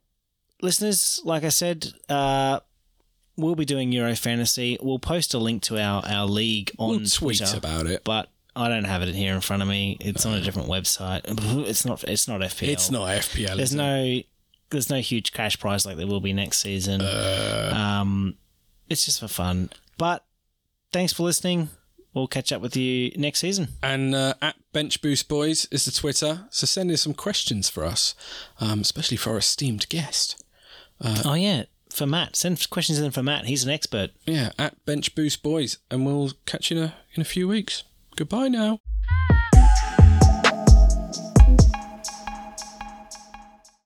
listeners, 0.63 1.21
like 1.25 1.43
I 1.45 1.49
said, 1.49 1.87
uh, 2.09 2.61
we'll 3.37 3.55
be 3.55 3.65
doing 3.65 3.93
Euro 3.93 4.15
Fantasy. 4.15 4.79
We'll 4.81 4.99
post 4.99 5.35
a 5.35 5.39
link 5.39 5.63
to 5.65 5.79
our, 5.81 6.03
our 6.07 6.27
league 6.27 6.71
on 6.79 6.89
We'll 6.91 6.99
tweet 7.01 7.39
Twitter, 7.39 7.57
about 7.57 7.87
it. 7.87 8.03
but 8.05 8.29
I 8.55 8.69
don't 8.69 8.85
have 8.85 9.03
it 9.03 9.15
here 9.15 9.35
in 9.35 9.41
front 9.41 9.63
of 9.63 9.69
me. 9.69 9.97
It's 10.01 10.27
on 10.27 10.35
a 10.35 10.41
different 10.41 10.69
website. 10.69 11.23
It's 11.69 11.85
not. 11.85 12.05
It's 12.05 12.29
not 12.29 12.41
FPL. 12.41 12.69
It's 12.69 12.91
not 12.91 13.09
FPL. 13.09 13.57
There's 13.57 13.61
is 13.71 13.75
it? 13.75 13.77
no. 13.79 14.21
There's 14.71 14.89
no 14.91 15.01
huge 15.01 15.33
cash 15.33 15.59
prize 15.59 15.85
like 15.85 15.99
there 15.99 16.07
will 16.07 16.21
be 16.23 16.33
next 16.33 16.61
season. 16.61 17.03
Uh. 17.03 17.73
um, 17.77 18.37
it's 18.89 19.05
just 19.05 19.21
for 19.21 19.29
fun. 19.29 19.69
But 19.99 20.25
thanks 20.93 21.13
for 21.13 21.25
listening. 21.25 21.69
We'll 22.15 22.27
catch 22.27 22.53
up 22.53 22.61
with 22.63 22.75
you 22.77 23.11
next 23.17 23.39
season. 23.41 23.69
And 23.83 24.15
uh, 24.15 24.35
at 24.43 24.57
Bench 24.73 25.01
Boost 25.03 25.29
Boys 25.29 25.67
is 25.71 25.85
the 25.85 25.91
Twitter. 25.93 26.47
So 26.51 26.67
send 26.67 26.91
in 26.91 26.97
some 26.97 27.13
questions 27.15 27.69
for 27.71 27.85
us, 27.85 28.15
um, 28.61 28.81
especially 28.81 29.17
for 29.19 29.31
our 29.31 29.39
esteemed 29.39 29.89
guest. 29.91 30.43
oh 31.03 31.35
yeah, 31.35 31.65
for 31.93 32.07
Matt. 32.07 32.37
Send 32.37 32.69
questions 32.71 32.99
in 32.99 33.11
for 33.11 33.23
Matt. 33.23 33.47
He's 33.47 33.65
an 33.65 33.71
expert. 33.71 34.11
Yeah, 34.27 34.51
at 34.59 34.85
Bench 34.85 35.15
Boost 35.15 35.43
Boys. 35.43 35.79
And 35.91 36.07
we'll 36.07 36.33
catch 36.47 36.71
you 36.71 36.79
in 36.79 36.83
a, 36.85 36.95
in 37.15 37.23
a 37.23 37.25
few 37.25 37.49
weeks. 37.49 37.85
Goodbye 38.17 38.49
now. 38.49 38.81